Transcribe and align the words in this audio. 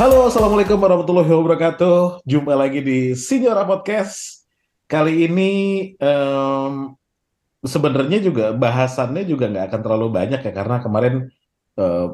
Halo, 0.00 0.32
Assalamualaikum 0.32 0.80
warahmatullahi 0.80 1.28
wabarakatuh. 1.28 2.24
Jumpa 2.24 2.56
lagi 2.56 2.80
di 2.80 3.12
Signora 3.12 3.68
Podcast. 3.68 4.48
Kali 4.88 5.28
ini 5.28 5.52
em, 5.92 6.96
sebenarnya 7.60 8.24
juga 8.24 8.56
bahasannya 8.56 9.28
juga 9.28 9.52
nggak 9.52 9.68
akan 9.68 9.80
terlalu 9.84 10.08
banyak 10.08 10.40
ya 10.40 10.52
karena 10.56 10.80
kemarin 10.80 11.28
eh, 11.76 12.08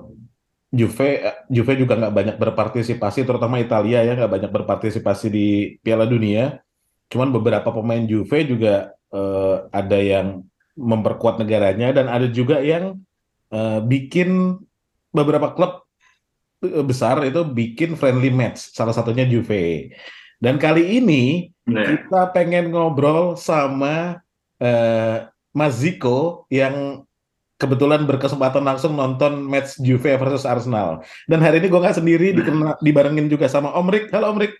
Juve 0.74 1.30
eh, 1.30 1.38
Juve 1.46 1.78
juga 1.78 1.94
nggak 1.94 2.10
banyak 2.10 2.36
berpartisipasi, 2.42 3.22
terutama 3.22 3.62
Italia 3.62 4.02
ya 4.02 4.18
nggak 4.18 4.34
banyak 4.34 4.50
berpartisipasi 4.50 5.26
di 5.30 5.46
Piala 5.78 6.10
Dunia. 6.10 6.58
Cuman 7.06 7.30
beberapa 7.30 7.70
pemain 7.70 8.02
Juve 8.02 8.50
juga 8.50 8.98
eh, 9.14 9.56
ada 9.70 9.98
yang 10.02 10.42
memperkuat 10.74 11.38
negaranya 11.38 11.94
dan 11.94 12.10
ada 12.10 12.26
juga 12.26 12.58
yang 12.66 12.98
eh, 13.54 13.78
bikin 13.78 14.58
beberapa 15.14 15.54
klub 15.54 15.85
besar 16.60 17.20
itu 17.24 17.44
bikin 17.44 17.94
friendly 17.94 18.32
match, 18.32 18.72
salah 18.72 18.92
satunya 18.92 19.28
Juve. 19.28 19.92
Dan 20.36 20.56
kali 20.56 21.00
ini 21.00 21.52
Nah, 21.66 21.82
kita 21.82 22.30
pengen 22.30 22.70
ngobrol 22.70 23.34
sama 23.34 24.22
eh, 24.62 25.26
Mas 25.50 25.82
Ziko 25.82 26.46
yang 26.46 27.02
kebetulan 27.58 28.06
berkesempatan 28.06 28.62
langsung 28.62 28.94
nonton 28.94 29.42
match 29.42 29.74
Juve 29.82 30.14
versus 30.14 30.46
Arsenal. 30.46 31.02
Dan 31.26 31.42
hari 31.42 31.58
ini 31.58 31.66
gue 31.66 31.80
nggak 31.82 31.98
sendiri, 31.98 32.30
Nah. 32.30 32.36
dikena, 32.38 32.70
dibarengin 32.78 33.26
juga 33.26 33.50
sama 33.50 33.74
Om 33.74 33.88
Rik. 33.90 34.14
Halo 34.14 34.30
Om 34.30 34.38
Rik. 34.46 34.54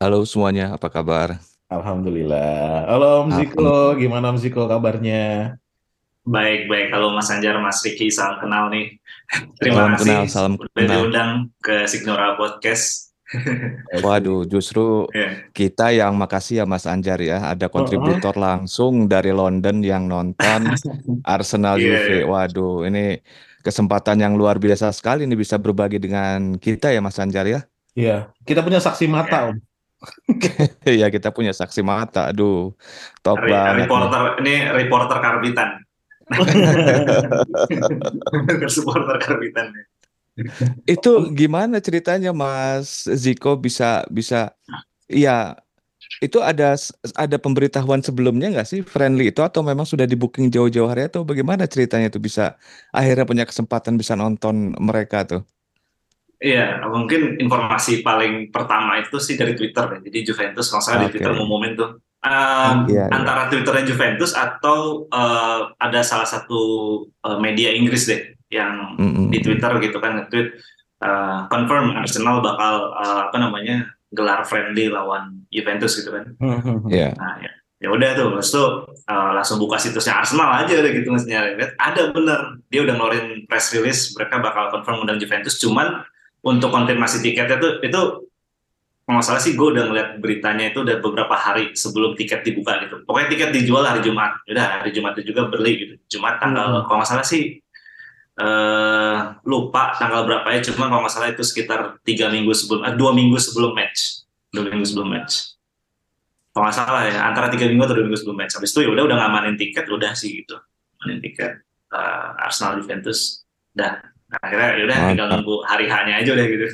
Halo 0.00 0.24
semuanya, 0.24 0.72
apa 0.72 0.88
kabar? 0.88 1.36
Alhamdulillah. 1.68 2.88
Halo 2.88 3.28
Om 3.28 3.30
Ziko, 3.36 3.74
gimana 4.00 4.32
Om 4.32 4.38
Ziko 4.40 4.64
kabarnya? 4.64 5.54
baik-baik. 6.20 6.94
Halo 6.94 7.10
Mas 7.10 7.26
Anjar, 7.28 7.58
Mas 7.58 7.82
Riki, 7.82 8.06
salam 8.12 8.38
kenal 8.38 8.70
nih. 8.70 8.99
Terima 9.56 9.76
Salam 9.76 9.90
kasih 9.92 10.04
kenal, 10.04 10.24
salam 10.26 10.52
udah 10.54 10.68
kenal. 10.74 10.90
diundang 10.96 11.30
ke 11.58 11.86
Signora 11.86 12.34
Podcast. 12.34 13.14
Waduh, 14.02 14.42
justru 14.42 15.06
Ya. 15.10 15.46
kita 15.50 15.94
yang 15.94 16.18
makasih 16.18 16.60
ya 16.60 16.64
Mas 16.64 16.82
Anjar 16.82 17.16
ya, 17.16 17.38
ada 17.46 17.70
kontributor 17.70 18.34
langsung 18.34 19.06
dari 19.06 19.30
London 19.30 19.80
yang 19.80 20.10
nonton 20.10 20.74
Arsenal 21.24 21.78
Iya, 21.78 21.86
Juve. 21.86 22.14
iya. 22.16 22.24
Waduh, 22.26 22.82
ini 22.84 23.22
kesempatan 23.62 24.18
yang 24.18 24.34
luar 24.34 24.58
biasa 24.58 24.90
sekali 24.90 25.24
nih 25.24 25.38
bisa 25.38 25.56
berbagi 25.56 26.02
dengan 26.02 26.56
kita 26.56 26.90
ya 26.90 26.98
Mas 26.98 27.16
Anjar 27.16 27.46
ya. 27.46 27.60
Iya, 27.94 28.34
kita 28.42 28.62
punya 28.62 28.82
saksi 28.82 29.06
mata 29.06 29.54
Om. 29.54 29.56
Ya 30.90 31.06
kita 31.06 31.28
punya 31.28 31.52
saksi 31.52 31.84
mata. 31.84 32.32
Aduh, 32.32 32.72
top 33.20 33.38
Re- 33.38 33.46
banget 33.46 33.74
nih. 33.76 33.82
reporter 33.86 34.22
ini 34.40 34.54
reporter 34.74 35.18
karbitan. 35.20 35.68
supporter 38.74 39.16
karbitan. 39.18 39.74
Itu 40.86 41.34
gimana 41.34 41.82
ceritanya 41.82 42.30
Mas 42.30 43.04
Ziko 43.04 43.58
bisa 43.58 44.06
bisa 44.08 44.54
ya 45.10 45.58
itu 46.20 46.42
ada 46.42 46.76
ada 47.16 47.36
pemberitahuan 47.38 48.02
sebelumnya 48.02 48.52
nggak 48.52 48.68
sih 48.68 48.80
friendly 48.82 49.30
itu 49.30 49.40
atau 49.40 49.62
memang 49.62 49.86
sudah 49.86 50.04
di 50.04 50.18
booking 50.18 50.52
jauh-jauh 50.52 50.88
hari 50.88 51.06
atau 51.06 51.24
bagaimana 51.24 51.64
ceritanya 51.70 52.10
itu 52.10 52.20
bisa 52.20 52.58
akhirnya 52.90 53.24
punya 53.24 53.44
kesempatan 53.46 53.96
bisa 53.96 54.18
nonton 54.18 54.74
mereka 54.80 55.24
tuh? 55.24 55.42
Iya, 56.40 56.80
mungkin 56.88 57.36
informasi 57.36 58.00
paling 58.00 58.48
pertama 58.48 58.96
itu 58.96 59.20
sih 59.20 59.36
dari 59.36 59.52
Twitter 59.52 59.84
ya. 59.84 59.98
Jadi 60.00 60.18
Juventus 60.24 60.72
kalau 60.72 60.80
saya 60.80 61.04
di 61.04 61.12
Oke. 61.12 61.20
Twitter 61.20 61.36
ngumumin 61.36 61.76
tuh 61.76 62.00
Um, 62.20 62.84
Iya, 62.84 63.08
iya. 63.08 63.16
antara 63.16 63.48
Twitternya 63.48 63.88
Juventus 63.88 64.36
atau 64.36 65.08
uh, 65.08 65.72
ada 65.80 66.04
salah 66.04 66.28
satu 66.28 66.60
uh, 67.24 67.40
media 67.40 67.72
Inggris 67.72 68.04
deh 68.04 68.36
yang 68.52 68.92
Mm-mm. 69.00 69.32
di 69.32 69.40
Twitter 69.40 69.72
gitu 69.80 69.96
kan 70.04 70.20
nge-tweet 70.20 70.52
uh, 71.00 71.48
confirm 71.48 71.96
Arsenal 71.96 72.44
bakal 72.44 72.92
uh, 72.92 73.32
apa 73.32 73.40
namanya 73.40 73.88
gelar 74.12 74.44
friendly 74.44 74.92
lawan 74.92 75.48
Juventus 75.48 75.96
gitu 75.96 76.12
kan. 76.12 76.28
Iya. 76.92 77.16
Nah 77.16 77.40
ya, 77.40 77.52
ya 77.80 77.88
udah 77.88 78.12
tuh, 78.12 78.36
terus 78.36 78.52
tuh 78.52 78.68
uh, 79.08 79.30
langsung 79.32 79.56
buka 79.56 79.80
situsnya 79.80 80.20
Arsenal 80.20 80.60
aja 80.60 80.76
deh 80.76 80.92
gitu 80.92 81.08
maksudnya. 81.08 81.56
Ada 81.80 82.12
bener, 82.12 82.60
dia 82.68 82.84
udah 82.84 83.00
ngeluarin 83.00 83.48
press 83.48 83.72
release 83.72 84.12
mereka 84.12 84.44
bakal 84.44 84.68
confirm 84.68 85.08
undang 85.08 85.16
Juventus. 85.16 85.56
Cuman 85.56 86.04
untuk 86.44 86.68
konfirmasi 86.68 87.24
tiketnya 87.24 87.56
tuh 87.56 87.80
itu 87.80 88.00
kalau 89.10 89.18
nggak 89.18 89.26
salah 89.26 89.42
sih 89.42 89.58
gue 89.58 89.68
udah 89.74 89.90
ngeliat 89.90 90.08
beritanya 90.22 90.70
itu 90.70 90.86
udah 90.86 91.02
beberapa 91.02 91.34
hari 91.34 91.74
sebelum 91.74 92.14
tiket 92.14 92.46
dibuka 92.46 92.78
gitu. 92.86 93.02
Pokoknya 93.02 93.26
tiket 93.26 93.50
dijual 93.50 93.82
hari 93.82 94.06
Jumat. 94.06 94.38
Udah 94.46 94.86
hari 94.86 94.94
Jumat 94.94 95.18
itu 95.18 95.34
juga 95.34 95.50
beli 95.50 95.72
gitu. 95.82 95.94
Jumat 96.14 96.38
tanggal 96.38 96.62
Hmm. 96.70 96.86
kalau 96.86 97.02
nggak 97.02 97.10
salah 97.10 97.26
sih 97.26 97.58
eh 98.38 99.16
lupa 99.42 99.98
tanggal 99.98 100.30
berapa 100.30 100.46
ya. 100.54 100.62
Cuma 100.62 100.86
kalau 100.86 101.02
nggak 101.02 101.10
salah 101.10 101.26
itu 101.34 101.42
sekitar 101.42 101.98
tiga 102.06 102.30
minggu 102.30 102.54
sebelum, 102.54 102.86
eh, 102.86 102.94
dua 102.94 103.10
minggu 103.10 103.34
sebelum 103.34 103.74
match, 103.74 104.22
dua 104.54 104.70
minggu 104.70 104.86
sebelum 104.86 105.10
match. 105.10 105.58
Kalau 106.54 106.62
nggak 106.70 106.76
salah 106.78 107.02
ya 107.10 107.18
antara 107.26 107.50
tiga 107.50 107.66
minggu 107.66 107.82
atau 107.82 107.98
dua 107.98 108.06
minggu 108.06 108.20
sebelum 108.22 108.38
match. 108.38 108.54
Habis 108.54 108.70
itu 108.70 108.86
ya 108.86 108.90
udah 108.94 109.04
udah 109.10 109.16
ngamanin 109.26 109.58
tiket, 109.58 109.90
udah 109.90 110.14
sih 110.14 110.46
gitu. 110.46 110.54
Ngamanin 111.02 111.18
tiket 111.18 111.52
eh, 111.98 112.28
Arsenal 112.46 112.78
Juventus. 112.78 113.42
Dah. 113.74 114.09
Nah, 114.30 114.38
akhirnya 114.46 114.68
ya 114.78 114.82
udah 114.86 114.98
tinggal 115.10 115.26
nunggu 115.26 115.56
hari 115.66 115.90
hanya 115.90 116.22
aja 116.22 116.30
udah 116.38 116.46
gitu. 116.46 116.66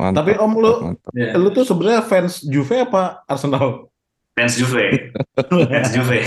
Mantap, 0.00 0.24
Tapi 0.24 0.32
Om 0.40 0.52
lu 0.56 0.72
mantap. 0.92 1.12
Ya. 1.12 1.36
lu 1.36 1.48
tuh 1.52 1.64
sebenarnya 1.68 2.00
fans 2.08 2.40
Juve 2.40 2.88
apa 2.88 3.20
Arsenal? 3.28 3.92
Fans 4.36 4.52
Juve, 4.56 5.12
fans 5.72 5.90
Juve. 5.96 6.20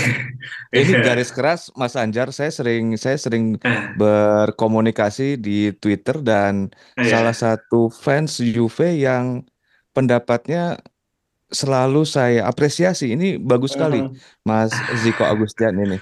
Ini 0.74 0.92
garis 1.06 1.30
keras 1.30 1.70
Mas 1.78 1.94
Anjar, 1.94 2.30
saya 2.34 2.50
sering 2.50 2.98
saya 2.98 3.14
sering 3.14 3.54
Eh, 3.62 3.94
berkomunikasi 3.98 5.38
di 5.38 5.70
Twitter 5.78 6.18
dan 6.18 6.74
iya. 6.98 7.18
salah 7.18 7.34
satu 7.34 7.86
fans 7.90 8.42
Juve 8.42 8.98
yang 8.98 9.46
pendapatnya 9.94 10.78
selalu 11.50 12.06
saya 12.06 12.46
apresiasi. 12.46 13.14
Ini 13.14 13.38
bagus 13.42 13.74
sekali, 13.74 14.02
Mas 14.46 14.70
Ziko 15.02 15.26
Agustian 15.26 15.78
ini. 15.78 15.98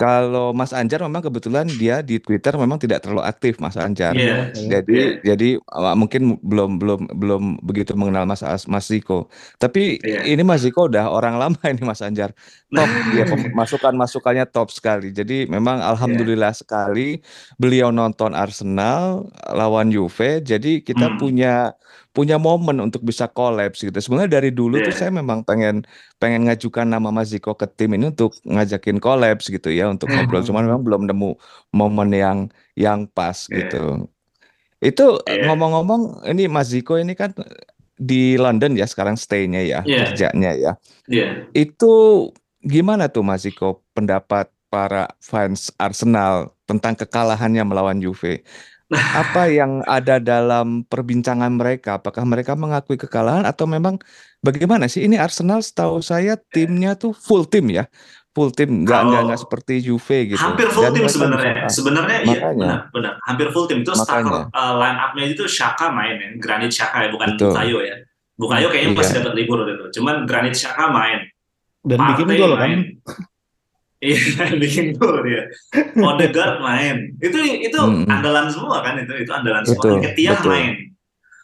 Kalau 0.00 0.56
Mas 0.56 0.72
Anjar 0.72 1.04
memang 1.04 1.20
kebetulan 1.20 1.68
dia 1.68 2.00
di 2.00 2.16
Twitter 2.16 2.56
memang 2.56 2.80
tidak 2.80 3.04
terlalu 3.04 3.20
aktif, 3.20 3.60
Mas 3.60 3.76
Anjar. 3.76 4.16
Iya. 4.16 4.48
Jadi 4.56 5.20
jadi 5.20 5.48
uh, 5.60 5.92
mungkin 5.92 6.40
belum 6.40 6.80
belum 6.80 7.00
belum 7.20 7.42
begitu 7.60 7.92
mengenal 7.92 8.24
Mas 8.24 8.40
As- 8.40 8.64
Mas 8.64 8.88
Ziko. 8.88 9.28
Tapi 9.60 10.00
Iya. 10.00 10.24
ini 10.24 10.40
Mas 10.40 10.64
Ziko 10.64 10.88
udah 10.88 11.12
orang 11.12 11.36
lama 11.36 11.60
ini 11.68 11.84
Mas 11.84 12.00
Anjar. 12.00 12.32
Top 12.72 12.88
dia 13.12 13.28
pem- 13.28 13.52
masukan-masukannya 13.60 14.48
top 14.48 14.72
sekali. 14.72 15.12
Jadi 15.12 15.44
memang 15.44 15.84
alhamdulillah 15.84 16.56
sekali 16.56 17.20
beliau 17.60 17.92
nonton 17.92 18.32
Arsenal 18.32 19.28
lawan 19.52 19.92
Juve. 19.92 20.40
Jadi 20.40 20.80
kita 20.80 21.12
Hmm. 21.12 21.20
punya 21.20 21.76
punya 22.10 22.42
momen 22.42 22.82
untuk 22.82 23.06
bisa 23.06 23.30
kolaps 23.30 23.86
gitu. 23.86 23.94
Sebenarnya 23.94 24.42
dari 24.42 24.50
dulu 24.50 24.82
tuh 24.82 24.90
Iya. 24.90 24.98
saya 25.06 25.10
memang 25.14 25.46
pengen 25.46 25.86
pengen 26.18 26.42
ngajukan 26.50 26.82
nama 26.82 27.14
Mas 27.14 27.30
Ziko 27.30 27.54
ke 27.54 27.70
tim 27.70 27.94
ini 27.94 28.10
untuk 28.10 28.34
ngajakin 28.42 28.98
kolaps 28.98 29.46
gitu 29.46 29.70
ya 29.70 29.86
untuk 29.86 30.10
ngobrol. 30.10 30.42
Cuman 30.42 30.66
memang 30.66 30.82
belum 30.82 31.02
nemu 31.06 31.30
momen 31.70 32.10
yang 32.10 32.38
yang 32.74 33.06
pas 33.06 33.46
Iya. 33.46 33.56
gitu. 33.70 33.82
Itu 34.82 35.22
Iya. 35.22 35.46
ngomong-ngomong 35.46 36.26
ini 36.26 36.50
Mas 36.50 36.74
Ziko 36.74 36.98
ini 36.98 37.14
kan 37.14 37.30
di 37.94 38.34
London 38.34 38.74
ya 38.74 38.88
sekarang 38.88 39.14
stay-nya 39.14 39.60
ya, 39.62 39.80
Iya. 39.86 40.10
kerjanya 40.10 40.50
ya. 40.56 40.72
Iya. 41.06 41.46
Itu 41.54 41.92
gimana 42.60 43.06
tuh 43.06 43.22
Mas 43.22 43.46
Ziko 43.46 43.84
pendapat 43.92 44.50
para 44.66 45.10
fans 45.18 45.70
Arsenal 45.76 46.54
tentang 46.64 46.94
kekalahannya 46.94 47.62
melawan 47.62 47.98
Juve? 47.98 48.42
Apa 48.90 49.46
yang 49.46 49.86
ada 49.86 50.18
dalam 50.18 50.82
perbincangan 50.82 51.54
mereka? 51.54 52.02
Apakah 52.02 52.26
mereka 52.26 52.58
mengakui 52.58 52.98
kekalahan 52.98 53.46
atau 53.46 53.70
memang 53.70 54.02
bagaimana 54.42 54.90
sih? 54.90 55.06
Ini 55.06 55.14
Arsenal 55.14 55.62
setahu 55.62 56.02
saya 56.02 56.34
timnya 56.50 56.98
tuh 56.98 57.14
full 57.14 57.46
tim 57.46 57.70
ya. 57.70 57.86
Full 58.30 58.54
tim, 58.54 58.86
nggak 58.86 59.00
nggak 59.10 59.22
nggak 59.26 59.40
seperti 59.42 59.82
Juve 59.82 60.34
gitu. 60.34 60.38
Hampir 60.38 60.70
full 60.70 60.86
Dan 60.86 60.94
tim 60.94 61.06
sebenarnya. 61.10 61.66
Sebenarnya 61.66 62.18
iya 62.22 62.38
benar, 62.54 62.78
benar. 62.94 63.12
Hampir 63.26 63.50
full 63.50 63.66
tim 63.66 63.82
itu 63.82 63.90
starter 63.90 64.46
uh, 64.54 64.74
line 64.78 64.98
up-nya 65.02 65.24
itu 65.34 65.50
Shaka 65.50 65.90
main 65.90 66.14
ya, 66.14 66.28
Granit 66.38 66.70
Shaka 66.70 67.06
ya, 67.06 67.08
bukan 67.10 67.34
Betul. 67.34 67.50
Bukayo 67.50 67.78
ya. 67.82 67.96
Bukayo 68.38 68.66
kayaknya 68.70 68.94
Iya. 68.94 68.98
pasti 69.02 69.14
dapat 69.18 69.34
libur 69.34 69.66
gitu. 69.66 69.84
Cuman 69.98 70.30
Granit 70.30 70.54
Shaka 70.54 70.94
main. 70.94 71.26
Dan 71.82 71.98
bikin 72.14 72.26
Partey 72.30 72.38
gol 72.38 72.54
kan? 72.54 72.70
Iya, 74.00 74.16
bikin 74.62 74.96
gol 74.96 75.20
dia. 75.22 75.44
Odegaard 75.94 76.58
main. 76.58 77.12
Itu 77.16 77.36
itu 77.36 77.76
Mm-mm. 77.76 78.08
andalan 78.08 78.48
semua 78.48 78.80
kan 78.80 78.96
itu 78.96 79.12
itu 79.14 79.28
andalan 79.28 79.60
semua. 79.60 79.76
Betul, 79.76 79.96
Ketia 80.00 80.30
betul. 80.34 80.50
main. 80.50 80.72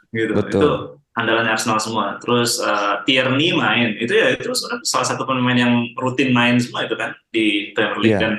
Gitu. 0.09 0.33
Betul. 0.33 0.61
Itu 0.61 0.71
andalan 1.13 1.47
Arsenal 1.47 1.77
semua. 1.77 2.17
Terus 2.17 2.57
uh, 2.59 3.05
Tierney 3.05 3.53
main. 3.53 3.93
Itu 3.97 4.13
ya 4.13 4.33
itu 4.33 4.49
sebenarnya 4.49 4.85
salah 4.85 5.05
satu 5.05 5.23
pemain 5.23 5.53
yang 5.55 5.73
rutin 5.95 6.33
main 6.33 6.57
semua 6.57 6.85
itu 6.85 6.97
kan 6.97 7.13
di 7.29 7.73
Premier 7.73 8.01
League 8.01 8.17
Iya. 8.17 8.21
dan 8.25 8.35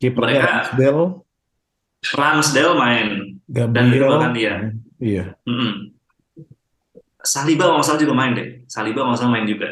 Kipernya 0.00 0.32
Mereka- 0.34 0.52
Ramsdale, 0.74 1.04
Ramsdale 2.10 2.74
main. 2.74 3.06
Dan 3.44 3.68
itu 3.68 4.00
Gabriel. 4.00 4.08
bahkan 4.10 4.32
dia. 4.32 4.54
Iya. 4.96 5.24
Mm-mm. 5.44 5.92
Saliba 7.20 7.68
kalau 7.68 7.78
nggak 7.78 7.86
salah 7.86 8.00
juga 8.00 8.14
main 8.16 8.32
deh. 8.32 8.48
Saliba 8.66 9.04
nggak 9.04 9.14
salah 9.14 9.30
main 9.30 9.44
juga. 9.44 9.68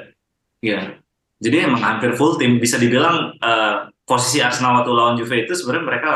Iya. 0.61 1.00
Jadi 1.41 1.57
emang 1.65 1.81
hampir 1.81 2.13
full 2.15 2.37
tim. 2.37 2.61
Bisa 2.61 2.77
dibilang 2.77 3.33
eh, 3.41 3.77
posisi 4.05 4.45
Arsenal 4.45 4.85
waktu 4.85 4.93
lawan 4.93 5.17
Juve 5.17 5.49
itu 5.49 5.57
sebenarnya 5.57 5.85
mereka 5.89 6.11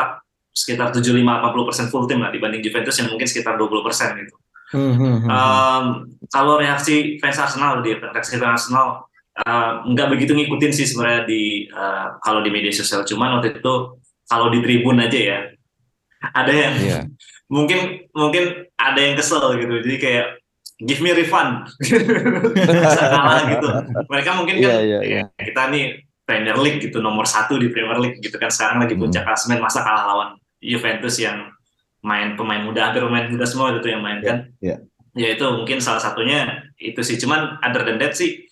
sekitar 0.54 0.94
75-80% 0.94 1.90
full 1.90 2.06
tim 2.06 2.22
lah 2.22 2.30
dibanding 2.30 2.62
Juventus 2.62 2.94
yang 3.00 3.10
mungkin 3.10 3.26
sekitar 3.26 3.58
20% 3.58 4.20
gitu. 4.22 4.34
Um, 5.30 5.84
kalau 6.30 6.58
reaksi 6.58 7.18
fans 7.22 7.38
Arsenal 7.38 7.82
di 7.82 7.94
reaksi 7.94 8.38
fans 8.38 8.62
Arsenal 8.62 9.06
uh, 9.46 9.86
nggak 9.86 10.08
begitu 10.14 10.34
ngikutin 10.34 10.72
sih 10.74 10.86
sebenarnya 10.86 11.22
di 11.26 11.66
uh, 11.70 12.18
kalau 12.18 12.42
di 12.42 12.50
media 12.50 12.74
sosial 12.74 13.06
cuman 13.06 13.38
waktu 13.38 13.58
itu 13.58 13.74
kalau 14.26 14.50
di 14.50 14.58
tribun 14.62 14.98
aja 14.98 15.14
ya 15.18 15.38
ada 16.34 16.50
yang 16.50 16.74
Iya. 16.80 16.98
mungkin 17.46 18.08
mungkin 18.16 18.66
ada 18.74 18.98
yang 18.98 19.14
kesel 19.14 19.42
gitu 19.60 19.74
jadi 19.84 19.96
kayak 20.00 20.26
give 20.82 21.00
me 21.02 21.14
refund. 21.14 21.70
Masa 22.84 23.04
kalah 23.06 23.42
gitu. 23.46 23.68
Mereka 24.10 24.30
mungkin 24.34 24.54
kan 24.58 24.66
Iya, 24.66 24.78
iya, 24.82 25.00
iya. 25.06 25.22
ya, 25.30 25.42
kita 25.42 25.70
nih 25.70 26.02
Premier 26.24 26.56
League 26.58 26.80
gitu 26.80 26.98
nomor 26.98 27.28
satu 27.28 27.60
di 27.60 27.68
Premier 27.70 28.00
League 28.00 28.18
gitu 28.18 28.34
kan 28.40 28.48
sekarang 28.48 28.80
lagi 28.82 28.96
puncak 28.96 29.22
klasemen 29.28 29.60
masa 29.60 29.84
kalah 29.84 30.04
lawan 30.08 30.28
Juventus 30.58 31.20
yang 31.20 31.52
main 32.00 32.32
pemain 32.36 32.64
muda 32.64 32.90
hampir 32.90 33.04
pemain 33.04 33.28
muda 33.28 33.44
semua 33.44 33.76
itu 33.76 33.88
yang 33.88 34.02
main 34.02 34.18
kan. 34.24 34.48
Iya. 34.58 34.76
ya 35.14 35.28
itu 35.30 35.46
mungkin 35.46 35.78
salah 35.78 36.02
satunya 36.02 36.64
itu 36.80 36.98
sih. 37.04 37.20
Cuman 37.20 37.60
other 37.62 37.86
than 37.86 38.00
that 38.00 38.16
sih 38.16 38.42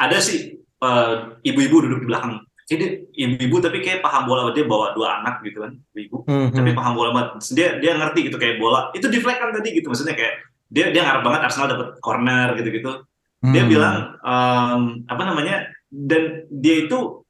ada 0.00 0.18
sih 0.18 0.58
eh, 0.58 1.14
ibu-ibu 1.46 1.84
duduk 1.84 2.00
di 2.04 2.08
belakang. 2.08 2.42
Jadi 2.68 3.08
ibu-ibu 3.16 3.64
tapi 3.64 3.80
kayak 3.80 4.04
paham 4.04 4.28
bola 4.28 4.52
dia 4.52 4.64
bawa 4.68 4.92
dua 4.92 5.24
anak 5.24 5.40
gitu 5.40 5.64
kan 5.64 5.72
ibu 5.96 6.20
Hmm, 6.28 6.52
tapi 6.52 6.72
hmm. 6.72 6.78
paham 6.80 6.92
bola 6.96 7.10
banget. 7.14 7.30
Dia 7.54 7.68
dia 7.80 7.92
ngerti 7.96 8.28
gitu 8.32 8.36
kayak 8.36 8.56
bola. 8.60 8.92
Itu 8.92 9.08
deflect 9.08 9.40
kan 9.40 9.52
tadi 9.52 9.68
gitu 9.76 9.88
maksudnya 9.88 10.16
kayak 10.16 10.48
dia 10.68 10.92
dia 10.92 11.02
ngarep 11.02 11.22
banget 11.22 11.40
Arsenal 11.42 11.68
dapat 11.68 11.88
corner 11.98 12.54
gitu-gitu 12.54 12.92
dia 13.40 13.62
Hmm. 13.62 13.70
bilang 13.70 13.96
em, 14.18 14.82
apa 15.06 15.22
namanya 15.22 15.56
dan 15.88 16.22
dia 16.50 16.84
itu 16.84 17.22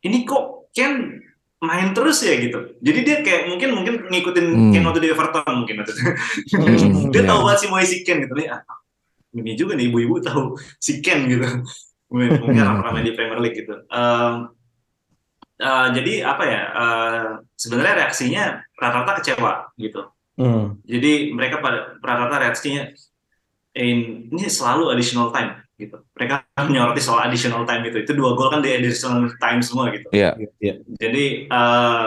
ini 0.00 0.22
kok 0.22 0.68
Ken 0.70 1.24
main 1.56 1.90
terus 1.90 2.20
ya 2.20 2.36
gitu 2.36 2.76
jadi 2.78 2.98
dia 3.00 3.16
kayak 3.20 3.42
mungkin 3.48 3.70
mungkin 3.72 3.94
ngikutin 4.06 4.46
Hmm. 4.46 4.70
Ken 4.70 4.84
waktu 4.84 5.00
di 5.00 5.08
Everton 5.08 5.54
mungkin 5.56 5.80
waktu 5.80 5.92
itu. 5.92 6.02
Hmm, 6.52 7.08
dia 7.12 7.22
iya. 7.24 7.28
tahu 7.28 7.40
banget 7.42 7.58
sih 7.58 7.68
mau 7.68 7.80
si 7.80 7.96
Ken 8.00 8.20
gitu 8.20 8.34
nih 8.34 8.48
ah, 8.48 8.60
ini 9.32 9.52
juga 9.52 9.72
nih 9.72 9.88
ibu-ibu 9.88 10.20
tahu 10.20 10.42
si 10.76 11.00
Ken 11.00 11.24
gitu 11.26 11.48
mungkin 12.06 12.30
mungkin 12.38 12.62
Hmm. 12.62 12.84
ramai 12.84 13.02
di 13.02 13.12
Premier 13.12 13.40
League 13.40 13.56
gitu 13.56 13.72
Em, 13.88 14.34
eh, 15.58 15.86
jadi 15.90 16.12
apa 16.22 16.42
ya 16.44 16.60
eh, 16.70 17.26
sebenarnya 17.56 18.04
reaksinya 18.04 18.44
rata-rata 18.76 19.18
kecewa 19.18 19.52
gitu 19.74 20.04
Hmm. 20.36 20.76
jadi 20.84 21.32
mereka 21.32 21.64
pada 21.64 21.96
rata-rata 21.96 22.44
reaksinya 22.44 22.92
"In- 23.72 24.28
ini 24.28 24.48
selalu 24.48 24.92
additional 24.92 25.32
time 25.32 25.64
gitu. 25.76 25.96
Mereka 26.12 26.44
menyoroti 26.68 27.00
soal 27.00 27.24
additional 27.24 27.64
time 27.64 27.88
itu. 27.88 28.04
Itu 28.04 28.12
dua 28.12 28.32
gol 28.32 28.48
kan 28.48 28.60
di 28.60 28.72
additional 28.72 29.28
time 29.36 29.60
semua 29.60 29.92
gitu. 29.92 30.08
Iya. 30.12 30.36
Iya. 30.60 30.74
Jadi 30.96 31.24
eh, 31.48 32.06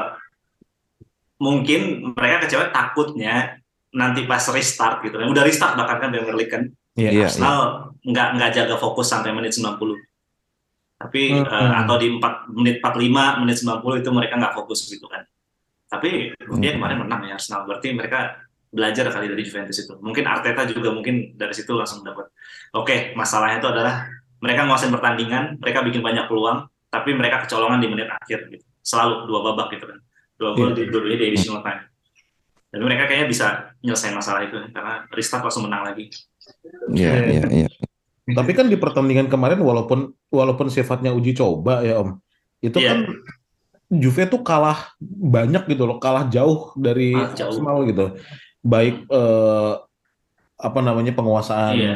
mungkin 1.40 2.12
mereka 2.14 2.46
kecewa 2.46 2.70
takutnya 2.70 3.58
nanti 3.90 4.26
pas 4.26 4.42
restart 4.50 5.02
gitu. 5.02 5.18
Udah 5.18 5.42
restart 5.42 5.74
bahkan 5.74 5.98
kan 5.98 6.10
Premier 6.14 6.38
League 6.38 6.54
kan. 6.54 6.64
Iya. 6.94 7.10
Iya. 7.14 7.26
Arsenal 7.30 7.60
nggak 8.02 8.28
nggak 8.38 8.52
jaga 8.54 8.76
fokus 8.78 9.10
sampai 9.10 9.34
menit 9.34 9.54
90. 9.54 9.98
Tapi 11.00 11.22
Hmm. 11.32 11.48
eh, 11.48 11.72
atau 11.80 11.96
di 11.96 12.08
4 12.12 12.50
menit 12.52 12.76
45, 12.84 13.40
menit 13.40 13.58
90 13.58 14.04
itu 14.04 14.10
mereka 14.12 14.36
nggak 14.36 14.54
fokus 14.54 14.86
gitu 14.86 15.08
kan. 15.08 15.24
Tapi 15.90 16.38
dia 16.38 16.72
Hmm. 16.72 16.78
kemarin 16.78 16.98
menang 17.02 17.22
ya 17.26 17.34
Arsenal. 17.36 17.66
Berarti 17.66 17.98
mereka 17.98 18.38
belajar 18.70 19.10
kali 19.10 19.26
dari 19.26 19.42
Juventus 19.42 19.82
itu. 19.82 19.98
Mungkin 19.98 20.22
Arteta 20.30 20.70
juga 20.70 20.94
mungkin 20.94 21.34
dari 21.34 21.54
situ 21.58 21.74
langsung 21.74 22.06
dapat. 22.06 22.30
Oke, 22.78 23.18
masalahnya 23.18 23.58
itu 23.58 23.70
adalah 23.74 24.06
mereka 24.40 24.70
nguasain 24.70 24.94
pertandingan, 24.94 25.58
mereka 25.58 25.82
bikin 25.82 26.06
banyak 26.06 26.30
peluang, 26.30 26.70
tapi 26.88 27.18
mereka 27.18 27.44
kecolongan 27.44 27.82
di 27.82 27.90
menit 27.90 28.08
akhir 28.08 28.46
gitu. 28.54 28.64
Selalu 28.86 29.26
dua 29.26 29.40
babak 29.52 29.74
gitu 29.74 29.90
kan. 29.90 30.00
Dua 30.38 30.54
gol 30.54 30.78
di 30.78 30.86
dua 30.88 31.02
di 31.04 31.26
additional 31.26 31.66
time. 31.66 31.82
Dan 32.70 32.86
mereka 32.86 33.10
kayaknya 33.10 33.28
bisa 33.28 33.48
nyelesain 33.82 34.14
masalah 34.14 34.46
itu 34.46 34.54
karena 34.70 35.02
restart 35.10 35.42
langsung 35.42 35.66
menang 35.66 35.90
lagi. 35.90 36.06
Iya, 36.94 37.14
iya, 37.26 37.44
iya. 37.50 37.68
Tapi 38.30 38.54
kan 38.54 38.70
di 38.70 38.78
pertandingan 38.78 39.26
kemarin 39.26 39.58
walaupun 39.58 40.14
walaupun 40.30 40.70
sifatnya 40.70 41.10
uji 41.10 41.34
coba 41.34 41.82
ya 41.82 41.98
Om, 41.98 42.22
itu 42.62 42.78
Iya. 42.78 42.94
kan 42.94 42.98
Juve 43.90 44.30
tuh 44.30 44.42
kalah 44.42 44.94
banyak 45.02 45.66
gitu 45.66 45.84
loh, 45.84 45.98
kalah 45.98 46.30
jauh 46.30 46.72
dari 46.78 47.12
Ah, 47.12 47.34
jauh. 47.34 47.50
Arsenal 47.50 47.78
gitu. 47.86 48.06
Baik 48.62 49.06
eh, 49.06 49.72
apa 50.60 50.80
namanya 50.80 51.12
penguasaan 51.12 51.74
Iya. 51.74 51.96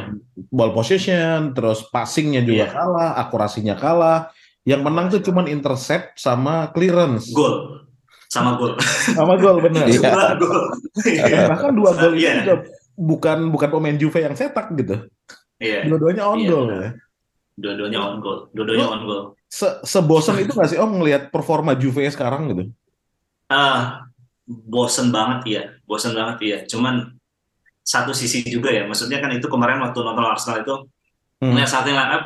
ball 0.50 0.72
possession, 0.72 1.54
terus 1.54 1.86
passingnya 1.86 2.42
juga 2.42 2.66
Iya. 2.66 2.74
kalah, 2.74 3.12
akurasinya 3.20 3.76
kalah. 3.76 4.32
Yang 4.64 4.82
menang 4.82 5.06
tuh 5.12 5.22
cuman 5.22 5.46
intercept 5.46 6.16
sama 6.16 6.72
clearance. 6.72 7.30
Gol 7.30 7.84
sama 8.26 8.58
gol. 8.58 8.74
Sama 9.14 9.38
gol 9.38 9.62
bener. 9.62 9.86
Iya. 9.86 10.10
Dan 11.30 11.42
bahkan 11.46 11.72
dua 11.76 11.92
gol 11.94 12.18
itu 12.18 12.26
Iya. 12.26 12.34
juga 12.42 12.54
bukan 12.94 13.38
bukan 13.50 13.70
pemain 13.70 13.98
Juve 13.98 14.20
yang 14.22 14.34
cetak 14.34 14.74
gitu. 14.74 15.06
Iya. 15.62 15.86
Dua-duanya 15.86 16.24
on 16.26 16.40
Iya, 16.42 16.50
goal 16.50 16.66
benar. 16.66 16.82
ya. 16.82 16.90
Dua-duanya 17.54 18.00
on 18.02 18.18
goal. 18.18 18.50
Dua-duanya 18.52 18.88
on 18.90 19.02
goal. 19.06 19.24
Se 19.46 19.68
sebosan 19.86 20.42
itu 20.42 20.50
nggak 20.50 20.70
sih 20.70 20.80
Om 20.82 20.98
ngelihat 20.98 21.30
performa 21.30 21.78
Juve 21.78 22.10
sekarang 22.10 22.50
gitu? 22.50 22.64
Ah, 23.46 24.10
bosen 24.44 25.14
banget 25.14 25.40
ya, 25.46 25.64
bosen 25.86 26.18
banget 26.18 26.38
ya. 26.42 26.58
Cuman 26.66 27.14
satu 27.86 28.16
sisi 28.16 28.42
juga 28.48 28.74
ya, 28.74 28.88
maksudnya 28.88 29.22
kan 29.22 29.30
itu 29.30 29.46
kemarin 29.46 29.78
waktu 29.78 30.00
nonton 30.00 30.26
Arsenal 30.26 30.64
itu 30.64 30.76
Hmm. 31.38 31.52
melihat 31.52 31.70
starting 31.70 31.92
line 31.92 32.12
up 32.16 32.24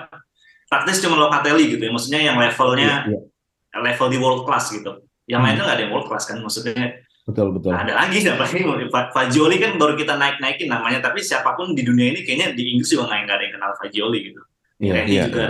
praktis 0.69 1.01
cuma 1.01 1.17
Locatelli 1.17 1.73
gitu 1.73 1.81
ya, 1.81 1.89
maksudnya 1.89 2.21
yang 2.21 2.37
levelnya 2.37 3.09
Iya, 3.09 3.17
iya. 3.17 3.77
level 3.81 4.07
di 4.07 4.17
world 4.21 4.45
class 4.45 4.69
gitu. 4.69 5.01
Yang 5.25 5.39
Hmm. 5.41 5.45
lainnya 5.49 5.63
nggak 5.65 5.75
ada 5.75 5.83
yang 5.83 5.93
world 5.97 6.07
class 6.07 6.23
kan, 6.29 6.37
maksudnya 6.37 7.01
Betul 7.25 7.57
betul. 7.57 7.73
ada 7.73 7.91
lagi 7.91 8.21
apalagi 8.29 8.61
Fa- 8.93 9.09
Fagioli 9.09 9.57
kan 9.57 9.75
baru 9.75 9.97
kita 9.97 10.15
naik 10.15 10.37
naikin 10.37 10.69
namanya, 10.69 11.01
tapi 11.01 11.19
siapa 11.19 11.57
pun 11.57 11.73
di 11.73 11.81
dunia 11.81 12.13
ini 12.13 12.21
kayaknya 12.21 12.53
di 12.53 12.77
Inggris 12.77 12.93
juga 12.93 13.09
nggak 13.09 13.19
nggak 13.25 13.35
ada 13.35 13.43
yang 13.43 13.53
kenal 13.57 13.71
Fagioli 13.81 14.19
gitu. 14.31 14.41
Iya. 14.77 14.91
Miretti 14.93 15.11
iya, 15.11 15.23
juga 15.25 15.47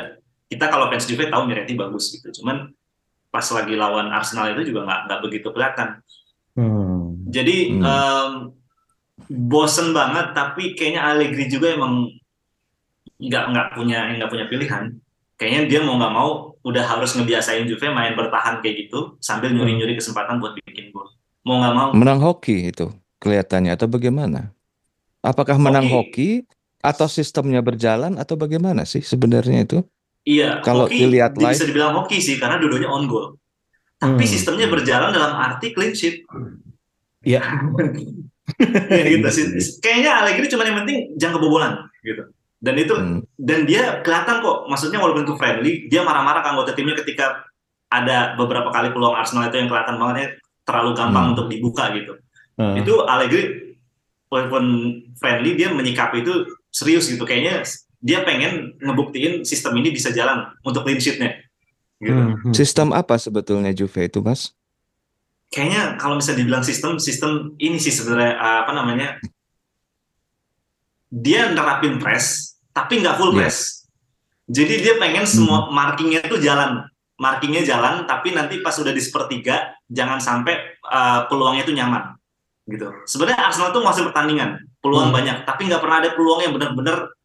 kita 0.48 0.66
kalau 0.72 0.88
fans 0.88 1.04
Juve 1.04 1.28
tahu 1.28 1.44
Miretti 1.44 1.74
bagus 1.76 2.16
gitu, 2.16 2.32
cuman 2.40 2.72
pas 3.28 3.44
lagi 3.52 3.76
lawan 3.76 4.08
Arsenal 4.10 4.56
itu 4.56 4.72
juga 4.72 4.88
nggak 4.88 5.00
nggak 5.12 5.20
begitu 5.28 5.48
kelihatan. 5.52 6.00
Hmm. 6.56 7.28
Jadi 7.28 7.76
Hmm. 7.76 7.84
em, 7.84 8.32
bosen 9.52 9.92
banget, 9.92 10.32
tapi 10.32 10.72
kayaknya 10.74 11.04
Allegri 11.04 11.52
juga 11.52 11.76
emang 11.76 12.08
nggak 13.20 13.44
nggak 13.52 13.68
punya 13.76 14.00
nggak 14.16 14.30
punya 14.32 14.46
pilihan. 14.48 14.84
Kayaknya 15.38 15.62
dia 15.70 15.80
mau 15.86 16.00
nggak 16.00 16.14
mau 16.16 16.30
udah 16.64 16.84
harus 16.88 17.14
ngebiasain 17.14 17.68
Juve 17.68 17.92
main 17.92 18.16
bertahan 18.16 18.64
kayak 18.64 18.88
gitu 18.88 19.20
sambil 19.20 19.52
Hmm. 19.52 19.60
nyuri-nyuri 19.62 20.00
kesempatan 20.00 20.40
buat 20.40 20.56
bikin 20.64 20.96
gol. 20.96 21.12
Mau 21.44 21.60
nggak 21.60 21.74
mau. 21.76 21.90
Menang 21.92 22.24
hoki 22.24 22.72
itu 22.72 22.88
kelihatannya 23.20 23.76
atau 23.76 23.92
bagaimana? 23.92 24.56
Apakah 25.20 25.60
menang 25.60 25.92
Hoki. 25.92 25.94
hoki 25.94 26.30
atau 26.88 27.06
sistemnya 27.06 27.60
berjalan 27.60 28.16
atau 28.16 28.34
bagaimana 28.34 28.88
sih 28.88 29.04
sebenarnya 29.04 29.60
itu? 29.62 29.80
Iya, 30.24 30.60
Kalau 30.60 30.88
hoki 30.88 31.00
dilihat 31.02 31.36
live- 31.36 31.52
bisa 31.52 31.64
dibilang 31.64 31.92
hoki 31.94 32.20
sih 32.20 32.36
karena 32.36 32.56
dua-duanya 32.56 32.88
on 32.88 33.06
goal. 33.06 33.36
Tapi 33.98 34.20
Hmm. 34.20 34.30
sistemnya 34.30 34.68
berjalan 34.68 35.12
dalam 35.12 35.36
arti 35.36 35.72
clean 35.72 35.92
sheet. 35.92 36.24
Iya. 37.22 37.42
ya 38.92 39.04
gitu 39.06 39.28
sih. 39.28 39.46
Kayaknya 39.78 40.12
Allegri 40.18 40.48
cuma 40.48 40.64
yang 40.64 40.78
penting 40.78 41.16
jangan 41.16 41.34
kebobolan 41.36 41.74
gitu. 42.02 42.24
Dan 42.58 42.76
itu 42.76 42.94
Hmm. 42.94 43.20
dan 43.38 43.60
dia 43.64 44.02
kelihatan 44.02 44.40
kok 44.40 44.66
maksudnya 44.66 44.98
walaupun 44.98 45.24
itu 45.24 45.36
friendly 45.36 45.86
dia 45.86 46.02
marah-marah 46.02 46.42
ke 46.42 46.50
anggota 46.50 46.72
timnya 46.74 46.96
ketika 46.96 47.46
ada 47.88 48.34
beberapa 48.34 48.68
kali 48.68 48.90
peluang 48.90 49.14
Arsenal 49.14 49.48
itu 49.48 49.56
yang 49.56 49.68
kelihatan 49.68 49.96
banget 49.96 50.16
ya 50.18 50.28
terlalu 50.64 50.92
gampang 50.92 51.24
Hmm. 51.24 51.34
untuk 51.34 51.48
dibuka 51.48 51.88
gitu 51.94 52.14
Hmm. 52.56 52.76
itu 52.76 52.94
Allegri 53.02 53.44
walaupun 54.28 54.64
friendly 55.16 55.56
dia 55.56 55.70
menyikapi 55.70 56.20
itu 56.20 56.34
serius 56.70 57.10
gitu. 57.10 57.24
Kayaknya 57.24 57.66
dia 57.98 58.22
pengen 58.22 58.78
ngebuktiin 58.78 59.42
sistem 59.44 59.76
ini 59.82 59.90
bisa 59.90 60.14
jalan 60.14 60.48
untuk 60.62 60.86
clean 60.86 61.02
sheet-nya. 61.02 61.42
Gitu. 61.98 62.14
Hmm, 62.14 62.38
hmm. 62.38 62.54
Sistem 62.54 62.94
apa 62.94 63.18
sebetulnya 63.18 63.74
Juve 63.74 64.06
itu, 64.06 64.22
Mas? 64.22 64.54
kayaknya 65.48 65.96
kalau 65.96 66.20
misalnya 66.20 66.44
dibilang 66.44 66.60
sistem 66.60 67.00
sistem 67.00 67.56
ini 67.56 67.80
sih 67.80 67.96
sebenarnya 67.96 68.36
uh, 68.36 68.58
apa 68.68 68.72
namanya 68.76 69.16
dia 71.08 71.56
nerapin 71.56 72.04
press 72.04 72.60
tapi 72.76 73.00
nggak 73.00 73.16
full 73.16 73.32
Iya. 73.32 73.48
press. 73.48 73.88
Jadi 74.48 74.74
dia 74.84 74.96
pengen 75.00 75.24
semua 75.24 75.72
markingnya 75.72 76.24
itu 76.24 76.40
jalan. 76.40 76.84
Markingnya 77.18 77.64
jalan 77.64 78.04
tapi 78.06 78.36
nanti 78.36 78.60
pas 78.60 78.76
udah 78.76 78.92
di 78.92 79.00
sepertiga 79.00 79.72
jangan 79.88 80.20
sampai 80.20 80.78
uh, 80.84 81.26
peluangnya 81.32 81.64
itu 81.66 81.74
nyaman 81.74 82.17
gitu 82.68 82.88
sebenarnya 83.04 83.40
Arsenal 83.42 83.72
tuh 83.72 83.82
masih 83.82 84.04
pertandingan 84.04 84.50
peluang 84.78 85.10
Hmm. 85.10 85.16
banyak 85.16 85.38
tapi 85.44 85.66
nggak 85.66 85.80
pernah 85.80 85.98
ada 86.00 86.10
peluang 86.12 86.40
yang 86.42 86.54
benar-benar 86.54 87.16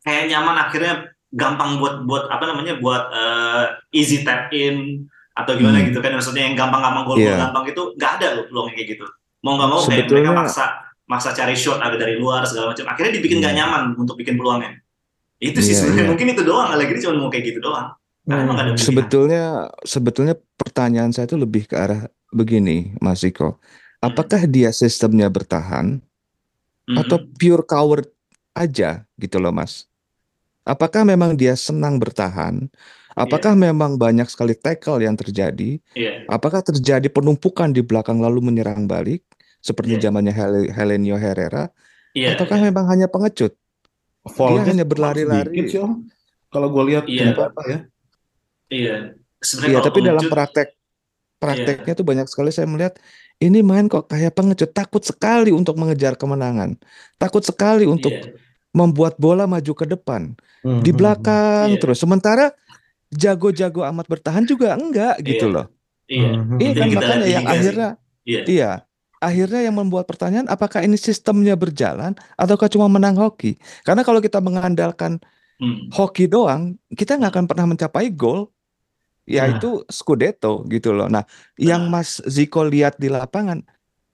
kayak 0.00 0.24
nyaman 0.26 0.56
akhirnya 0.58 0.94
gampang 1.28 1.76
buat 1.76 2.04
buat 2.04 2.24
apa 2.28 2.44
namanya 2.44 2.76
buat 2.76 3.04
uh, 3.08 3.64
easy 3.90 4.20
tap 4.20 4.48
in 4.50 5.06
atau 5.32 5.54
gimana 5.54 5.80
Hmm. 5.80 5.88
gitu 5.88 5.98
kan 5.98 6.12
maksudnya 6.12 6.44
yang 6.44 6.54
gampang-gampang 6.54 7.04
gol 7.04 7.16
Iya. 7.16 7.36
gampang 7.38 7.64
itu 7.66 7.82
nggak 7.94 8.12
ada 8.18 8.26
loh 8.34 8.44
peluangnya 8.46 8.74
kayak 8.74 8.88
gitu 8.90 9.06
mau 9.40 9.52
nggak 9.54 9.68
mau 9.68 9.78
kayak 9.78 9.88
mereka 9.88 10.04
Sebetulnya- 10.04 10.34
maksa 10.34 10.64
maksa 11.04 11.30
cari 11.32 11.54
shot 11.54 11.78
ada 11.78 11.96
dari 11.96 12.16
luar 12.16 12.44
segala 12.44 12.72
macam 12.72 12.84
akhirnya 12.86 13.12
dibikin 13.16 13.40
nggak 13.40 13.52
Hmm. 13.52 13.60
nyaman 13.62 13.82
untuk 13.96 14.14
bikin 14.14 14.36
peluangnya 14.36 14.76
itu 15.38 15.58
sih 15.58 15.72
Iya, 15.72 15.78
sebenarnya 15.78 16.00
iya. 16.00 16.10
mungkin 16.10 16.26
itu 16.28 16.42
doang 16.42 16.68
Allegri 16.68 16.98
cuma 16.98 17.14
mau 17.18 17.28
kayak 17.28 17.44
gitu 17.46 17.60
doang 17.60 17.88
Karena 18.22 18.54
pilihan. 18.54 18.78
Sebetulnya 18.78 19.42
sebetulnya 19.82 20.34
pertanyaan 20.54 21.10
saya 21.10 21.26
itu 21.26 21.34
lebih 21.34 21.66
ke 21.66 21.74
arah 21.74 22.06
begini, 22.30 22.94
Mas 22.96 23.26
Iko. 23.26 23.58
Apakah 24.02 24.50
dia 24.50 24.74
sistemnya 24.74 25.30
bertahan 25.30 26.02
atau 26.98 27.22
Mhm. 27.22 27.38
pure 27.38 27.62
coward 27.62 28.10
aja 28.52 29.06
gitu 29.16 29.38
loh 29.38 29.54
Mas? 29.54 29.86
Apakah 30.66 31.06
memang 31.06 31.38
dia 31.38 31.54
senang 31.54 32.02
bertahan? 32.02 32.66
Apakah 33.14 33.54
memang 33.54 33.94
banyak 33.94 34.26
sekali 34.26 34.58
tackle 34.58 35.06
yang 35.06 35.14
terjadi? 35.14 35.78
Iya, 35.94 36.26
Apakah 36.26 36.64
terjadi 36.64 37.06
penumpukan 37.12 37.70
di 37.70 37.82
belakang 37.84 38.18
lalu 38.18 38.42
menyerang 38.42 38.86
balik 38.90 39.22
seperti 39.62 39.98
Iya. 39.98 40.10
zamannya 40.10 40.34
Hel- 40.34 40.70
Helenio 40.74 41.14
Herrera? 41.18 41.70
iya, 42.14 42.34
Ataukah 42.34 42.58
iya. 42.58 42.66
memang 42.70 42.88
hanya 42.90 43.06
pengecut? 43.06 43.54
Volnya 44.22 44.70
hanya 44.70 44.86
cuma 44.86 44.90
berlari-lari. 44.94 45.66
Kalau 46.52 46.68
gue 46.70 46.84
lihat 46.94 47.04
Iya. 47.10 47.34
apa 47.34 47.62
ya. 47.68 47.78
Iya. 48.70 48.94
Sebenarnya 49.42 49.70
Iya, 49.74 49.78
tapi 49.82 49.98
dalam 50.02 50.24
praktek 50.30 50.68
prakteknya 51.42 51.92
tuh 51.98 52.06
banyak 52.06 52.26
sekali 52.30 52.54
saya 52.54 52.70
melihat 52.70 52.94
ini 53.42 53.58
main 53.66 53.90
kok 53.90 54.06
kayak 54.06 54.32
pengecut, 54.38 54.70
takut 54.70 55.02
sekali 55.02 55.50
untuk 55.50 55.74
mengejar 55.80 56.14
kemenangan, 56.14 56.78
takut 57.18 57.42
sekali 57.42 57.84
untuk 57.90 58.14
iya, 58.14 58.38
membuat 58.72 59.18
bola 59.18 59.44
maju 59.50 59.72
ke 59.74 59.84
depan, 59.84 60.32
Hmm, 60.62 60.78
di 60.80 60.90
hmm, 60.94 60.98
belakang 60.98 61.68
Iya. 61.74 61.80
terus. 61.82 61.98
Sementara 61.98 62.54
jago-jago 63.12 63.82
amat 63.84 64.06
bertahan 64.08 64.44
juga 64.46 64.74
enggak 64.78 65.20
gitu 65.26 65.50
Iya. 65.50 65.54
loh. 65.54 65.66
iya. 66.08 66.30
hmm, 66.32 66.42
hmm, 66.46 66.58
Ini 66.62 66.70
Itu 66.72 66.80
kan 66.80 66.88
kita 66.88 66.98
makanya 67.00 67.26
yang 67.26 67.44
akhirnya 67.46 67.88
Iya. 68.24 68.42
iya, 68.46 68.70
akhirnya 69.18 69.60
yang 69.66 69.76
membuat 69.76 70.04
pertanyaan 70.06 70.46
apakah 70.48 70.80
ini 70.86 70.96
sistemnya 70.96 71.54
berjalan 71.58 72.14
ataukah 72.38 72.68
cuma 72.70 72.86
menang 72.86 73.18
hoki? 73.18 73.58
Karena 73.82 74.02
kalau 74.06 74.22
kita 74.22 74.38
mengandalkan 74.38 75.18
Hmm. 75.60 75.90
hoki 75.94 76.26
doang, 76.26 76.74
kita 76.98 77.14
nggak 77.18 77.32
akan 77.38 77.46
pernah 77.46 77.66
mencapai 77.70 78.10
gol, 78.10 78.50
Nah. 79.22 79.46
yaitu 79.46 79.86
Scudetto 79.86 80.66
gitu 80.66 80.90
loh. 80.90 81.06
Nah, 81.06 81.22
yang. 81.54 81.86
Mas 81.86 82.18
Ziko 82.26 82.66
lihat 82.66 82.98
di 82.98 83.06
lapangan, 83.06 83.62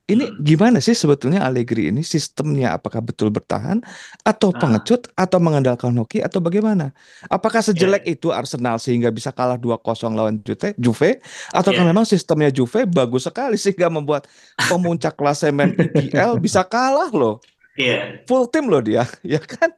ini 0.04 0.24
Hmm. 0.24 0.36
gimana 0.40 0.78
sih 0.80 0.92
sebetulnya 0.92 1.44
Allegri 1.44 1.88
ini 1.88 2.00
sistemnya? 2.00 2.72
Apakah 2.72 3.00
betul 3.00 3.28
bertahan 3.28 3.80
atau 4.20 4.52
Ah. 4.52 4.56
pengecut 4.56 5.08
atau 5.12 5.36
mengandalkan 5.40 5.92
hoki 5.96 6.20
atau 6.20 6.40
bagaimana? 6.40 6.92
Apakah 7.26 7.60
sejelek 7.60 8.04
Iya. 8.04 8.12
itu 8.16 8.28
Arsenal 8.28 8.76
sehingga 8.76 9.08
bisa 9.08 9.32
kalah 9.32 9.56
2-0 9.56 10.12
lawan 10.12 10.40
Juve, 10.40 10.72
Juve 10.76 11.20
ataukah 11.52 11.84
Iya. 11.84 11.88
memang 11.88 12.04
sistemnya 12.04 12.48
Juve 12.48 12.84
bagus 12.84 13.24
sekali 13.24 13.56
sehingga 13.56 13.88
membuat 13.88 14.28
pemuncak 14.68 15.12
klasemen 15.12 15.72
IPL 15.72 16.36
bisa 16.36 16.64
kalah 16.64 17.08
loh. 17.12 17.40
Iya, 17.76 18.24
Full 18.26 18.48
tim 18.50 18.68
loh 18.68 18.80
dia, 18.80 19.04
ya 19.24 19.40
kan? 19.40 19.72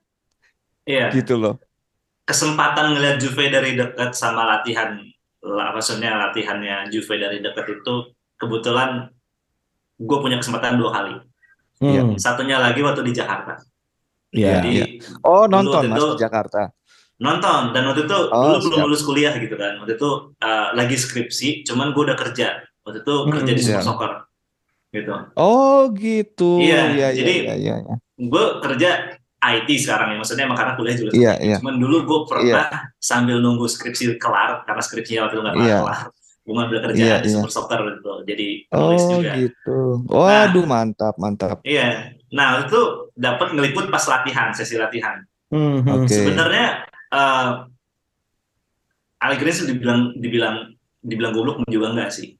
iya. 0.86 1.10
Gitu 1.10 1.34
loh. 1.36 1.58
Kesempatan 2.22 2.94
ngeliat 2.94 3.18
Juve 3.18 3.50
dari 3.50 3.74
dekat 3.74 4.14
sama 4.14 4.46
latihan, 4.46 4.94
maksudnya 5.42 6.16
latihannya 6.18 6.88
Juve 6.88 7.16
dari 7.16 7.38
dekat 7.38 7.66
itu 7.70 7.94
kebetulan 8.36 9.08
gue 9.96 10.18
punya 10.18 10.36
kesempatan 10.36 10.76
dua 10.76 10.90
kali. 10.90 11.14
Iya. 11.80 12.04
Hmm, 12.04 12.16
Satunya 12.16 12.56
lagi 12.56 12.80
waktu 12.80 13.00
di 13.02 13.12
Jakarta. 13.12 13.56
Iya. 14.30 14.60
Jadi 14.60 14.70
iya. 14.70 14.84
Oh, 15.22 15.44
nonton 15.44 15.84
waktu 15.84 15.88
Mas 15.88 15.98
itu 15.98 16.06
di 16.10 16.20
Jakarta. 16.20 16.62
nonton 17.18 17.62
dan 17.70 17.84
waktu 17.84 18.04
itu 18.04 18.16
Oh, 18.26 18.56
dulu 18.56 18.56
belum 18.62 18.72
siap. 18.74 18.86
lulus 18.86 19.02
kuliah 19.02 19.34
gitu 19.34 19.52
kan. 19.54 19.76
Waktu 19.76 19.92
itu 19.94 20.10
uh, 20.34 20.68
lagi 20.72 20.96
skripsi, 20.96 21.48
cuman 21.64 21.92
gue 21.92 22.02
udah 22.02 22.16
kerja. 22.16 22.64
Waktu 22.80 23.00
itu 23.00 23.14
kerja 23.28 23.52
di 23.52 23.60
Hmm, 23.60 23.66
Super 23.66 23.76
iya. 23.76 23.84
Soccer 23.84 24.12
gitu. 24.90 25.12
Oh 25.34 25.80
gitu. 25.92 26.52
Iya, 26.58 26.64
Iya, 26.64 26.84
iya, 26.90 27.08
jadi- 27.12 27.40
iya, 27.42 27.54
iya, 27.56 27.74
iya. 27.78 27.94
Gue 28.18 28.44
kerja 28.58 28.90
IT 29.40 29.68
sekarang 29.80 30.12
ya, 30.12 30.16
maksudnya 30.20 30.44
emang 30.44 30.58
karena 30.60 30.76
kuliah 30.76 30.96
juga 31.00 31.10
Iya, 31.16 31.32
sama. 31.32 31.44
iya. 31.48 31.56
Cuman 31.64 31.74
dulu 31.80 31.96
gue 32.04 32.20
pernah 32.28 32.66
sambil 33.00 33.40
nunggu 33.40 33.64
skripsi 33.64 34.20
kelar 34.20 34.68
karena 34.68 34.82
skripsinya 34.84 35.20
waktu 35.24 35.34
itu 35.36 35.42
nggak 35.42 35.56
Iya. 35.64 35.76
kelar. 35.80 36.00
Gue 36.40 36.54
ngambil 36.56 36.78
kerjaan 36.84 37.08
Iya, 37.08 37.16
di 37.24 37.28
iya. 37.28 37.34
Super 37.40 37.50
Soccer 37.52 37.80
gitu, 37.88 38.12
jadi 38.28 38.48
penulis 38.68 39.00
Oh 39.00 39.10
juga. 39.16 39.30
gitu. 39.40 39.78
Waduh, 40.12 40.64
mantap, 40.68 41.14
mantap. 41.16 41.56
Iya. 41.64 42.12
Nah 42.36 42.68
itu 42.68 42.80
dapat 43.16 43.56
ngeliput 43.56 43.88
pas 43.88 44.04
latihan, 44.04 44.52
sesi 44.52 44.76
latihan. 44.76 45.24
Hmm, 45.48 45.80
hmm. 45.82 46.04
Oke. 46.04 46.12
Sebenarnya 46.12 46.84
eh 47.10 47.50
Allegri 49.20 49.52
dibilang 49.52 50.16
dibilang 50.16 50.56
dibilang 51.00 51.32
goblok 51.32 51.64
juga 51.68 51.92
enggak 51.92 52.12
sih. 52.12 52.36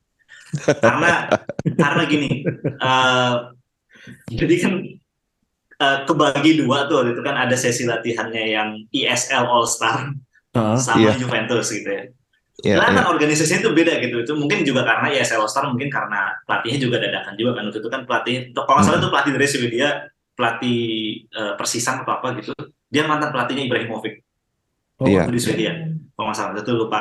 Karena 0.81 1.29
karena 1.83 2.03
gini, 2.09 2.45
eh 2.81 3.35
jadi 4.33 4.55
kan 4.65 4.73
eh, 5.81 5.99
kebagi 6.05 6.61
dua 6.61 6.85
tuh 6.85 7.01
waktu 7.01 7.17
itu 7.17 7.23
kan 7.25 7.37
ada 7.37 7.57
sesi 7.57 7.89
latihannya 7.89 8.45
yang 8.47 8.69
ESL 8.93 9.49
All 9.49 9.65
Star 9.65 10.13
Ah, 10.51 10.75
sama 10.75 11.15
Iya. 11.15 11.15
Juventus 11.15 11.71
gitu 11.71 11.87
ya. 11.87 12.05
Iya, 12.61 12.75
Kelihatan 12.77 13.07
iya. 13.07 13.09
organisasinya 13.09 13.61
itu 13.63 13.71
beda 13.71 13.93
gitu. 14.03 14.17
Itu 14.21 14.33
mungkin 14.35 14.67
juga 14.67 14.83
karena 14.83 15.09
ESL 15.09 15.41
All 15.41 15.49
Star 15.49 15.71
mungkin 15.71 15.87
karena 15.89 16.35
pelatihnya 16.43 16.79
juga 16.83 16.97
dadakan 16.99 17.35
juga 17.39 17.51
kan. 17.55 17.63
Waktu 17.71 17.79
itu 17.79 17.89
kan 17.89 18.01
pelatih, 18.03 18.35
kalau 18.53 18.67
nggak 18.77 18.85
salah 18.85 18.99
Hmm. 18.99 19.05
itu 19.07 19.11
pelatih 19.15 19.33
dari 19.39 19.47
Swedia, 19.47 19.89
pelatih 20.35 20.81
eh, 21.31 21.53
Persisam 21.55 22.03
atau 22.03 22.13
apa 22.19 22.29
gitu. 22.37 22.51
Dia 22.91 23.07
mantan 23.07 23.31
pelatihnya 23.31 23.65
Ibrahimovic 23.71 24.15
oh, 24.99 25.07
Iya. 25.07 25.25
waktu 25.25 25.33
di 25.33 25.41
Swedia. 25.41 25.73
Kalau 26.13 26.27
nggak 26.27 26.37
salah 26.37 26.53
itu 26.59 26.73
lupa. 26.75 27.01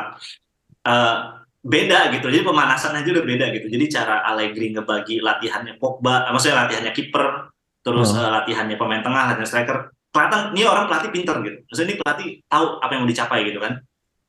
Eh, 0.86 1.16
beda 1.60 2.00
gitu. 2.14 2.26
Jadi 2.30 2.44
pemanasan 2.46 2.94
aja 2.96 3.10
udah 3.10 3.26
beda 3.26 3.46
gitu. 3.52 3.68
Jadi 3.68 3.86
cara 3.90 4.24
Allegri 4.24 4.72
ngebagi 4.72 5.20
latihannya 5.20 5.76
Pogba, 5.76 6.30
maksudnya 6.30 6.64
latihannya 6.64 6.94
kiper, 6.94 7.50
terus 7.80 8.12
Hmm. 8.12 8.44
latihannya 8.44 8.76
pemain 8.76 9.02
tengah, 9.02 9.34
latihan 9.34 9.48
striker. 9.48 9.78
Kelihatan 10.10 10.58
ini 10.58 10.66
orang 10.66 10.90
pelatih 10.90 11.12
pinter 11.14 11.36
gitu. 11.46 11.58
Maksudnya 11.70 11.88
ini 11.88 11.96
pelatih 12.02 12.28
tahu 12.50 12.66
apa 12.82 12.92
yang 12.92 13.02
mau 13.06 13.10
dicapai 13.10 13.40
gitu 13.46 13.60
kan. 13.62 13.74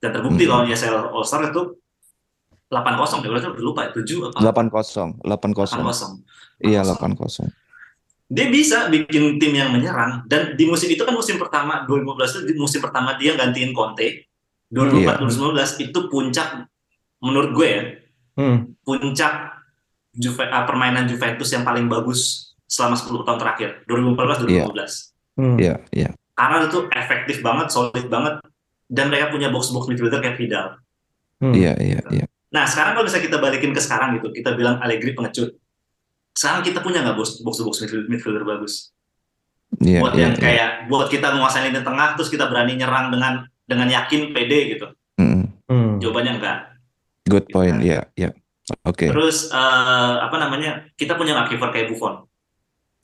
Dan 0.01 0.11
terbukti 0.13 0.45
Hmm. 0.45 0.51
lawan 0.53 0.67
ESL 0.69 0.97
All 1.13 1.25
Star 1.25 1.45
itu 1.49 1.63
8-0 2.71 3.21
ya, 3.27 3.29
udah 3.33 3.51
lupa 3.59 3.81
ya, 3.85 3.91
7 3.91 4.31
apa? 4.31 4.39
8-0, 4.39 5.19
8-0. 5.27 5.67
8-0. 5.67 6.23
Iya, 6.63 6.81
8-0. 6.87 7.51
Dia 8.31 8.47
bisa 8.47 8.87
bikin 8.87 9.43
tim 9.43 9.53
yang 9.59 9.75
menyerang 9.75 10.23
dan 10.31 10.55
di 10.55 10.63
musim 10.71 10.87
itu 10.87 11.03
kan 11.03 11.11
musim 11.11 11.35
pertama 11.35 11.83
2015 11.83 12.47
itu 12.47 12.55
musim 12.55 12.79
pertama 12.79 13.19
dia 13.19 13.35
gantiin 13.35 13.75
Conte. 13.75 14.31
2004 14.71 15.19
2019 15.19 15.83
itu 15.83 15.99
puncak 16.07 16.49
menurut 17.19 17.51
gue 17.59 17.67
ya, 17.67 17.83
Hmm. 18.39 18.71
puncak 18.87 19.59
Juve, 20.11 20.43
ah, 20.47 20.63
permainan 20.63 21.07
Juventus 21.07 21.51
yang 21.51 21.63
paling 21.63 21.87
bagus 21.87 22.50
selama 22.71 22.95
10 22.95 23.27
tahun 23.27 23.39
terakhir, 23.43 23.69
2014 23.91 24.47
2015. 24.47 25.11
Hmm. 25.35 25.57
Iya, 25.59 25.75
iya. 25.91 26.11
Karena 26.39 26.71
itu 26.71 26.79
efektif 26.95 27.37
banget, 27.43 27.67
solid 27.75 28.07
banget 28.07 28.39
dan 28.87 29.11
mereka 29.11 29.35
punya 29.35 29.51
box 29.51 29.75
box 29.75 29.91
midfielder 29.91 30.23
kayak 30.23 30.39
Vidal. 30.39 30.79
Hmm. 31.43 31.51
Iya, 31.51 31.75
iya, 31.83 32.01
iya. 32.15 32.25
Nah, 32.55 32.65
sekarang 32.71 32.95
kalau 32.95 33.05
misalnya 33.11 33.27
kita 33.27 33.39
balikin 33.43 33.75
ke 33.75 33.83
sekarang 33.83 34.19
gitu, 34.23 34.31
kita 34.31 34.55
bilang 34.55 34.79
Allegri 34.79 35.19
pengecut. 35.19 35.59
Sekarang 36.31 36.63
kita 36.63 36.79
punya 36.79 37.03
nggak 37.03 37.19
box 37.19 37.43
box 37.43 37.59
box 37.67 37.75
midfielder, 37.83 38.07
midfielder 38.07 38.45
bagus? 38.47 38.95
Iya, 39.83 40.03
buat 40.03 40.15
iya, 40.15 40.23
yang 40.27 40.35
iya. 40.35 40.43
kayak 40.43 40.69
buat 40.91 41.07
kita 41.11 41.27
menguasai 41.35 41.71
lini 41.71 41.83
tengah, 41.83 42.15
terus 42.15 42.31
kita 42.31 42.47
berani 42.47 42.79
nyerang 42.79 43.11
dengan 43.11 43.47
dengan 43.67 43.87
yakin, 43.91 44.31
pede 44.31 44.79
gitu. 44.79 44.87
Mm, 45.19 45.43
Hmm. 45.71 46.03
Jawabannya 46.03 46.43
enggak. 46.43 46.59
Good 47.31 47.47
point. 47.55 47.79
Iya, 47.79 48.11
iya. 48.19 48.35
Oke. 48.83 49.07
Terus 49.07 49.51
eh, 49.55 50.15
apa 50.19 50.35
namanya? 50.39 50.91
Kita 50.99 51.15
punya 51.15 51.39
nggak 51.39 51.55
kiper 51.55 51.71
kayak 51.71 51.95
Buffon 51.95 52.30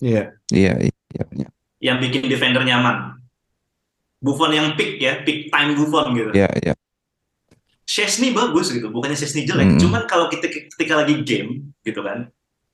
Iya. 0.01 0.37
Iya, 0.53 0.73
iya, 0.83 1.25
iya. 1.33 1.49
yang 1.77 2.01
bikin 2.01 2.27
defender 2.27 2.65
nyaman. 2.65 3.21
Buffon 4.17 4.51
yang 4.51 4.73
peak 4.75 4.97
ya, 4.97 5.21
peak 5.23 5.53
time 5.53 5.77
Buffon 5.77 6.17
gitu. 6.17 6.33
Iya, 6.33 6.49
iya. 6.65 6.75
Chesney 7.87 8.35
bagus 8.35 8.75
gitu, 8.75 8.91
bukannya 8.91 9.15
Chesney 9.15 9.47
jelek. 9.47 9.77
Mm. 9.77 9.81
Cuman 9.81 10.03
kalau 10.11 10.27
kita 10.27 10.51
ketika 10.51 11.05
lagi 11.05 11.23
game 11.23 11.71
gitu 11.87 12.03
kan, 12.03 12.27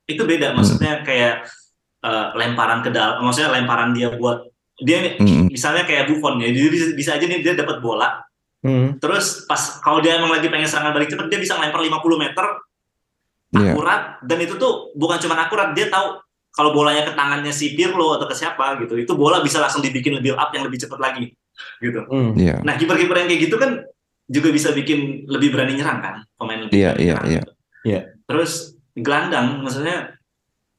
itu 0.09 0.23
beda. 0.25 0.57
Maksudnya 0.57 1.05
kayak 1.05 1.45
eh, 2.03 2.27
lemparan 2.35 2.81
ke 2.83 2.91
dalam, 2.91 3.21
maksudnya 3.23 3.53
lemparan 3.53 3.93
dia 3.93 4.11
buat 4.17 4.49
dia 4.83 5.15
Mm, 5.21 5.53
misalnya 5.53 5.87
kayak 5.87 6.11
Buffon 6.11 6.43
ya, 6.43 6.51
dia 6.51 6.67
bisa, 6.67 6.87
bisa 6.97 7.11
aja 7.15 7.23
nih 7.29 7.45
dia 7.45 7.55
dapat 7.55 7.79
bola, 7.79 8.19
Hmm. 8.63 8.95
terus 9.03 9.43
pas 9.51 9.59
kalau 9.83 9.99
dia 9.99 10.19
emang 10.23 10.31
lagi 10.31 10.47
pengen 10.47 10.71
serangan 10.71 10.95
balik 10.95 11.11
cepet, 11.11 11.27
dia 11.27 11.39
bisa 11.43 11.59
lempar 11.59 11.83
50 11.83 12.15
meter 12.19 12.47
Iya. 13.53 13.75
akurat 13.75 14.03
dan 14.23 14.39
itu 14.39 14.55
tuh 14.55 14.95
bukan 14.95 15.19
cuma 15.19 15.35
akurat, 15.39 15.75
dia 15.75 15.91
tahu 15.91 16.23
kalau 16.53 16.71
bolanya 16.71 17.09
ke 17.09 17.13
tangannya 17.13 17.51
si 17.51 17.73
Pirlo 17.73 18.17
atau 18.17 18.29
ke 18.29 18.37
siapa 18.37 18.77
gitu, 18.79 18.95
itu 18.95 19.13
bola 19.17 19.41
bisa 19.41 19.57
langsung 19.57 19.81
dibikin 19.81 20.21
build 20.21 20.37
up 20.37 20.53
yang 20.53 20.69
lebih 20.69 20.77
cepat 20.79 21.01
lagi 21.01 21.33
gitu. 21.81 22.05
Hmm. 22.07 22.37
Iya. 22.37 22.61
Nah, 22.61 22.77
kiper-kiper 22.77 23.17
yang 23.17 23.29
kayak 23.29 23.43
gitu 23.49 23.57
kan 23.57 23.81
juga 24.29 24.49
bisa 24.49 24.73
bikin 24.73 25.25
lebih 25.27 25.53
berani 25.53 25.77
nyerang 25.77 25.99
kan, 25.99 26.15
pemain 26.37 26.61
lebih 26.61 26.73
Iya, 26.73 26.91
berani 26.93 27.01
iya, 27.01 27.13
nyerang 27.13 27.27
iya. 27.27 27.41
gitu. 27.41 27.53
Iya. 27.83 28.01
Terus 28.29 28.53
gelandang, 28.95 29.47
maksudnya 29.61 29.97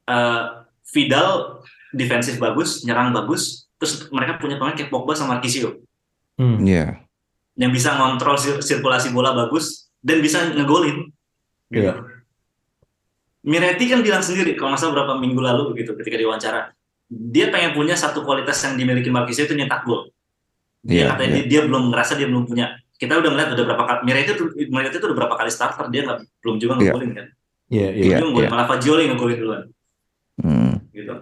eh, 0.04 0.42
Vidal 0.84 1.28
defensif 1.90 2.38
bagus, 2.38 2.82
nyerang 2.82 3.10
bagus, 3.10 3.66
terus 3.74 4.06
mereka 4.10 4.38
punya 4.38 4.54
pemain 4.54 4.74
kayak 4.74 4.90
Pogba 4.90 5.14
sama 5.14 5.38
Marquisio 5.38 5.82
Hmm. 6.34 6.62
Iya. 6.62 6.98
yang 7.54 7.70
bisa 7.70 7.94
ngontrol 7.94 8.34
sir- 8.34 8.58
sirkulasi 8.58 9.10
bola 9.10 9.30
bagus 9.30 9.86
dan 10.02 10.18
bisa 10.18 10.42
ngegolin. 10.50 11.10
Gitu. 11.70 11.86
Iya. 11.86 11.94
Miretti 13.44 13.84
kan 13.86 14.00
bilang 14.00 14.24
sendiri, 14.24 14.56
kalau 14.56 14.72
nggak 14.72 14.80
salah 14.80 14.92
beberapa 14.96 15.14
minggu 15.20 15.36
lalu 15.36 15.76
gitu 15.76 15.92
ketika 15.94 16.16
diwawancara, 16.16 16.60
dia 17.06 17.52
pengen 17.52 17.76
punya 17.76 17.92
satu 17.92 18.24
kualitas 18.24 18.56
yang 18.64 18.74
dimiliki 18.74 19.12
Marquisio 19.12 19.44
itu 19.44 19.52
nyetak 19.52 19.84
gol. 19.84 20.08
Dia 20.80 20.96
Iya, 20.96 21.06
katanya 21.12 21.28
iya. 21.28 21.36
dia, 21.44 21.44
dia 21.48 21.60
belum 21.68 21.92
ngerasa 21.92 22.12
dia 22.16 22.24
belum 22.24 22.44
punya. 22.44 22.66
Kita 22.94 23.20
udah 23.20 23.30
ngeliat 23.30 23.48
udah 23.52 23.64
berapa 23.64 23.84
kali 23.84 24.00
Miretti 24.02 24.30
itu 24.32 24.44
Miretti 24.68 24.96
itu 24.96 25.06
udah 25.06 25.18
berapa 25.18 25.34
kali 25.36 25.50
starter 25.52 25.86
dia 25.88 26.02
nggak 26.04 26.18
belum 26.40 26.56
juga 26.56 26.72
Iya. 26.72 26.80
ngegolin 26.80 27.10
kan. 27.12 27.26
Iya, 27.68 27.88
iya. 27.90 28.02
Iya, 28.02 28.16
Dia 28.16 28.24
ngegolin 28.24 28.44
iya. 28.44 28.52
malah 28.52 28.66
Fagioli 28.66 29.02
ngegolin 29.06 29.38
duluan 29.38 29.62
Hmm. 30.34 30.74
gitu. 30.90 31.14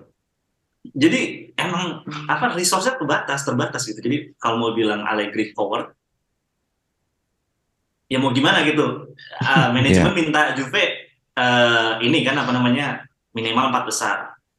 jadi 0.89 1.21
emang 1.55 2.01
apa 2.27 2.57
resource-nya 2.57 2.97
terbatas 2.97 3.45
terbatas 3.45 3.85
gitu 3.85 4.01
jadi 4.01 4.33
kalau 4.35 4.57
mau 4.57 4.73
bilang 4.73 5.05
Allegri 5.05 5.53
forward 5.53 5.93
ya 8.09 8.17
mau 8.17 8.33
gimana 8.33 8.65
gitu 8.65 9.13
uh, 9.39 9.69
manajemen 9.77 10.13
minta 10.13 10.53
Juve 10.53 11.12
uh, 11.37 12.01
ini 12.03 12.25
kan 12.25 12.37
apa 12.37 12.51
namanya 12.53 13.07
minimal 13.33 13.73
empat 13.73 13.85
besar. 13.89 14.17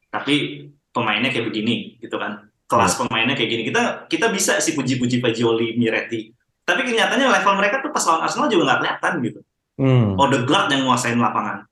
Tapi 0.09 0.67
pemainnya 0.93 1.33
kayak 1.33 1.49
begini 1.49 1.97
gitu 1.97 2.15
kan. 2.17 2.49
Kelas 2.69 2.97
pemainnya 2.97 3.37
kayak 3.37 3.49
gini. 3.49 3.63
Kita 3.69 4.09
kita 4.09 4.29
bisa 4.33 4.57
sih 4.61 4.73
puji-puji 4.77 5.21
Fagioli 5.21 5.77
Miretti. 5.77 6.33
Tapi 6.63 6.81
kenyataannya 6.87 7.27
level 7.27 7.53
mereka 7.59 7.83
tuh 7.83 7.91
pas 7.91 8.03
lawan 8.07 8.23
Arsenal 8.23 8.47
juga 8.47 8.63
nggak 8.71 8.79
kelihatan 8.79 9.13
gitu. 9.25 9.39
Hmm. 9.73 10.15
Odegaard 10.15 10.69
yang 10.71 10.85
nguasain 10.85 11.17
lapangan. 11.17 11.65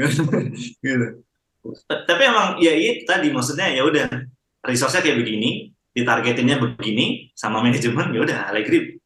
Gitu. 0.80 1.06
Tapi 1.90 2.22
emang 2.24 2.56
ya 2.62 2.72
itu 2.72 3.04
tadi. 3.04 3.28
Maksudnya 3.28 3.68
ya 3.68 3.84
udah. 3.84 4.06
Resource-nya 4.60 5.00
kayak 5.00 5.24
begini 5.24 5.72
ditargetinnya 5.96 6.60
begini 6.60 7.32
sama 7.32 7.64
manajemen 7.64 8.12
ya 8.12 8.20
udah 8.20 8.52
Allegri 8.52 9.00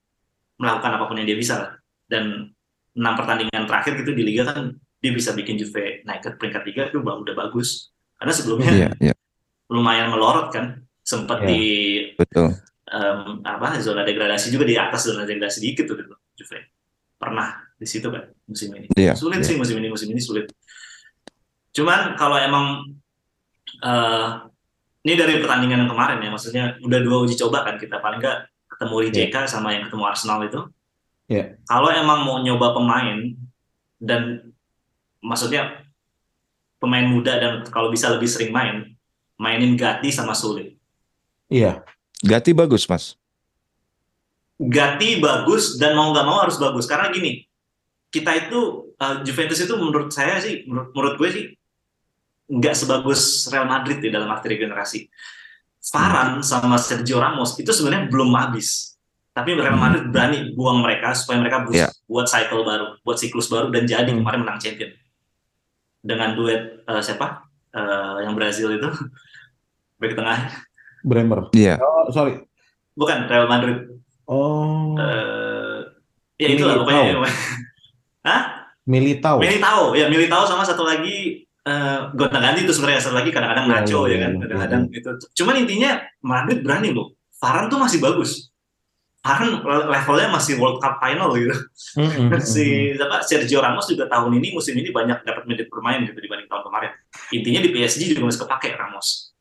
melakukan 0.59 0.99
apa 0.99 1.05
pun 1.07 1.17
yang 1.19 1.27
dia 1.31 1.39
bisa 1.39 1.55
lah. 1.57 1.73
Dan 2.07 2.51
enam 2.95 3.15
pertandingan 3.19 3.67
terakhir 3.67 4.03
gitu 4.03 4.15
di 4.15 4.23
liga 4.23 4.47
kan 4.47 4.75
dia 5.05 5.13
bisa 5.13 5.37
bikin 5.37 5.61
Juve 5.61 6.01
naik 6.09 6.25
ke 6.25 6.31
peringkat 6.41 6.63
tiga 6.65 6.83
itu 6.89 7.05
udah 7.05 7.37
bagus 7.37 7.93
karena 8.17 8.33
sebelumnya 8.33 8.73
yeah, 8.73 8.93
yeah. 9.13 9.17
lumayan 9.69 10.09
melorot 10.09 10.49
kan 10.49 10.81
sempat 11.05 11.45
yeah, 11.45 11.49
di 11.53 11.63
betul. 12.17 12.57
Um, 12.89 13.45
apa 13.45 13.77
zona 13.85 14.05
degradasi 14.09 14.49
juga 14.49 14.65
di 14.65 14.81
atas 14.81 15.05
zona 15.05 15.29
degradasi 15.29 15.61
dikit 15.61 15.85
tuh 15.85 16.01
gitu 16.01 16.17
Juve 16.41 16.73
pernah 17.21 17.61
di 17.77 17.85
situ 17.85 18.09
kan 18.09 18.25
musim 18.49 18.73
ini 18.73 18.89
yeah, 18.97 19.13
sulit 19.13 19.45
yeah. 19.45 19.49
sih 19.53 19.57
musim 19.61 19.77
ini 19.77 19.93
musim 19.93 20.09
ini 20.09 20.25
sulit 20.25 20.49
Cuman 21.75 22.15
kalau 22.15 22.39
emang 22.39 22.95
uh, 23.83 24.29
ini 25.05 25.15
dari 25.19 25.43
pertandingan 25.43 25.85
yang 25.85 25.91
kemarin 25.91 26.23
ya, 26.23 26.31
maksudnya 26.31 26.65
udah 26.81 27.01
dua 27.03 27.27
uji 27.27 27.35
coba 27.35 27.67
kan 27.67 27.77
kita 27.77 27.99
paling 27.99 28.23
nggak 28.23 28.47
ketemu 28.71 28.95
Rijeka 29.03 29.41
yeah. 29.45 29.51
sama 29.51 29.75
yang 29.75 29.91
ketemu 29.91 30.03
Arsenal 30.07 30.39
itu. 30.47 30.61
Yeah. 31.27 31.59
Kalau 31.67 31.91
emang 31.91 32.23
mau 32.23 32.39
nyoba 32.41 32.79
pemain 32.79 33.35
dan 33.99 34.54
maksudnya 35.25 35.89
pemain 36.77 37.09
muda 37.09 37.41
dan 37.41 37.53
kalau 37.73 37.89
bisa 37.89 38.13
lebih 38.13 38.29
sering 38.29 38.53
main, 38.53 38.93
mainin 39.41 39.73
Gatti 39.75 40.13
sama 40.13 40.37
Sulit. 40.37 40.77
Iya. 41.49 41.81
Gatti 42.21 42.53
bagus, 42.53 42.85
Mas. 42.85 43.17
Gatti 44.61 45.19
bagus 45.19 45.81
dan 45.81 45.97
mau 45.97 46.13
nggak 46.13 46.27
mau 46.29 46.45
harus 46.45 46.61
bagus 46.61 46.85
karena 46.85 47.11
gini, 47.11 47.43
kita 48.13 48.31
itu 48.47 48.93
uh, 49.01 49.25
Juventus 49.27 49.59
itu 49.59 49.75
menurut 49.75 50.13
saya 50.13 50.39
sih, 50.39 50.63
menurut, 50.69 50.95
menurut 50.95 51.15
gue 51.19 51.29
sih 51.33 51.45
nggak 52.45 52.75
sebagus 52.77 53.49
Real 53.51 53.67
Madrid 53.67 53.99
di 53.99 54.13
dalam 54.13 54.29
arti 54.31 54.53
regenerasi. 54.53 55.09
Varane 55.85 56.41
sama 56.41 56.81
Sergio 56.81 57.21
Ramos 57.21 57.61
itu 57.61 57.69
sebenarnya 57.69 58.09
belum 58.09 58.33
habis. 58.33 58.97
Tapi 59.35 59.59
Real 59.59 59.75
Madrid 59.77 60.09
berani 60.15 60.55
buang 60.55 60.81
mereka 60.81 61.11
supaya 61.13 61.43
mereka 61.43 61.67
yeah. 61.75 61.91
buat 62.07 62.31
cycle 62.31 62.63
baru, 62.63 63.03
buat 63.03 63.19
siklus 63.19 63.51
baru 63.51 63.69
dan 63.75 63.85
jadi 63.85 64.07
hmm. 64.07 64.23
kemarin 64.23 64.41
menang 64.47 64.63
champion. 64.63 64.95
Dengan 66.05 66.37
duet 66.37 66.85
uh, 66.85 67.01
siapa? 67.01 67.49
Uh, 67.73 68.21
yang 68.21 68.37
Brazil 68.37 68.77
itu 68.77 68.87
back 70.01 70.13
tengah. 70.13 70.53
Bremer. 71.01 71.49
Iya. 71.57 71.77
Yeah. 71.77 71.77
Oh, 71.81 72.13
sorry. 72.13 72.45
Bukan 72.93 73.25
Real 73.27 73.49
Madrid. 73.49 73.89
Oh. 74.29 74.93
Uh, 75.01 75.81
ya 76.37 76.53
itu 76.53 76.65
lah 76.69 76.85
pokoknya. 76.85 77.25
Hah? 78.29 78.43
Militao. 78.85 79.41
Militao, 79.41 79.97
ya 79.97 80.13
Militao 80.13 80.45
sama 80.45 80.61
satu 80.61 80.85
lagi 80.85 81.45
uh, 81.65 82.13
gonta 82.13 82.39
ganti 82.41 82.65
itu 82.65 82.73
sebenarnya 82.73 83.01
satu 83.01 83.17
lagi 83.17 83.31
kadang-kadang 83.33 83.67
iya, 83.69 83.73
ngaco 83.81 84.01
ya, 84.07 84.13
ya 84.13 84.19
kan 84.21 84.31
iya, 84.31 84.41
kadang-kadang 84.45 84.83
ya. 84.93 84.97
itu 85.01 85.11
cuman 85.43 85.55
intinya 85.65 85.91
Madrid 86.21 86.61
berani 86.61 86.89
loh 86.93 87.17
Varane 87.41 87.69
tuh 87.69 87.81
masih 87.81 87.99
bagus 88.01 88.53
Varane 89.25 89.57
levelnya 89.65 90.29
masih 90.37 90.61
World 90.61 90.85
Cup 90.85 91.01
final 91.01 91.33
gitu. 91.33 91.57
Mm-hmm. 91.97 92.45
si 92.53 92.93
apa 92.93 93.25
Sergio 93.25 93.65
Ramos 93.65 93.89
juga 93.89 94.05
tahun 94.05 94.37
ini 94.37 94.53
musim 94.53 94.77
ini 94.77 94.93
banyak 94.93 95.25
dapat 95.25 95.49
menit 95.49 95.73
bermain 95.73 96.05
gitu 96.05 96.21
dibanding 96.21 96.45
tahun 96.45 96.69
kemarin. 96.69 96.91
Intinya 97.33 97.61
di 97.65 97.73
PSG 97.73 98.13
juga 98.13 98.29
masih 98.29 98.45
kepake 98.45 98.77
Ramos. 98.77 99.33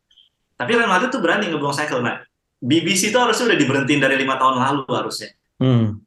Tapi 0.56 0.72
Real 0.80 0.88
Madrid 0.88 1.12
tuh 1.12 1.20
berani 1.20 1.52
ngebuang 1.52 1.76
cycle 1.76 2.00
nah 2.00 2.24
BBC 2.64 3.12
itu 3.12 3.20
harusnya 3.20 3.52
udah 3.52 3.60
diberhentiin 3.60 4.00
dari 4.00 4.16
lima 4.16 4.40
tahun 4.40 4.56
lalu 4.56 4.88
harusnya. 4.88 5.36
Mm. 5.60 6.00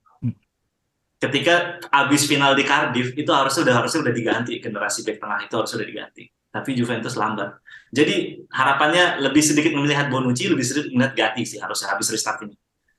Ketika 1.20 1.76
abis 1.92 2.24
final 2.24 2.56
di 2.56 2.64
Cardiff 2.64 3.12
itu 3.12 3.28
harusnya 3.28 3.60
udah 3.68 3.74
harusnya 3.84 4.00
udah 4.08 4.14
diganti. 4.16 4.56
Generasi 4.56 5.04
back 5.04 5.20
tengah 5.20 5.44
itu 5.44 5.52
harusnya 5.52 5.84
udah 5.84 5.88
diganti. 5.92 6.24
Tapi 6.48 6.70
Juventus 6.72 7.12
lambat. 7.12 7.60
Jadi 7.92 8.40
harapannya 8.48 9.20
lebih 9.20 9.44
sedikit 9.44 9.76
melihat 9.76 10.08
Bonucci 10.08 10.48
lebih 10.48 10.64
sedikit 10.64 10.96
melihat 10.96 11.12
Gatti 11.12 11.44
sih 11.44 11.60
harusnya 11.60 11.92
habis 11.92 12.08
restart 12.08 12.40
ini 12.48 12.56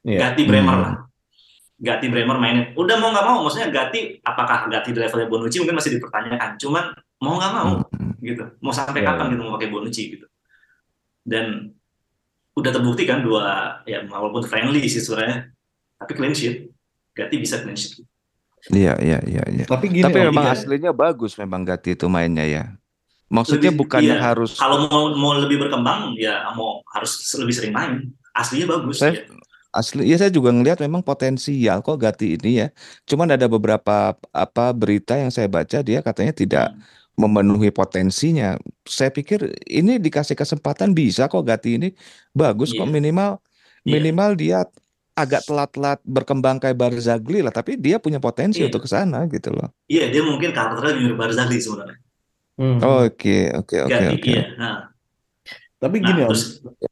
yeah. 0.08 0.32
Gatti 0.32 0.48
Bremer 0.48 0.76
hmm. 0.80 0.84
lah 0.88 0.94
Gatti 1.78 2.08
Bremer 2.08 2.38
mainin 2.40 2.66
udah 2.80 2.96
mau 2.98 3.12
nggak 3.12 3.26
mau 3.28 3.38
maksudnya 3.44 3.68
Gatti 3.68 4.24
apakah 4.24 4.72
Gatti 4.72 4.96
di 4.96 5.00
levelnya 5.04 5.28
Bonucci 5.28 5.60
mungkin 5.60 5.76
masih 5.76 6.00
dipertanyakan 6.00 6.56
cuman 6.56 6.96
mau 7.20 7.36
nggak 7.36 7.52
mau 7.52 7.72
hmm. 7.84 8.24
gitu 8.24 8.44
mau 8.64 8.72
sampai 8.72 9.04
yeah. 9.04 9.12
kapan 9.12 9.36
gitu 9.36 9.42
mau 9.44 9.54
pakai 9.60 9.70
Bonucci 9.70 10.04
gitu 10.16 10.26
dan 11.28 11.76
udah 12.56 12.72
terbukti 12.72 13.04
kan 13.04 13.22
dua 13.22 13.78
ya 13.86 14.02
walaupun 14.08 14.48
friendly 14.48 14.88
sih 14.88 15.04
sebenarnya 15.04 15.52
tapi 16.00 16.16
clean 16.16 16.34
sheet 16.34 16.72
Gatti 17.18 17.36
bisa 17.42 17.58
clean 17.66 17.74
sheet. 17.74 18.06
Iya, 18.70 18.94
iya, 19.02 19.20
iya, 19.26 19.44
iya. 19.50 19.66
Tapi 19.66 19.90
gini, 19.90 20.06
Tapi 20.06 20.30
memang 20.30 20.54
aslinya 20.54 20.94
bagus 20.94 21.34
memang 21.34 21.66
Gatti 21.66 21.98
itu 21.98 22.06
mainnya 22.06 22.46
ya. 22.46 22.64
Maksudnya 23.28 23.74
lebih, 23.74 23.82
bukannya 23.84 24.16
iya. 24.16 24.24
harus 24.24 24.56
kalau 24.56 24.88
mau 24.88 25.12
mau 25.12 25.36
lebih 25.36 25.60
berkembang 25.60 26.16
ya 26.16 26.48
mau 26.56 26.80
harus 26.94 27.18
lebih 27.36 27.54
sering 27.58 27.74
main. 27.74 28.08
Aslinya 28.38 28.78
bagus 28.78 29.02
saya, 29.02 29.18
ya. 29.18 29.26
Asli 29.72 30.10
ya 30.10 30.18
saya 30.18 30.32
juga 30.34 30.50
ngelihat 30.56 30.80
memang 30.82 31.04
potensial 31.04 31.84
kok 31.84 32.00
Gatti 32.00 32.40
ini 32.40 32.66
ya. 32.66 32.68
Cuman 33.06 33.30
ada 33.32 33.46
beberapa 33.46 34.16
apa 34.32 34.66
berita 34.74 35.20
yang 35.20 35.30
saya 35.30 35.46
baca 35.52 35.84
dia 35.84 36.00
katanya 36.02 36.34
tidak 36.34 36.66
hmm. 36.74 37.20
memenuhi 37.20 37.70
potensinya. 37.70 38.56
Saya 38.88 39.12
pikir 39.12 39.54
ini 39.68 40.00
dikasih 40.00 40.34
kesempatan 40.34 40.96
bisa 40.96 41.28
kok 41.28 41.44
Gatti 41.44 41.78
ini 41.78 41.90
bagus 42.32 42.72
yeah. 42.74 42.80
kok 42.84 42.88
iya. 42.90 42.96
minimal 42.96 43.32
iya. 43.84 43.94
minimal 44.00 44.30
yeah. 44.36 44.40
dia 44.40 44.60
agak 45.18 45.50
telat-telat 45.50 45.98
berkembang 46.06 46.62
kayak 46.62 46.78
Barzagli 46.78 47.42
lah, 47.42 47.50
tapi 47.50 47.74
dia 47.74 47.98
punya 47.98 48.22
potensi 48.22 48.62
iya. 48.62 48.70
untuk 48.70 48.86
ke 48.86 48.90
sana 48.94 49.26
gitu 49.26 49.50
loh. 49.50 49.74
Iya, 49.90 50.14
dia 50.14 50.22
mungkin 50.22 50.54
karakternya 50.54 50.94
mirip 50.94 51.18
Barzagli 51.18 51.58
sebenarnya. 51.58 51.98
Hmm. 52.58 52.78
Oke, 53.02 53.50
oke, 53.50 53.76
oke, 53.90 54.04
oke. 54.14 54.30
Iya, 54.30 54.46
nah. 54.62 54.94
Tapi 55.78 56.02
gini 56.02 56.26
nah, 56.26 56.34
Om, 56.34 56.38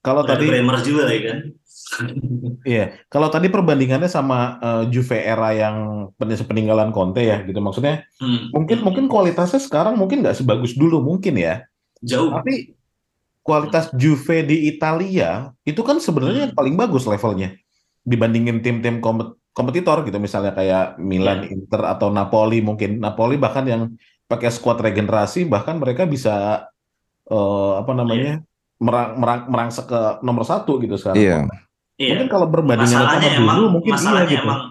kalau 0.01 0.21
tadi 0.25 0.45
Bremer 0.45 0.77
juga 0.85 1.09
ya 1.09 1.19
kan. 1.25 1.37
Iya, 2.65 2.97
kalau 3.13 3.29
tadi 3.29 3.47
perbandingannya 3.47 4.09
sama 4.09 4.57
uh, 4.57 4.83
Juve 4.89 5.21
era 5.21 5.53
yang 5.53 6.09
peninggalan 6.17 6.89
Conte 6.89 7.21
ya, 7.21 7.45
gitu 7.45 7.61
maksudnya. 7.61 8.03
Hmm. 8.17 8.49
Mungkin 8.51 8.81
mungkin 8.81 9.05
kualitasnya 9.05 9.61
sekarang 9.61 9.93
mungkin 9.95 10.25
nggak 10.25 10.41
sebagus 10.41 10.73
dulu 10.73 10.99
mungkin 11.05 11.37
ya. 11.37 11.61
Jauh. 12.01 12.33
Tapi 12.33 12.73
kualitas 13.45 13.93
Juve 13.93 14.41
di 14.41 14.65
Italia 14.65 15.53
itu 15.61 15.77
kan 15.85 16.01
sebenarnya 16.01 16.41
hmm. 16.41 16.45
yang 16.49 16.55
paling 16.57 16.75
bagus 16.75 17.05
levelnya 17.05 17.53
dibandingin 18.01 18.61
tim-tim 18.65 18.97
kompetitor 19.53 20.01
gitu 20.05 20.17
misalnya 20.17 20.53
kayak 20.57 20.97
Milan, 20.97 21.45
yeah. 21.45 21.53
Inter 21.53 21.81
atau 21.85 22.09
Napoli 22.09 22.65
mungkin 22.65 22.97
Napoli 22.97 23.37
bahkan 23.37 23.65
yang 23.65 23.81
pakai 24.25 24.49
skuad 24.49 24.81
regenerasi 24.81 25.45
bahkan 25.45 25.77
mereka 25.77 26.09
bisa 26.09 26.65
uh, 27.29 27.73
apa 27.77 27.93
namanya 27.93 28.41
yeah. 28.41 28.81
merang, 28.81 29.09
merang, 29.21 29.41
merangsek 29.49 29.85
ke 29.85 30.01
nomor 30.25 30.41
satu 30.45 30.81
gitu 30.81 30.97
sekarang. 30.97 31.21
Yeah. 31.21 31.45
Mungkin 31.95 32.27
kalau 32.27 32.47
berbandingan 32.51 32.91
sama 32.91 33.15
dulu 33.23 33.39
emang, 33.39 33.59
mungkin 33.71 33.91
iya 33.91 33.95
masalahnya 33.95 34.27
iya 34.27 34.33
gitu. 34.35 34.43
Emang, 34.43 34.61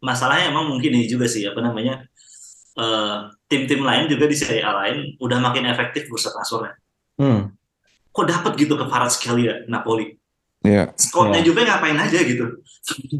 masalahnya 0.00 0.44
emang 0.52 0.64
mungkin 0.68 0.90
ini 0.96 1.06
juga 1.08 1.26
sih 1.28 1.42
apa 1.48 1.60
namanya 1.64 2.04
uh, 2.76 3.32
tim-tim 3.48 3.80
lain 3.80 4.08
juga 4.08 4.24
di 4.28 4.36
Serie 4.36 4.64
A 4.64 4.72
lain 4.84 5.16
udah 5.16 5.38
makin 5.40 5.64
efektif 5.68 6.08
bursa 6.12 6.32
transfernya. 6.32 6.76
Hmm. 7.16 7.56
Kok 8.10 8.26
dapat 8.26 8.52
gitu 8.60 8.74
ke 8.76 8.84
Kvaratskhelia 8.84 9.64
Napoli? 9.70 10.20
Iya. 10.60 10.92
Squadnya 10.96 11.40
yeah. 11.40 11.46
Juve 11.46 11.60
ngapain 11.64 11.96
aja 11.96 12.18
gitu. 12.20 12.44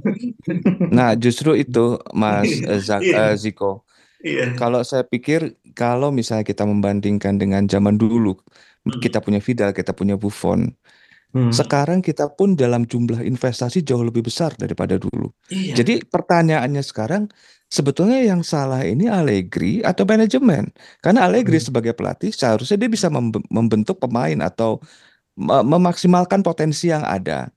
nah, 0.96 1.16
justru 1.16 1.56
itu 1.56 1.96
Mas 2.12 2.48
eh, 2.52 2.80
Zak, 2.80 3.00
yeah. 3.00 3.32
uh, 3.32 3.34
Ziko. 3.36 3.88
Yeah. 4.20 4.52
Kalau 4.60 4.84
saya 4.84 5.08
pikir 5.08 5.56
kalau 5.72 6.12
misalnya 6.12 6.44
kita 6.44 6.68
membandingkan 6.68 7.40
dengan 7.40 7.64
zaman 7.64 7.96
dulu, 7.96 8.36
hmm. 8.84 9.00
kita 9.00 9.24
punya 9.24 9.40
Vidal, 9.40 9.72
kita 9.72 9.96
punya 9.96 10.20
Buffon. 10.20 10.68
Hmm. 11.30 11.54
Sekarang 11.54 12.02
kita 12.02 12.26
pun 12.34 12.58
dalam 12.58 12.82
jumlah 12.82 13.22
investasi 13.22 13.86
jauh 13.86 14.02
lebih 14.02 14.26
besar 14.26 14.50
daripada 14.58 14.98
dulu. 14.98 15.30
Iya. 15.46 15.78
Jadi 15.78 16.02
pertanyaannya 16.02 16.82
sekarang 16.82 17.30
sebetulnya 17.70 18.18
yang 18.26 18.42
salah 18.42 18.82
ini 18.82 19.06
Allegri 19.06 19.78
atau 19.86 20.02
manajemen? 20.02 20.74
Karena 20.98 21.30
Allegri 21.30 21.62
hmm. 21.62 21.66
sebagai 21.70 21.92
pelatih 21.94 22.34
seharusnya 22.34 22.82
dia 22.82 22.90
bisa 22.90 23.06
membentuk 23.46 24.02
pemain 24.02 24.38
atau 24.42 24.82
memaksimalkan 25.38 26.42
potensi 26.42 26.90
yang 26.90 27.06
ada. 27.06 27.48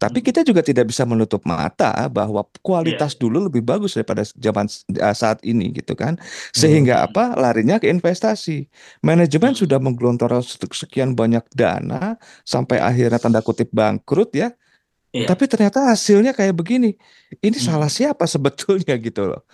Tapi 0.00 0.24
kita 0.24 0.40
juga 0.40 0.64
tidak 0.64 0.88
bisa 0.88 1.04
menutup 1.04 1.44
mata 1.44 1.92
bahwa 2.08 2.40
kualitas 2.64 3.12
dulu 3.12 3.52
lebih 3.52 3.60
bagus 3.60 3.92
daripada 3.92 4.24
zaman 4.32 4.64
uh, 4.96 5.12
saat 5.12 5.44
ini 5.44 5.76
gitu 5.76 5.92
kan. 5.92 6.16
Sehingga 6.56 7.04
Hmm. 7.04 7.06
apa? 7.12 7.24
Larinya 7.36 7.76
ke 7.76 7.92
investasi. 7.92 8.64
Manajemen 9.04 9.52
Hmm. 9.52 9.60
sudah 9.60 9.76
menggelontorkan 9.76 10.40
sekian 10.72 11.12
banyak 11.12 11.44
dana 11.52 12.16
sampai 12.48 12.80
akhirnya 12.80 13.20
tanda 13.20 13.44
kutip 13.44 13.68
bangkrut 13.76 14.32
ya. 14.32 14.56
Iya. 15.12 15.28
Tapi 15.28 15.44
ternyata 15.44 15.84
hasilnya 15.92 16.32
kayak 16.32 16.56
begini. 16.56 16.96
Ini 17.36 17.60
Hmm. 17.60 17.66
salah 17.76 17.92
siapa 17.92 18.24
sebetulnya 18.24 18.96
gitu 19.04 19.28
loh. 19.28 19.44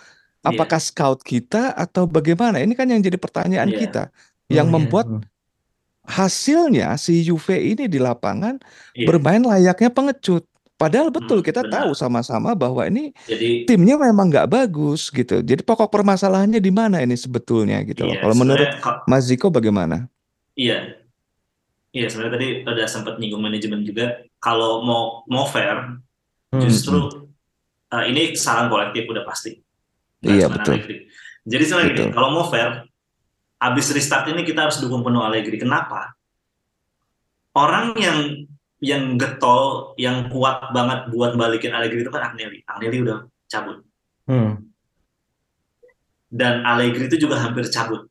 Iya. 0.47 0.55
Apakah 0.55 0.79
scout 0.79 1.27
kita 1.27 1.75
atau 1.75 2.07
bagaimana? 2.07 2.63
Ini 2.63 2.71
kan 2.71 2.87
yang 2.87 3.03
jadi 3.03 3.19
pertanyaan 3.19 3.67
Iya. 3.67 3.79
kita. 3.83 4.03
Yang 4.47 4.67
Hmm. 4.71 4.75
membuat 4.79 5.07
Hmm. 5.11 5.21
Hasilnya 6.07 6.95
si 6.95 7.21
Juve 7.21 7.59
ini 7.59 7.85
di 7.85 7.99
lapangan 7.99 8.55
Iya. 8.95 9.05
bermain 9.05 9.43
layaknya 9.43 9.91
pengecut. 9.91 10.47
Padahal 10.77 11.09
betul 11.09 11.41
Hmm, 11.41 11.47
kita 11.47 11.65
benar. 11.65 11.89
tahu 11.89 11.97
sama-sama 11.97 12.53
bahwa 12.53 12.85
ini 12.85 13.09
Jadi 13.25 13.65
timnya 13.65 13.97
memang 13.97 14.29
nggak 14.29 14.45
bagus 14.47 15.09
gitu. 15.09 15.41
Jadi 15.41 15.65
pokok 15.65 15.89
permasalahannya 15.89 16.61
di 16.61 16.69
mana 16.69 17.01
ini 17.01 17.17
sebetulnya 17.17 17.81
gitu 17.81 18.05
loh. 18.05 18.13
iya, 18.13 18.21
Kalau 18.21 18.35
menurut 18.37 18.69
Mas 19.03 19.25
Ziko 19.25 19.49
bagaimana? 19.49 20.05
iya. 20.53 20.95
Iya, 21.89 22.13
sebenarnya 22.13 22.33
tadi 22.37 22.47
udah 22.61 22.85
sempat 22.85 23.17
nyinggung 23.17 23.41
manajemen 23.41 23.81
juga. 23.81 24.21
Kalau 24.37 24.85
mau 24.85 25.25
mau 25.25 25.49
fair, 25.49 25.97
Hmm. 26.47 26.61
justru 26.61 27.25
uh, 27.89 28.03
ini 28.05 28.37
kesalahan 28.37 28.69
kolektif 28.69 29.09
udah 29.09 29.25
pasti. 29.25 29.57
Iya, 30.21 30.45
betul. 30.45 30.77
Jadi 31.43 31.63
sebenarnya 31.65 31.89
gini, 31.91 32.05
kalau 32.13 32.29
mau 32.31 32.45
fair, 32.45 32.85
abis 33.57 33.89
restart 33.93 34.29
ini 34.29 34.45
kita 34.45 34.69
harus 34.69 34.77
dukung 34.77 35.01
penuh 35.01 35.21
Allegri. 35.21 35.57
Kenapa? 35.57 36.13
Orang 37.57 37.97
yang 37.97 38.45
yang 38.77 39.17
getol, 39.17 39.97
yang 39.97 40.29
kuat 40.29 40.69
banget 40.69 41.09
buat 41.09 41.33
balikin 41.33 41.73
Allegri 41.73 42.05
itu 42.05 42.13
kan 42.13 42.29
Agnelli. 42.29 42.61
Agnelli 42.69 42.97
udah 43.01 43.25
cabut. 43.49 43.81
Hmm. 44.29 44.69
Dan 46.29 46.61
Allegri 46.61 47.09
itu 47.09 47.25
juga 47.25 47.41
hampir 47.41 47.65
cabut. 47.73 48.05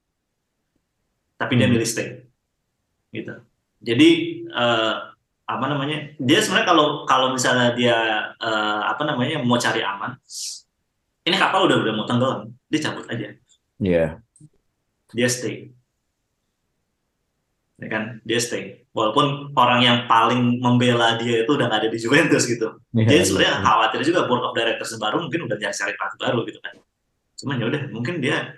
Tapi 1.38 1.52
dia 1.54 1.70
Hmm. 1.70 1.74
milih 1.78 1.86
stay. 1.86 2.26
Gitu. 3.14 3.30
Jadi 3.86 4.08
eh, 4.50 4.94
apa 5.46 5.64
namanya? 5.70 6.10
Dia 6.18 6.42
sebenarnya 6.42 6.66
kalau 6.66 7.06
kalau 7.06 7.30
misalnya 7.30 7.70
dia 7.78 7.94
eh, 8.42 8.80
apa 8.82 9.06
namanya 9.06 9.38
mau 9.46 9.60
cari 9.62 9.86
aman, 9.86 10.18
ini 11.22 11.36
kapal 11.38 11.70
udah 11.70 11.78
udah 11.86 11.92
mau 11.94 12.06
tenggelam, 12.10 12.50
dia 12.66 12.80
cabut 12.82 13.06
aja. 13.06 13.30
Iya. 13.78 14.18
Dia 15.12 15.28
stay. 15.28 15.70
Ya 17.76 17.88
kan? 17.92 18.24
Dia 18.24 18.40
stay. 18.40 18.88
Walaupun 18.90 19.52
orang 19.52 19.80
yang 19.80 19.98
paling 20.06 20.56
membela 20.56 21.20
dia 21.20 21.44
itu 21.44 21.52
udah 21.52 21.68
nggak 21.68 21.80
ada 21.84 21.90
di 21.92 22.00
Juventus 22.00 22.48
gitu. 22.48 22.80
Iya, 22.90 23.04
Jadi 23.04 23.14
iya, 23.14 23.24
sebenarnya 23.24 23.52
iya. 23.52 23.62
khawatir 23.62 24.00
juga 24.02 24.20
board 24.24 24.42
of 24.42 24.56
directors 24.56 24.96
baru 24.96 25.20
mungkin 25.20 25.44
udah 25.44 25.56
nyari 25.56 25.76
cari 25.76 25.92
pelatih 25.92 26.18
baru 26.18 26.38
gitu 26.44 26.58
kan. 26.58 26.74
Cuman 27.36 27.54
ya 27.60 27.66
udah 27.68 27.80
mungkin 27.92 28.14
dia 28.18 28.56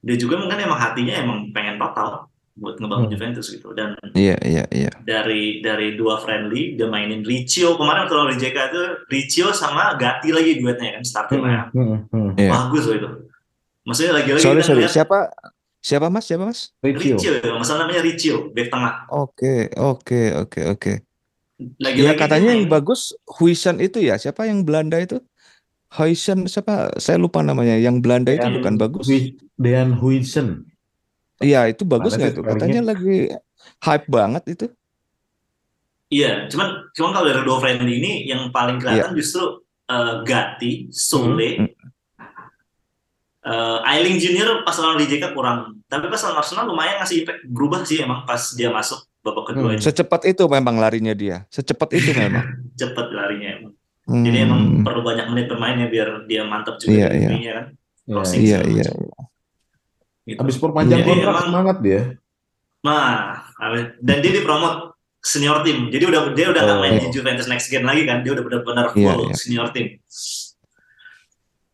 dia 0.00 0.16
juga 0.16 0.40
mungkin 0.40 0.56
emang 0.56 0.80
hatinya 0.80 1.12
emang 1.12 1.38
pengen 1.52 1.76
total 1.76 2.24
buat 2.56 2.76
ngebangun 2.76 3.08
Hmm. 3.08 3.12
Juventus 3.12 3.46
gitu 3.48 3.72
dan 3.72 3.92
Iya, 4.12 4.36
iya, 4.42 4.64
iya. 4.68 4.92
dari 5.00 5.60
dari 5.60 5.94
dua 5.94 6.16
friendly 6.16 6.76
dia 6.76 6.88
mainin 6.88 7.20
Riccio 7.20 7.76
kemarin 7.76 8.04
waktu 8.04 8.16
lawan 8.16 8.32
Rijeka 8.32 8.68
itu 8.68 8.82
Riccio 9.06 9.48
sama 9.52 9.96
Gatti 9.96 10.32
lagi 10.32 10.56
duetnya 10.56 10.96
kan 10.96 11.04
starting 11.04 11.40
Hmm, 11.40 11.68
hmm, 11.72 11.98
hmm. 12.08 12.30
Iya. 12.36 12.50
bagus 12.50 12.84
loh 12.84 12.96
itu 12.96 13.08
maksudnya 13.80 14.12
lagi-lagi 14.16 14.44
sorry. 14.60 14.80
lihat 14.80 14.92
Siapa? 14.92 15.18
Siapa 15.80 16.12
Mas? 16.12 16.28
Siapa 16.28 16.44
Mas? 16.44 16.76
Riccio. 16.84 17.16
Riccio 17.16 17.32
ya 17.40 17.52
masalah 17.56 17.88
namanya 17.88 18.04
Riccio 18.04 18.52
back 18.52 18.68
tengah 18.68 19.08
Oke, 19.08 19.72
oke, 19.74 20.20
oke, 20.44 20.60
oke. 20.76 20.92
lagi-lagi 21.80 22.04
Ya 22.04 22.12
dia 22.12 22.20
katanya 22.20 22.50
yang 22.56 22.64
main- 22.68 22.72
bagus 22.72 23.12
Huijsen 23.40 23.80
itu 23.80 24.00
ya. 24.00 24.16
Siapa 24.16 24.44
yang 24.48 24.64
Belanda 24.64 25.00
itu? 25.00 25.20
Huijsen 25.90 26.46
siapa? 26.46 26.94
Saya 27.00 27.16
lupa 27.18 27.40
namanya. 27.42 27.74
Yang 27.80 27.96
Belanda 28.04 28.30
itu 28.32 28.44
Dean 28.44 28.56
bukan 28.60 28.74
bagus. 28.76 29.06
Dean 29.56 29.96
Huijsen. 29.96 30.68
Iya, 31.40 31.72
itu 31.72 31.88
bagus 31.88 32.12
nggak 32.14 32.36
itu? 32.36 32.42
Katanya 32.44 32.80
lagi 32.84 33.32
hype 33.80 34.06
banget 34.08 34.44
itu. 34.52 34.66
Iya, 36.10 36.50
cuman 36.50 36.90
cuman 36.92 37.10
kalau 37.14 37.26
dari 37.30 37.42
dua 37.46 37.58
friendly 37.62 38.02
ini 38.02 38.12
yang 38.26 38.50
paling 38.50 38.76
kelihatan 38.82 39.14
justru 39.14 39.62
eh, 39.88 40.14
Gatti, 40.26 40.90
Sule, 40.90 41.50
Hmm. 41.56 41.68
Eh, 43.42 43.78
Ailing 43.86 44.16
Junior 44.16 44.60
pas 44.62 44.76
lawan 44.76 44.96
Rijeka 44.96 45.30
kurang, 45.30 45.80
tapi 45.84 46.06
pas 46.06 46.20
lawan 46.20 46.38
Arsenal 46.38 46.64
lumayan 46.64 47.00
ngasih 47.00 47.24
impact 47.24 47.40
berubah 47.46 47.80
sih 47.82 47.98
emang 47.98 48.22
pas 48.22 48.40
dia 48.52 48.68
masuk 48.68 49.00
babak 49.20 49.44
kedua 49.48 49.66
Hmm. 49.66 49.74
ini 49.74 49.82
Secepat 49.82 50.24
itu 50.24 50.44
memang 50.44 50.76
larinya 50.76 51.12
dia. 51.12 51.44
Secepat 51.48 51.92
itu 51.92 52.12
memang. 52.12 52.44
cepet 52.80 53.06
larinya 53.10 53.48
emang. 53.54 53.72
Jadi 54.10 54.38
emang 54.40 54.60
Hmm. 54.60 54.82
perlu 54.82 55.00
banyak 55.00 55.26
menit 55.28 55.46
bermainnya 55.46 55.86
biar 55.86 56.24
dia 56.24 56.42
mantap 56.42 56.76
juga 56.76 56.90
Iya, 56.90 57.06
di 57.06 57.16
iya. 57.16 57.28
ininya 57.28 57.52
kan. 57.52 57.66
Iya. 57.70 58.10
Crossing 58.10 58.40
Iya, 58.40 58.48
segala 58.50 58.64
iya. 58.66 58.82
macam. 58.82 58.96
Gitu. 60.20 60.38
Habis 60.38 60.56
perpanjang 60.56 61.00
kontrak 61.02 61.30
emang- 61.30 61.46
semangat 61.46 61.76
dia. 61.80 62.00
Nah, 62.80 63.08
dan 63.98 64.16
dia 64.18 64.32
dipromot 64.32 64.74
senior 65.20 65.60
tim. 65.60 65.88
Jadi 65.88 66.04
udah 66.06 66.32
dia 66.32 66.46
udah 66.48 66.62
nggak 66.64 66.76
Oh. 66.76 66.82
main 66.82 66.96
di 66.98 67.08
Juventus 67.08 67.44
next 67.44 67.68
gen 67.68 67.84
lagi 67.84 68.02
kan. 68.02 68.20
Dia 68.20 68.32
udah 68.32 68.40
benar-benar 68.42 68.86
Iya, 68.90 69.12
full 69.12 69.28
iya. 69.28 69.34
senior 69.36 69.68
tim. 69.70 70.00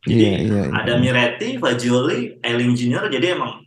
Jadi 0.05 0.13
Iya, 0.13 0.29
iya, 0.37 0.39
iya. 0.39 0.61
ada 0.71 0.91
Miretti, 0.97 1.57
Fagioli, 1.57 2.37
Eiling 2.39 2.71
Junior. 2.73 3.05
Jadi 3.07 3.25
emang 3.33 3.61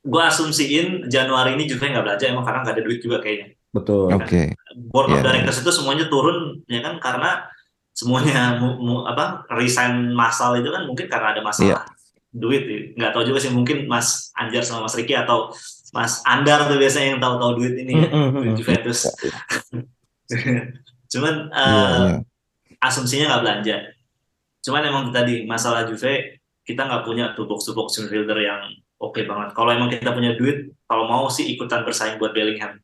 gua 0.00 0.26
asumsiin 0.26 1.06
Januari 1.06 1.54
ini 1.54 1.64
Juve 1.64 1.86
nggak 1.86 2.02
belanja 2.02 2.24
emang 2.26 2.42
karena 2.42 2.58
nggak 2.64 2.74
ada 2.74 2.82
duit 2.82 2.98
juga 2.98 3.16
kayaknya. 3.18 3.54
Betul. 3.70 4.10
Oke. 4.10 4.52
Board 4.90 5.06
of 5.08 5.16
Iya, 5.16 5.22
Directors 5.22 5.58
itu 5.60 5.70
semuanya 5.70 6.04
turun 6.06 6.60
ya 6.66 6.80
kan 6.80 6.96
karena 6.98 7.46
semuanya 7.92 8.56
mu- 8.56 8.78
mu- 8.80 9.04
apa 9.04 9.44
resign 9.52 10.10
massal 10.12 10.56
itu 10.56 10.68
kan 10.68 10.82
mungkin 10.84 11.06
karena 11.06 11.30
ada 11.30 11.40
Iya. 11.40 11.46
masalah 11.46 11.82
duit 12.32 12.64
ya. 12.64 12.78
nggak 12.96 13.10
tahu 13.12 13.22
juga 13.28 13.38
sih 13.38 13.52
mungkin 13.52 13.84
Mas 13.84 14.32
Anjar 14.32 14.64
sama 14.64 14.88
Mas 14.88 14.96
Riki 14.96 15.12
atau 15.12 15.52
Mas 15.92 16.24
Andar 16.24 16.64
tuh 16.64 16.80
biasanya 16.80 17.14
yang 17.14 17.20
tahu-tahu 17.20 17.60
duit 17.60 17.76
ini 17.76 17.92
ya, 17.94 18.08
duit. 18.08 18.56
Juventus. 18.56 19.04
Cuman 21.12 21.34
Iya, 21.48 21.52
eh, 21.52 21.96
iya. 22.00 22.12
asumsinya 22.80 23.24
nggak 23.28 23.42
belanja. 23.44 23.76
Cuman 24.62 24.82
emang 24.82 25.04
tadi 25.10 25.42
masalah 25.44 25.84
Juve 25.84 26.38
kita 26.62 26.86
nggak 26.86 27.02
punya 27.02 27.34
tuh 27.34 27.44
box 27.44 27.66
to 27.66 27.74
box 27.74 27.98
midfielder 27.98 28.38
yang 28.38 28.62
oke 28.96 29.18
banget. 29.18 29.50
Kalau 29.52 29.70
emang 29.74 29.90
kita 29.90 30.14
punya 30.14 30.38
duit, 30.38 30.70
kalau 30.86 31.04
mau 31.04 31.26
sih 31.26 31.50
ikutan 31.50 31.82
bersaing 31.82 32.16
buat 32.16 32.30
Bellingham. 32.30 32.78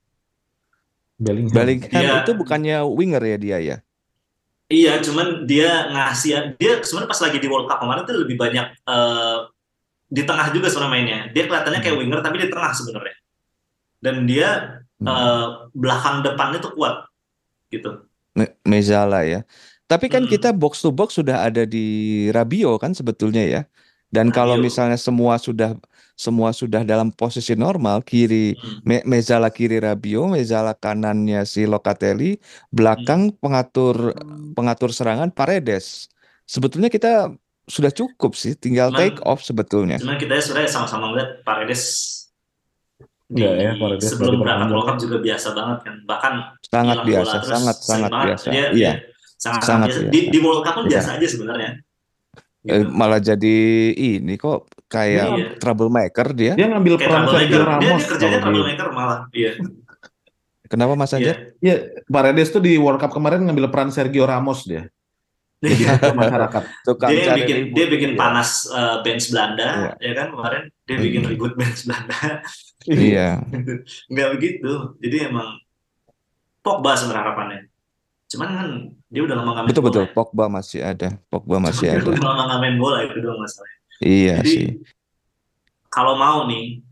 Bellingham. 1.19 1.55
Bellingham 1.55 1.91
Dia- 1.91 2.23
itu 2.23 2.33
bukannya 2.35 2.77
winger 2.87 3.23
ya 3.23 3.37
dia 3.39 3.59
ya? 3.59 3.77
Iya, 4.69 5.01
cuman 5.01 5.49
dia 5.49 5.89
ngasih 5.89 6.61
dia 6.61 6.83
sebenarnya 6.85 7.09
pas 7.09 7.23
lagi 7.25 7.39
di 7.41 7.49
World 7.49 7.67
Cup 7.67 7.81
kemarin 7.81 8.05
tuh 8.05 8.21
lebih 8.21 8.37
banyak 8.37 8.67
eh, 8.85 9.39
di 10.09 10.23
tengah 10.23 10.53
juga 10.53 10.69
sebenarnya 10.69 10.93
mainnya. 10.93 11.19
Dia 11.33 11.49
kelihatannya 11.49 11.81
kayak 11.81 11.97
winger 11.97 12.21
tapi 12.21 12.37
di 12.43 12.49
tengah 12.53 12.73
sebenarnya. 12.75 13.17
Dan 13.99 14.27
dia 14.27 14.49
Hmm. 14.99 15.07
eh, 15.07 15.47
belakang 15.73 16.27
depannya 16.27 16.59
tuh 16.59 16.75
kuat 16.75 17.07
gitu. 17.71 18.03
Me- 18.35 18.59
Mezala 18.67 19.23
ya. 19.23 19.47
Tapi 19.89 20.13
kan 20.13 20.29
Mm-mm. 20.29 20.33
kita 20.37 20.53
box 20.53 20.85
to 20.85 20.93
box 20.93 21.17
sudah 21.17 21.49
ada 21.49 21.65
di 21.65 21.87
Rabiot 22.29 22.77
kan 22.77 22.93
sebetulnya 22.93 23.41
ya. 23.41 23.63
Dan 24.13 24.29
kalau 24.29 24.57
Rabiot. 24.57 24.69
misalnya 24.69 24.99
semua 25.01 25.41
sudah 25.41 25.73
semua 26.13 26.51
sudah 26.53 26.85
dalam 26.85 27.09
posisi 27.09 27.57
normal, 27.57 28.05
kiri 28.05 28.53
Hmm. 28.53 28.85
Me- 28.85 29.07
Mezala 29.07 29.49
kiri 29.49 29.81
Rabiot, 29.81 30.29
Mezala 30.29 30.77
kanannya 30.77 31.41
si 31.49 31.65
Locatelli, 31.65 32.37
belakang 32.69 33.33
pengatur 33.33 34.13
pengatur 34.53 34.93
serangan 34.93 35.33
Paredes. 35.33 36.13
Sebetulnya 36.45 36.93
kita 36.93 37.33
sudah 37.69 37.93
cukup 37.93 38.37
sih, 38.37 38.57
tinggal 38.57 38.93
Cuman- 38.93 39.01
take 39.01 39.19
off 39.25 39.41
sebetulnya. 39.41 39.97
Cuman 39.97 40.21
kita 40.21 40.37
sebenarnya 40.41 40.69
sama-sama 40.69 41.13
melihat 41.13 41.41
Paredes 41.45 41.83
di 43.29 43.45
ya, 43.45 43.77
Paredes 43.77 44.09
sebelum 44.09 44.41
berangkat. 44.41 44.69
World 44.73 44.85
Cup 44.89 44.97
juga 45.01 45.17
biasa 45.21 45.49
banget 45.53 45.79
kan. 45.85 45.95
Bahkan 46.05 46.33
Sangat 46.65 46.99
biasa, 47.05 47.35
bola 47.41 47.45
sangat 47.47 47.77
sangat 47.81 48.11
biasa. 48.13 48.47
Dia, 48.49 48.67
Iya, 48.73 48.73
dia 48.73 48.93
sangat, 49.39 49.63
Sangat 49.63 49.89
biasa. 49.89 50.01
biasa. 50.03 50.13
Di, 50.13 50.21
di 50.29 50.39
World 50.39 50.63
Cup 50.63 50.75
pun 50.75 50.85
Iya. 50.85 50.93
biasa 50.93 51.11
aja 51.15 51.27
sebenarnya. 51.27 51.71
Eh, 52.61 52.75
Gitu. 52.77 52.91
malah 52.91 53.21
jadi 53.23 53.57
ini 53.95 54.35
kok 54.35 54.59
kayak 54.87 55.27
Iya. 55.31 55.47
troublemaker 55.57 56.27
dia. 56.33 56.53
Dia 56.53 56.67
ngambil 56.69 56.95
Kayak 56.97 57.07
peran 57.07 57.23
Sergio 57.25 57.31
troublemaker. 57.31 57.49
Dia, 57.49 57.71
Ramos 57.71 57.87
dia 57.97 58.11
kerjanya 58.11 58.39
troublemaker 58.41 58.87
malah. 58.91 59.21
Iya. 59.31 59.51
Kenapa 60.67 60.93
Mas 60.93 61.09
Iya. 61.09 61.17
Anjar? 61.17 61.37
Ya, 61.61 61.75
Paredes 62.05 62.49
tuh 62.51 62.61
di 62.61 62.77
World 62.77 62.99
Cup 62.99 63.09
kemarin 63.11 63.41
ngambil 63.41 63.67
peran 63.69 63.89
Sergio 63.89 64.23
Ramos 64.23 64.63
dia. 64.63 64.91
Masyarakat. 66.15 66.63
Tukang 66.85 67.11
dia 67.11 67.35
bikin 67.35 67.57
ribut. 67.65 67.75
dia 67.75 67.87
bikin 67.89 68.11
Iya. 68.13 68.19
panas 68.19 68.51
eh, 68.69 68.97
bench 69.01 69.25
Belanda 69.29 69.69
Iya. 69.69 69.91
ya 69.99 70.13
kan 70.15 70.27
kemarin 70.31 70.63
dia 70.85 70.97
bikin 70.99 71.21
Iya. 71.21 71.31
ribut 71.31 71.53
bench 71.55 71.81
Belanda 71.83 72.19
Iya. 72.87 73.29
nggak 74.07 74.29
begitu 74.35 74.73
jadi 74.99 75.17
emang 75.29 75.59
Pogba 76.59 76.95
sebenarnya 76.95 77.23
harapannya 77.25 77.61
cuman 78.29 78.49
kan 78.49 78.69
dia 79.09 79.23
udah 79.23 79.37
lama 79.37 79.51
nggak 79.53 79.65
Betul 79.67 79.83
bola 79.83 79.91
betul. 79.91 80.05
ya. 80.05 80.13
Pogba 80.13 80.45
masih 80.49 80.81
ada. 80.83 81.09
Pogba 81.27 81.57
masih 81.59 81.85
dia 81.85 81.97
ada. 81.97 82.09
udah 82.09 82.25
lama 82.25 82.43
nggak 82.47 82.61
main 82.61 82.77
bola 82.77 82.99
itu 83.03 83.19
doang 83.19 83.41
masalahnya 83.41 83.77
Iya 83.99 84.37
jadi 84.41 84.53
sih. 84.53 84.69
kalau 85.89 86.15
mau 86.15 86.45
nih 86.45 86.85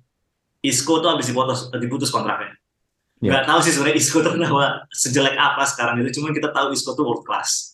Isco 0.61 0.98
tuh 0.98 1.09
habis 1.09 1.26
diputus 1.26 1.68
diputus 1.72 2.09
kontraknya 2.09 2.57
Ya. 3.16 3.33
Nggak 3.33 3.44
tahu 3.48 3.59
sih 3.61 3.72
sebenarnya 3.72 3.96
Isco 3.96 4.20
tuh 4.20 4.37
kenapa 4.37 4.85
sejelek 4.92 5.40
apa 5.40 5.64
sekarang 5.64 6.05
itu, 6.05 6.20
cuman 6.20 6.37
kita 6.37 6.52
tahu 6.52 6.68
Isco 6.68 6.92
tuh 6.92 7.00
world 7.00 7.24
class. 7.24 7.72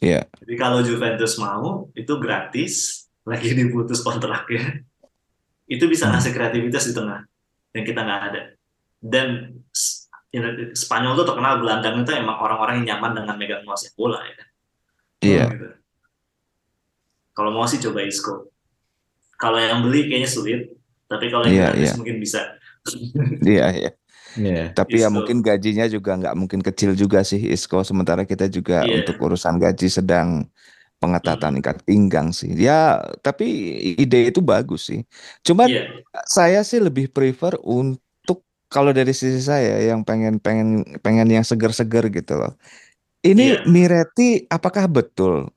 Iya. 0.00 0.24
Jadi 0.40 0.54
kalau 0.56 0.80
Juventus 0.80 1.36
mau, 1.36 1.84
itu 1.92 2.08
gratis, 2.16 3.04
lagi 3.28 3.52
diputus 3.52 4.00
kontraknya, 4.00 4.80
itu 5.66 5.84
bisa 5.84 6.08
Hmm. 6.08 6.16
ngasih 6.16 6.32
kreativitas 6.32 6.88
di 6.88 6.96
tengah 6.96 7.28
yang 7.76 7.84
kita 7.84 8.00
nggak 8.00 8.20
ada. 8.24 8.42
Dan 8.96 9.28
ya, 10.30 10.40
Spanyol 10.72 11.12
tuh 11.18 11.26
terkenal 11.26 11.58
gelandang 11.58 12.02
itu 12.02 12.10
emang 12.14 12.38
orang-orang 12.38 12.82
yang 12.82 12.96
nyaman 12.96 13.22
dengan 13.22 13.34
megang 13.36 13.62
menguasai 13.62 13.92
bola 13.94 14.18
ya. 14.22 14.34
kan? 14.34 14.48
Iya. 15.20 15.44
Gitu. 15.52 15.66
Kalau 17.30 17.50
mau 17.54 17.66
sih 17.66 17.80
coba 17.80 18.02
Isco. 18.02 18.50
Kalau 19.40 19.56
yang 19.56 19.80
beli 19.80 20.10
kayaknya 20.10 20.28
sulit, 20.28 20.60
tapi 21.08 21.32
kalau 21.32 21.48
yang 21.48 21.72
gratis 21.72 21.90
iya. 21.90 21.96
mungkin 21.96 22.16
bisa. 22.20 22.40
Iya, 23.44 23.66
iya. 23.76 23.90
Iya. 24.38 24.64
Tapi 24.72 25.02
ya 25.02 25.08
Isco. 25.10 25.16
mungkin 25.20 25.42
gajinya 25.42 25.84
juga 25.90 26.16
nggak 26.16 26.34
mungkin 26.38 26.60
kecil 26.62 26.94
juga 26.94 27.20
sih 27.26 27.40
Isco. 27.50 27.82
Sementara 27.82 28.22
kita 28.24 28.46
juga 28.48 28.84
Iya. 28.86 29.02
untuk 29.04 29.16
urusan 29.20 29.58
gaji 29.58 29.88
sedang 29.90 30.46
pengetatan 31.00 31.56
Hmm. 31.56 31.60
ikat 31.64 31.76
pinggang 31.88 32.28
sih. 32.30 32.52
Ya, 32.54 33.00
tapi 33.24 33.48
ide 33.96 34.28
itu 34.28 34.44
bagus 34.44 34.92
sih. 34.92 35.00
Cuman 35.40 35.68
Iya, 35.72 35.82
saya 36.28 36.60
sih 36.60 36.76
lebih 36.76 37.08
prefer 37.08 37.56
untuk 37.64 38.04
kalau 38.70 38.94
dari 38.94 39.10
sisi 39.10 39.42
saya 39.42 39.82
yang 39.82 40.06
pengen 40.06 40.38
pengen 40.38 40.86
pengen 41.02 41.28
yang 41.28 41.42
seger-seger 41.42 42.06
gitu 42.14 42.38
loh. 42.38 42.54
Ini 43.20 43.60
Iya. 43.60 43.68
Miretti 43.68 44.46
apakah 44.48 44.86
betul 44.88 45.50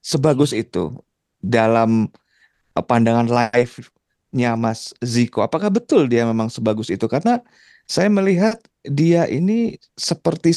sebagus 0.00 0.54
itu 0.56 0.94
dalam 1.42 2.08
eh, 2.72 2.84
pandangan 2.86 3.28
live-nya 3.28 4.54
Mas 4.56 4.94
Ziko? 5.02 5.42
Apakah 5.44 5.68
betul 5.68 6.06
dia 6.08 6.24
memang 6.24 6.48
sebagus 6.48 6.88
itu? 6.88 7.04
Karena 7.10 7.42
saya 7.84 8.08
melihat 8.08 8.56
dia 8.86 9.26
ini 9.28 9.76
seperti 9.98 10.54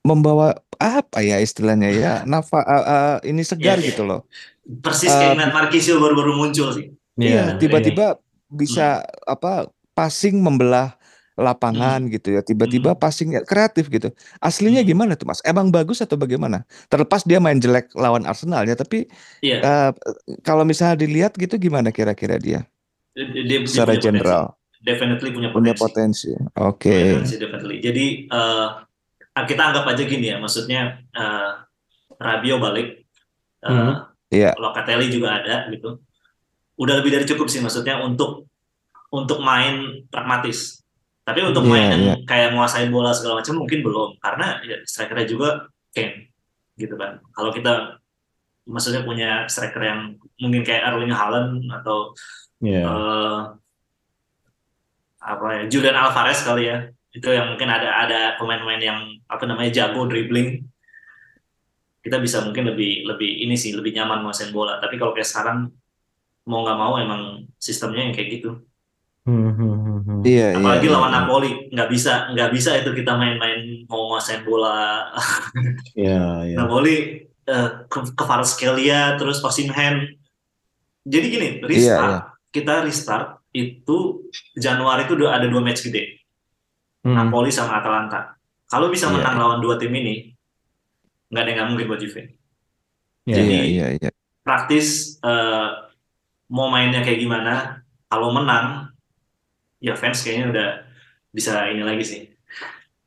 membawa 0.00 0.56
apa 0.80 1.20
ya 1.20 1.36
istilahnya 1.42 1.92
ya 1.92 2.12
nafa 2.30 2.64
eh, 2.64 2.84
eh, 2.88 3.16
ini 3.34 3.42
segar 3.44 3.76
iya. 3.82 3.88
gitu 3.92 4.02
loh. 4.06 4.24
persis 4.80 5.10
kayak 5.10 5.34
ngeliat 5.34 5.52
Marquisio 5.52 5.98
baru-baru 5.98 6.32
muncul 6.38 6.70
sih. 6.72 6.94
Iya, 7.18 7.58
Iya. 7.58 7.58
tiba-tiba 7.58 8.06
bisa 8.48 9.02
apa 9.26 9.66
passing 9.92 10.38
membelah 10.38 10.94
lapangan 11.36 12.08
gitu 12.08 12.34
ya. 12.34 12.40
Tiba-tiba 12.40 12.94
Hmm. 12.94 13.00
passing 13.00 13.30
kreatif 13.44 13.86
gitu. 13.86 14.10
Aslinya 14.38 14.82
Hmm. 14.82 14.90
gimana 14.90 15.12
tuh 15.14 15.26
Mas? 15.26 15.38
Emang 15.42 15.68
bagus 15.68 16.00
atau 16.00 16.14
bagaimana? 16.14 16.66
Terlepas 16.86 17.22
dia 17.22 17.38
main 17.38 17.56
jelek 17.56 17.90
lawan 17.94 18.24
Arsenal 18.24 18.64
ya, 18.64 18.74
tapi 18.74 19.06
Iya, 19.40 19.58
eh, 19.60 19.90
kalau 20.42 20.64
misalnya 20.64 21.00
dilihat 21.00 21.34
gitu 21.34 21.56
gimana 21.56 21.90
kira-kira 21.90 22.36
dia 22.36 22.66
dia, 23.10 23.26
dia- 23.26 23.44
dia 23.46 23.58
secara 23.66 23.94
general 23.96 24.54
potensi. 24.54 24.58
Definitely 24.80 25.28
punya 25.30 25.48
punya 25.52 25.74
potensi. 25.76 26.32
potensi? 26.32 26.56
Oke. 26.56 26.96
Potensi, 27.20 27.34
definitely. 27.36 27.76
Jadi 27.78 28.06
eh, 28.26 28.68
kita 29.40 29.62
anggap 29.62 29.84
aja 29.86 30.02
gini 30.04 30.26
ya, 30.32 30.36
maksudnya 30.40 30.80
eh, 31.12 31.50
Rabiot 32.16 32.60
balik, 32.60 32.88
eh, 33.60 33.68
Hmm. 33.68 33.94
Iya. 34.30 34.54
Locatelli 34.56 35.10
juga 35.10 35.42
ada 35.42 35.66
gitu. 35.68 35.98
Udah 36.78 36.96
lebih 37.02 37.12
dari 37.12 37.26
cukup 37.26 37.50
sih 37.50 37.60
maksudnya 37.60 37.98
untuk 38.00 38.46
untuk 39.10 39.42
main 39.42 40.06
pragmatis. 40.06 40.79
Tapi 41.30 41.46
untuk 41.46 41.62
Iya, 41.62 41.70
main 41.70 41.98
iya. 42.02 42.14
kayak 42.26 42.48
menguasai 42.58 42.90
bola 42.90 43.14
segala 43.14 43.38
macam 43.38 43.54
mungkin 43.62 43.86
belum 43.86 44.18
karena 44.18 44.58
ya 44.66 44.76
strikernya 44.82 45.26
juga 45.30 45.48
Kane 45.94 46.34
gitu 46.74 46.98
kan. 46.98 47.22
Kalau 47.30 47.54
kita 47.54 48.02
maksudnya 48.66 49.06
punya 49.06 49.46
striker 49.46 49.78
yang 49.78 50.00
mungkin 50.42 50.66
kayak 50.66 50.90
Erling 50.90 51.14
Haaland 51.14 51.70
atau 51.70 52.10
Iya. 52.58 52.82
eh, 52.82 53.38
apa 55.20 55.46
ya 55.54 55.62
Julian 55.70 55.96
Alvarez 55.96 56.40
kali 56.42 56.66
ya 56.66 56.88
itu 57.12 57.28
yang 57.28 57.52
mungkin 57.54 57.68
ada 57.68 58.06
ada 58.06 58.20
pemain-pemain 58.40 58.80
yang 58.80 58.98
apa 59.26 59.44
namanya 59.44 59.70
jago 59.70 60.06
dribbling 60.06 60.64
kita 62.00 62.16
bisa 62.16 62.40
mungkin 62.40 62.72
lebih 62.72 63.04
lebih 63.04 63.44
ini 63.44 63.52
sih 63.58 63.76
lebih 63.76 63.92
nyaman 63.92 64.24
menguasain 64.24 64.48
bola 64.52 64.80
tapi 64.80 64.96
kalau 64.96 65.12
kayak 65.12 65.28
sekarang 65.28 65.68
mau 66.48 66.64
nggak 66.64 66.78
mau 66.80 66.96
emang 66.96 67.22
sistemnya 67.60 68.08
yang 68.08 68.14
kayak 68.16 68.40
gitu 68.40 68.50
Hmm, 69.20 69.52
hmm, 69.52 69.74
hmm, 69.76 69.98
hmm. 70.00 70.20
Iya, 70.24 70.46
iya, 70.56 70.58
apalagi 70.58 70.86
iya, 70.88 70.94
lawan 70.96 71.12
iya. 71.12 71.16
Napoli 71.20 71.50
nggak 71.68 71.88
bisa 71.92 72.12
nggak 72.32 72.50
bisa 72.56 72.70
itu 72.80 72.90
kita 72.96 73.12
main-main 73.20 73.60
mau 73.84 74.08
menguasain 74.08 74.42
bola 74.48 75.12
Iya, 75.92 76.24
iya. 76.48 76.56
Napoli 76.60 76.96
eh, 77.44 77.68
ke, 77.86 77.98
ke 78.16 78.22
Kvaratskhelia 78.24 79.20
terus 79.20 79.44
Osimhen 79.44 80.16
jadi 81.04 81.26
gini 81.28 81.48
Iya, 81.60 81.68
restart 81.68 82.10
iya. 82.10 82.20
kita 82.48 82.74
restart 82.88 83.28
itu 83.52 84.24
Januari 84.56 85.04
itu 85.04 85.14
udah 85.20 85.36
ada 85.36 85.46
dua 85.46 85.60
match 85.60 85.84
gede 85.84 86.20
Hmm. 87.00 87.16
Napoli 87.16 87.48
sama 87.48 87.80
Atalanta. 87.80 88.36
Kalau 88.68 88.92
bisa 88.92 89.08
Iya, 89.08 89.16
menang 89.16 89.34
iya. 89.36 89.40
lawan 89.40 89.60
dua 89.64 89.80
tim 89.80 89.88
ini, 89.88 90.36
nggak 91.32 91.42
ada 91.42 91.48
yang 91.48 91.56
nggak 91.56 91.68
mungkin 91.72 91.86
buat 91.88 92.00
Juve. 92.04 92.36
Iya. 93.24 93.34
Jadi 93.40 93.54
Iya, 93.56 93.64
iya, 93.64 93.86
iya. 93.96 94.10
praktis 94.44 95.16
eh, 95.24 95.68
mau 96.52 96.68
mainnya 96.68 97.00
kayak 97.00 97.20
gimana, 97.24 97.80
kalau 98.06 98.36
menang, 98.36 98.89
ya 99.80 99.96
fans 99.96 100.22
kayaknya 100.22 100.46
udah 100.52 100.68
bisa 101.32 101.66
ini 101.72 101.82
lagi 101.82 102.04
sih. 102.04 102.22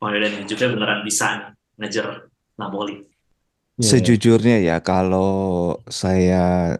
Oh 0.02 0.10
dan 0.10 0.44
Juve 0.44 0.68
beneran 0.74 1.00
bisa 1.06 1.26
nih 1.32 1.48
ngejar 1.80 2.28
Napoli. 2.60 3.06
Iya. 3.80 3.98
Sejujurnya 3.98 4.62
ya, 4.62 4.76
kalau 4.78 5.74
saya 5.90 6.76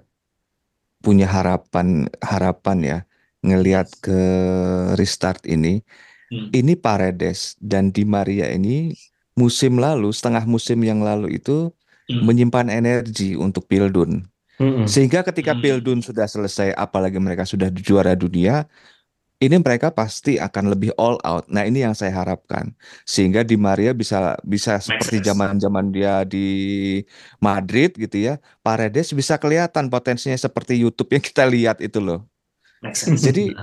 punya 1.03 1.27
harapan 1.27 2.07
harapan 2.23 2.79
ya 2.81 2.99
ngelihat 3.43 3.91
ke 3.99 4.21
restart 4.95 5.43
ini, 5.45 5.83
Hmm. 6.33 6.49
ini 6.57 6.73
Paredes 6.75 7.55
dan 7.61 7.93
Di 7.93 8.03
Maria 8.09 8.49
ini 8.49 8.97
musim 9.37 9.77
lalu, 9.77 10.09
setengah 10.11 10.49
musim 10.49 10.81
yang 10.81 11.05
lalu 11.05 11.37
itu 11.37 11.69
Hmm. 12.09 12.25
menyimpan 12.25 12.73
energi 12.73 13.37
untuk 13.37 13.69
Pildun. 13.69 14.25
Hmm. 14.57 14.87
Sehingga 14.89 15.21
ketika 15.27 15.53
Hmm. 15.53 15.61
Pildun 15.61 15.99
sudah 16.01 16.25
selesai, 16.25 16.73
apalagi 16.73 17.21
mereka 17.21 17.45
sudah 17.45 17.69
juara 17.75 18.17
dunia, 18.17 18.65
ini 19.43 19.57
mereka 19.61 19.91
pasti 19.93 20.39
akan 20.41 20.73
lebih 20.73 20.95
all 20.97 21.19
out. 21.27 21.45
Nah, 21.51 21.67
ini 21.67 21.83
yang 21.85 21.93
saya 21.95 22.15
harapkan. 22.15 22.73
Sehingga 23.05 23.43
Di 23.45 23.59
Maria 23.59 23.93
bisa 23.93 24.39
bisa 24.47 24.79
seperti 24.81 25.21
zaman-zaman 25.21 25.91
dia 25.93 26.23
di 26.25 27.03
Madrid 27.43 27.95
gitu 27.99 28.17
ya. 28.19 28.35
Paredes 28.65 29.13
bisa 29.13 29.37
kelihatan 29.39 29.91
potensinya 29.93 30.37
seperti 30.39 30.79
YouTube 30.81 31.11
yang 31.15 31.25
kita 31.25 31.45
lihat 31.49 31.79
itu 31.83 31.99
loh. 32.01 32.25
Jadi 33.17 33.55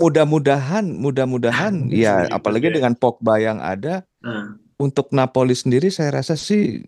mudah-mudahan 0.00 0.84
mudah-mudahan 0.96 1.88
ya 1.92 2.26
apalagi 2.32 2.72
ya. 2.72 2.74
dengan 2.80 2.94
Pogba 2.96 3.38
yang 3.38 3.60
ada 3.60 4.02
Hmm. 4.24 4.56
untuk 4.80 5.12
Napoli 5.12 5.52
sendiri 5.52 5.92
saya 5.92 6.16
rasa 6.16 6.32
sih 6.32 6.80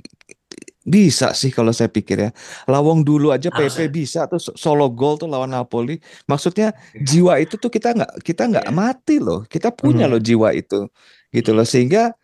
bisa 0.87 1.35
sih 1.35 1.51
kalau 1.51 1.75
saya 1.75 1.90
pikir 1.90 2.16
ya. 2.16 2.31
Lawang 2.64 3.03
dulu 3.03 3.35
aja 3.35 3.51
Harusnya. 3.51 3.90
PP 3.90 3.90
bisa 3.90 4.20
tuh 4.31 4.38
so- 4.38 4.55
solo 4.55 4.87
gol 4.87 5.18
tuh 5.18 5.27
lawan 5.27 5.51
Napoli. 5.51 5.99
Maksudnya 6.25 6.70
jiwa 6.94 7.42
itu 7.42 7.59
tuh 7.59 7.66
kita 7.66 7.90
nggak 7.90 8.22
kita 8.22 8.46
nggak 8.46 8.66
Iya. 8.70 8.72
mati 8.72 9.16
loh. 9.18 9.42
Kita 9.44 9.75
punya 9.75 10.07
Mhm. 10.07 10.12
loh 10.14 10.20
jiwa 10.22 10.49
itu. 10.55 10.87
Gitu 11.35 11.51
loh 11.51 11.66
sehingga 11.66 12.14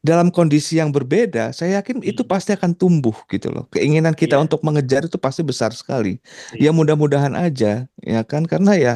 dalam 0.00 0.28
kondisi 0.28 0.80
yang 0.80 0.92
berbeda, 0.92 1.52
saya 1.52 1.80
yakin 1.80 2.00
itu 2.00 2.24
Hmm. 2.24 2.30
pasti 2.30 2.52
akan 2.52 2.72
tumbuh 2.72 3.16
gitu 3.28 3.48
loh. 3.48 3.64
Keinginan 3.68 4.12
kita 4.12 4.36
Iya. 4.36 4.44
untuk 4.44 4.60
mengejar 4.60 5.04
itu 5.04 5.16
pasti 5.16 5.40
besar 5.40 5.72
sekali. 5.72 6.20
Iya. 6.52 6.68
Ya 6.68 6.76
mudah-mudahan 6.76 7.32
aja 7.32 7.84
ya 7.96 8.20
kan 8.24 8.44
karena 8.44 8.76
ya 8.76 8.92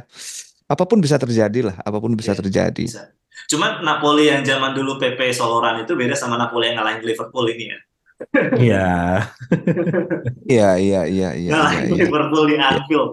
apa 0.65 0.85
pun 0.85 1.01
bisa 1.01 1.17
terjadi 1.17 1.73
lah, 1.73 1.77
apa 1.81 2.01
pun 2.01 2.13
bisa 2.13 2.33
Iya, 2.33 2.41
terjadi. 2.41 2.85
Bisa. 2.85 3.13
Cuman 3.45 3.81
Napoli 3.81 4.29
yang 4.29 4.41
zaman 4.41 4.73
dulu 4.73 4.97
PP 4.97 5.29
Soloran 5.31 5.85
itu 5.85 5.93
beda 5.93 6.17
sama 6.17 6.37
Napoli 6.37 6.73
yang 6.73 6.81
ngalahin 6.81 7.05
Liverpool 7.05 7.49
ini 7.49 7.69
ya. 7.69 7.79
Iya. 8.57 9.21
Iya 10.45 10.71
iya 10.77 11.01
iya 11.05 11.29
iya 11.29 11.29
iya 11.35 11.51
ngalahin 11.51 11.83
iya. 11.91 11.97
Liverpool 12.01 12.45
di 12.47 12.55
Anfield. 12.57 13.11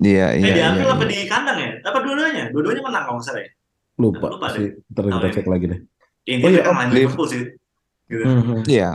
Iya 0.00 0.26
Eh 0.30 0.38
iya 0.40 0.52
di 0.52 0.58
iya. 0.58 0.66
Anfield 0.68 0.90
apa 0.90 1.04
iya. 1.04 1.10
di 1.12 1.18
kandang 1.28 1.58
ya? 1.58 1.68
Apa 1.82 1.98
dua-duanya? 2.00 2.44
Dua-duanya 2.50 2.82
menang 2.82 3.02
kalau 3.04 3.16
nggak 3.18 3.26
salah 3.26 3.42
ya. 3.44 3.50
Lupa, 3.94 4.26
Lupa 4.26 4.46
sih. 4.50 4.68
Ntar 4.90 5.02
kita 5.04 5.16
Oh, 5.16 5.30
cek 5.30 5.44
iya. 5.44 5.50
lagi 5.50 5.64
deh. 5.68 5.80
Intinya 6.24 6.44
Oh 6.44 6.50
iya, 6.50 6.62
ngalahin 6.64 6.88
Liv- 6.88 6.96
Liverpool 6.98 7.28
sih. 7.28 7.42
Gitu. 8.04 8.22
Hmm. 8.24 8.60
Iya. 8.66 8.90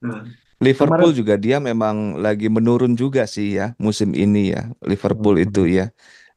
Hmm. 0.00 0.22
Liverpool 0.58 1.10
Kemarin- 1.10 1.18
juga 1.20 1.34
dia 1.36 1.56
memang 1.58 1.96
lagi 2.16 2.46
menurun 2.48 2.94
juga 2.94 3.22
sih 3.24 3.54
ya 3.54 3.74
musim 3.76 4.10
ini 4.12 4.50
ya. 4.50 4.66
Liverpool 4.82 5.36
Hmm. 5.36 5.46
itu 5.46 5.62
ya 5.66 5.86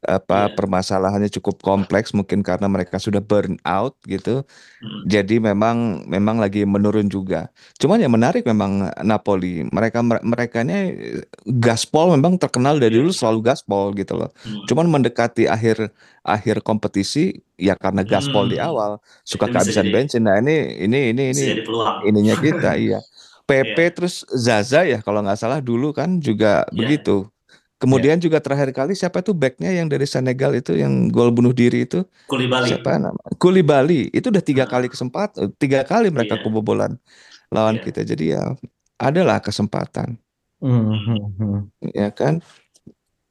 apa 0.02 0.50
Iya. 0.50 0.54
permasalahannya 0.58 1.30
cukup 1.30 1.62
kompleks 1.62 2.10
mungkin 2.10 2.42
karena 2.42 2.66
mereka 2.66 2.98
sudah 2.98 3.22
burn 3.22 3.54
out 3.62 3.94
gitu. 4.02 4.42
Hmm. 4.82 5.02
Jadi 5.06 5.38
memang 5.38 6.02
memang 6.04 6.42
lagi 6.42 6.66
menurun 6.66 7.06
juga. 7.06 7.46
Cuman 7.78 8.02
yang 8.02 8.10
menarik 8.10 8.42
memang 8.42 8.90
Napoli. 9.00 9.62
Mereka 9.64 10.02
mereka 10.02 10.66
ini 10.66 10.98
gaspol 11.46 12.10
memang 12.12 12.34
terkenal 12.34 12.76
dari 12.76 12.98
Iya. 12.98 13.06
dulu 13.06 13.10
selalu 13.12 13.40
gaspol 13.44 13.94
gitu 13.94 14.18
loh. 14.18 14.30
Hmm. 14.42 14.66
Cuman 14.66 14.90
mendekati 14.90 15.46
akhir 15.46 15.94
akhir 16.22 16.62
kompetisi 16.62 17.38
ya 17.54 17.74
karena 17.74 18.02
gaspol 18.02 18.46
di 18.46 18.58
Hmm. 18.58 18.68
awal 18.68 18.90
suka 19.22 19.46
Itu 19.46 19.54
bisa 19.54 19.54
kehabisan 19.54 19.84
jadi- 19.86 19.94
bensin. 19.94 20.22
Nah 20.26 20.36
ini 20.38 20.56
ini 20.82 21.00
ini 21.14 21.24
ini 21.30 21.44
ininya 22.04 22.34
kita 22.42 22.74
iya. 22.74 22.98
PP 23.42 23.74
Iya. 23.76 23.90
terus 23.92 24.22
Zaza 24.30 24.82
ya 24.82 24.98
kalau 24.98 25.18
nggak 25.20 25.38
salah 25.38 25.58
dulu 25.58 25.90
kan 25.90 26.18
juga 26.18 26.66
Iya. 26.66 26.74
begitu. 26.74 27.26
Kemudian 27.82 28.22
juga 28.22 28.38
terakhir 28.38 28.70
kali 28.70 28.94
siapa 28.94 29.26
tuh 29.26 29.34
backnya 29.34 29.74
yang 29.74 29.90
dari 29.90 30.06
Senegal 30.06 30.54
itu 30.54 30.78
yang 30.78 31.10
gol 31.10 31.34
bunuh 31.34 31.50
diri 31.50 31.82
itu 31.82 32.06
Kulibali. 32.30 32.70
siapa 32.70 32.94
nama? 32.94 33.18
Koulibaly 33.42 34.06
itu 34.14 34.30
udah 34.30 34.38
tiga 34.38 34.64
Ah. 34.64 34.70
kali 34.70 34.86
kesempatan, 34.86 35.50
tiga 35.58 35.82
kali 35.82 36.06
mereka 36.08 36.38
Iya. 36.38 36.46
kebobolan 36.46 36.94
lawan 37.50 37.76
Iya. 37.76 37.84
kita. 37.84 38.00
Jadi 38.06 38.38
ya 38.38 38.54
adalah 38.96 39.42
kesempatan, 39.42 40.14
Hmm, 40.62 40.94
hmm, 40.94 41.22
hmm. 41.34 41.58
ya 41.90 42.14
kan? 42.14 42.38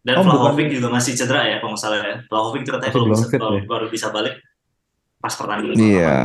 Dan 0.04 0.20
Oh, 0.20 0.26
Vlahovic 0.26 0.68
juga 0.68 0.92
masih 0.92 1.16
cedera 1.16 1.48
ya 1.48 1.64
kalau 1.64 1.72
nggak 1.72 1.80
salah 1.80 2.04
ya. 2.04 2.18
Vlahovic 2.28 2.62
itu 2.62 2.72
katanya 2.76 2.92
belum 2.92 3.08
bisa, 3.08 3.26
baru, 3.32 3.56
ya? 3.56 3.64
baru 3.64 3.86
bisa 3.88 4.08
balik 4.12 4.36
pas 5.16 5.32
pertandingan. 5.32 5.78
Iya, 5.80 6.18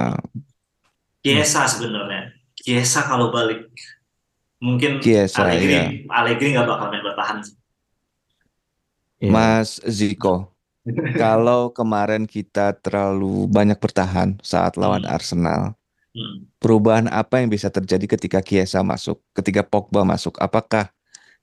Chiesa 1.21 1.63
sebenarnya. 1.69 2.35
Chiesa 2.57 3.05
kalau 3.05 3.31
balik 3.31 3.71
mungkin 4.59 4.99
Chiesa, 4.99 5.45
Allegri 5.45 5.71
iya. 5.71 5.85
Allegri 6.09 6.57
nggak 6.57 6.67
bakal 6.67 6.91
main 6.91 7.05
bertahan. 7.05 7.39
sih. 7.39 7.55
Iya. 9.27 9.33
Mas 9.35 9.83
Ziko. 9.83 10.55
Kalau 11.19 11.75
kemarin 11.75 12.31
kita 12.31 12.79
terlalu 12.79 13.51
banyak 13.51 13.77
bertahan 13.77 14.39
saat 14.41 14.79
lawan 14.79 15.03
Hmm. 15.03 15.15
Arsenal, 15.15 15.63
Hmm. 16.17 16.49
perubahan 16.63 17.11
apa 17.11 17.43
yang 17.45 17.51
bisa 17.53 17.69
terjadi 17.69 18.17
ketika 18.17 18.39
Chiesa 18.41 18.81
masuk, 18.81 19.21
ketika 19.37 19.67
Pogba 19.67 20.07
masuk? 20.07 20.39
Apakah 20.41 20.89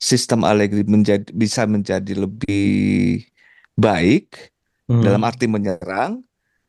sistem 0.02 0.48
Allegri 0.48 0.82
menjadi 0.88 1.28
bisa 1.30 1.68
menjadi 1.70 2.16
lebih 2.18 3.28
baik 3.76 4.50
Hmm. 4.90 5.04
dalam 5.04 5.22
arti 5.24 5.46
menyerang, 5.46 6.24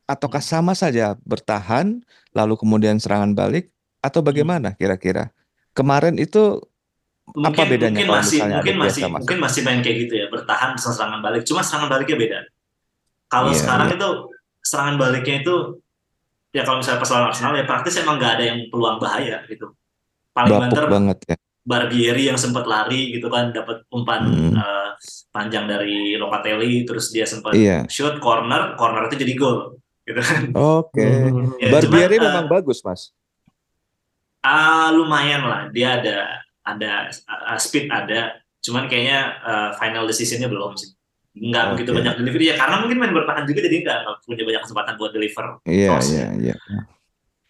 ataukah 0.05 0.43
sama 0.43 0.77
saja 0.77 1.17
bertahan 1.25 1.99
lalu 2.31 2.55
kemudian 2.59 2.99
serangan 3.01 3.33
balik, 3.33 3.71
atau 4.03 4.21
bagaimana 4.21 4.75
kira-kira? 4.77 5.33
Kemarin 5.73 6.15
itu 6.21 6.61
Mungkin, 7.25 7.57
Apa 7.57 7.63
bedanya 7.65 7.89
mungkin 7.91 8.05
kalau 8.05 8.21
masih 8.21 8.39
mungkin 8.39 8.75
masih 8.77 9.01
masuk? 9.01 9.17
mungkin 9.17 9.37
masih 9.41 9.61
main 9.65 9.79
kayak 9.81 9.97
gitu 10.05 10.13
ya 10.15 10.25
bertahan 10.29 10.69
bisa 10.77 10.89
serangan 10.93 11.19
balik 11.19 11.41
cuma 11.41 11.61
serangan 11.61 11.89
baliknya 11.89 12.17
beda 12.17 12.39
kalau 13.27 13.49
Iya, 13.49 13.59
sekarang 13.59 13.87
iya. 13.89 13.95
itu 13.97 14.09
serangan 14.61 14.95
baliknya 14.95 15.35
itu 15.41 15.55
ya 16.49 16.61
kalau 16.61 16.77
misalnya 16.79 16.99
pas 17.01 17.09
lawan 17.09 17.25
Arsenal 17.27 17.53
ya 17.53 17.65
praktis 17.65 17.95
emang 17.97 18.15
nggak 18.15 18.33
ada 18.35 18.43
yang 18.45 18.59
peluang 18.69 18.97
bahaya 18.97 19.41
gitu 19.45 19.73
paling 20.31 20.49
bapuk 20.49 20.63
banter 20.69 20.83
banget 20.87 21.17
ya. 21.25 21.35
Barbieri 21.65 22.23
yang 22.29 22.37
sempat 22.37 22.63
lari 22.63 23.09
gitu 23.11 23.25
kan 23.25 23.49
dapat 23.49 23.81
umpan 23.89 24.21
Hmm. 24.21 24.53
eh, 24.53 24.89
panjang 25.29 25.65
dari 25.65 26.13
Locatelli 26.13 26.85
terus 26.85 27.09
dia 27.09 27.25
sempat 27.25 27.51
Iya. 27.51 27.89
shoot 27.89 28.21
corner 28.21 28.77
corner 28.77 29.09
itu 29.09 29.17
jadi 29.17 29.33
gol 29.33 29.75
gitu 30.05 30.21
kan 30.21 30.53
Oke. 30.53 31.01
Hmm. 31.01 31.57
Ya, 31.57 31.73
Barbieri 31.73 32.15
cuman, 32.15 32.21
eh, 32.21 32.31
memang 32.31 32.47
bagus, 32.47 32.79
Mas. 32.79 33.09
Ah, 34.39 34.93
lumayan 34.93 35.41
lah. 35.41 35.61
Dia 35.73 35.97
ada 35.97 36.44
ada 36.65 37.13
uh, 37.29 37.59
speed 37.61 37.87
ada. 37.93 38.41
Cuman 38.65 38.89
kayaknya 38.89 39.37
uh, 39.45 39.69
final 39.77 40.09
decisionnya 40.09 40.49
belum 40.49 40.73
sih. 40.73 40.91
Nggak 41.35 41.65
begitu 41.75 41.89
Oke. 41.93 41.97
banyak 42.01 42.13
delivery 42.17 42.45
ya 42.49 42.55
karena 42.57 42.75
mungkin 42.81 42.97
main 42.97 43.13
bertahan 43.13 43.43
juga 43.45 43.59
jadi 43.61 43.75
nggak 43.85 43.99
punya 44.25 44.43
banyak 44.43 44.61
kesempatan 44.65 44.93
buat 44.97 45.11
deliver. 45.13 45.45
Iya, 45.67 45.99
iya, 46.01 46.25
ya. 46.41 46.55
iya. 46.55 46.55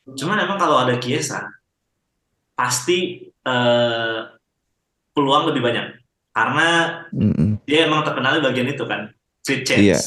Cuman 0.06 0.38
emang 0.44 0.60
kalau 0.60 0.84
ada 0.84 0.98
Chiesa 1.00 1.48
pasti 2.58 3.30
uh, 3.46 4.36
peluang 5.16 5.54
lebih 5.54 5.62
banyak 5.64 6.02
karena 6.36 6.68
Mm-mm. 7.16 7.64
dia 7.64 7.88
emang 7.88 8.04
terkenal 8.04 8.36
di 8.36 8.44
bagian 8.44 8.68
itu 8.68 8.84
kan 8.84 9.08
free 9.46 9.64
chance. 9.64 9.82
Iya. 9.82 10.00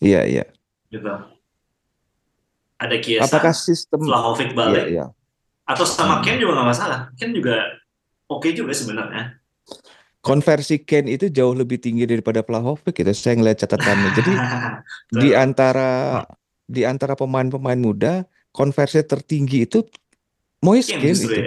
Iya, 0.00 0.20
iya. 0.26 0.44
Gitu. 0.92 1.08
Ada 2.80 2.96
Chiesa, 3.00 3.24
Apakah 3.28 3.52
sistem 3.52 4.00
Vlahovic 4.02 4.56
balik 4.56 4.88
iya. 4.88 5.06
atau 5.68 5.84
sama 5.84 6.18
Hmm. 6.18 6.24
Ken 6.24 6.40
juga 6.40 6.58
nggak 6.60 6.68
masalah. 6.74 7.00
Ken 7.14 7.30
juga 7.30 7.79
oke 8.30 8.48
juga 8.54 8.70
sebenarnya. 8.70 9.42
Konversi 10.20 10.78
Kane 10.84 11.16
itu 11.16 11.32
jauh 11.32 11.56
lebih 11.56 11.80
tinggi 11.80 12.04
daripada 12.04 12.44
Vlahovic 12.44 12.92
itu 12.92 13.12
saya 13.16 13.40
ngeliat 13.40 13.64
catatannya. 13.64 14.10
Jadi 14.20 14.32
di 15.16 15.30
antara 15.32 16.22
di 16.68 16.84
antara 16.84 17.16
pemain-pemain 17.18 17.80
muda 17.80 18.28
konversi 18.52 19.00
tertinggi 19.02 19.66
itu 19.66 19.82
Moise 20.60 20.92
Ken 20.92 21.16
itu. 21.16 21.32
ya. 21.32 21.40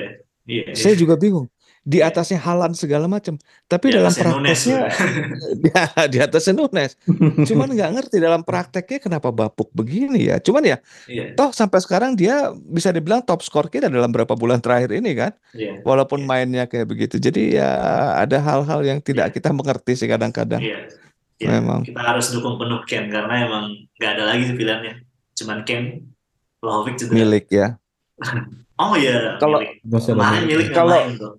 Iya, 0.43 0.63
iya. 0.73 0.75
Saya 0.75 0.97
juga 0.97 1.15
bingung. 1.15 1.47
Di 1.83 1.99
Iya. 1.99 2.07
atasnya 2.07 2.39
Haaland 2.39 2.73
segala 2.73 3.05
macam. 3.05 3.35
Tapi 3.67 3.91
Di 3.91 3.99
dalam 3.99 4.07
prakteknya 4.07 4.87
ya, 5.67 5.83
di 6.07 6.17
atasnya 6.17 6.55
Nunes. 6.55 6.95
Cuman 7.49 7.67
nggak 7.69 7.91
ngerti 7.91 8.17
dalam 8.17 8.39
prakteknya 8.39 9.03
kenapa 9.03 9.29
bapuk 9.29 9.67
begini 9.71 10.31
ya. 10.31 10.39
Cuman 10.39 10.63
ya 10.63 10.77
Iya, 11.05 11.35
toh 11.35 11.51
sampai 11.51 11.83
sekarang 11.83 12.15
dia 12.15 12.49
bisa 12.55 12.87
dibilang 12.89 13.19
top 13.19 13.43
skor 13.43 13.67
kita 13.67 13.91
dalam 13.91 14.07
beberapa 14.07 14.31
bulan 14.33 14.57
terakhir 14.57 14.95
ini 14.95 15.11
kan. 15.11 15.35
iya. 15.51 15.83
Walaupun 15.83 16.23
Iya. 16.23 16.27
mainnya 16.29 16.63
kayak 16.65 16.87
begitu. 16.87 17.19
Jadi 17.19 17.59
ya 17.59 17.67
ada 18.15 18.39
hal-hal 18.39 18.79
yang 18.81 19.03
tidak 19.03 19.29
Iya. 19.29 19.35
kita 19.35 19.51
mengerti 19.51 19.93
sih 19.93 20.07
kadang-kadang. 20.07 20.63
Iya. 20.63 20.87
Iya. 21.35 21.47
Memang. 21.51 21.83
Kita 21.83 21.99
harus 21.99 22.31
dukung 22.31 22.55
penuh 22.55 22.79
Ken 22.87 23.11
karena 23.11 23.43
emang 23.43 23.65
nggak 23.99 24.11
ada 24.13 24.23
lagi 24.31 24.55
pilihannya. 24.55 25.03
Cuman 25.35 25.67
Ken, 25.67 25.99
Vlahovic 26.57 26.95
cedera. 26.95 27.11
Milik 27.13 27.51
ya. 27.51 27.75
Oh 28.73 28.97
iya, 28.97 29.37
Kalau- 29.37 29.61
milik. 29.61 29.85
Kemarin 30.09 30.73
Kalau-. 30.73 31.37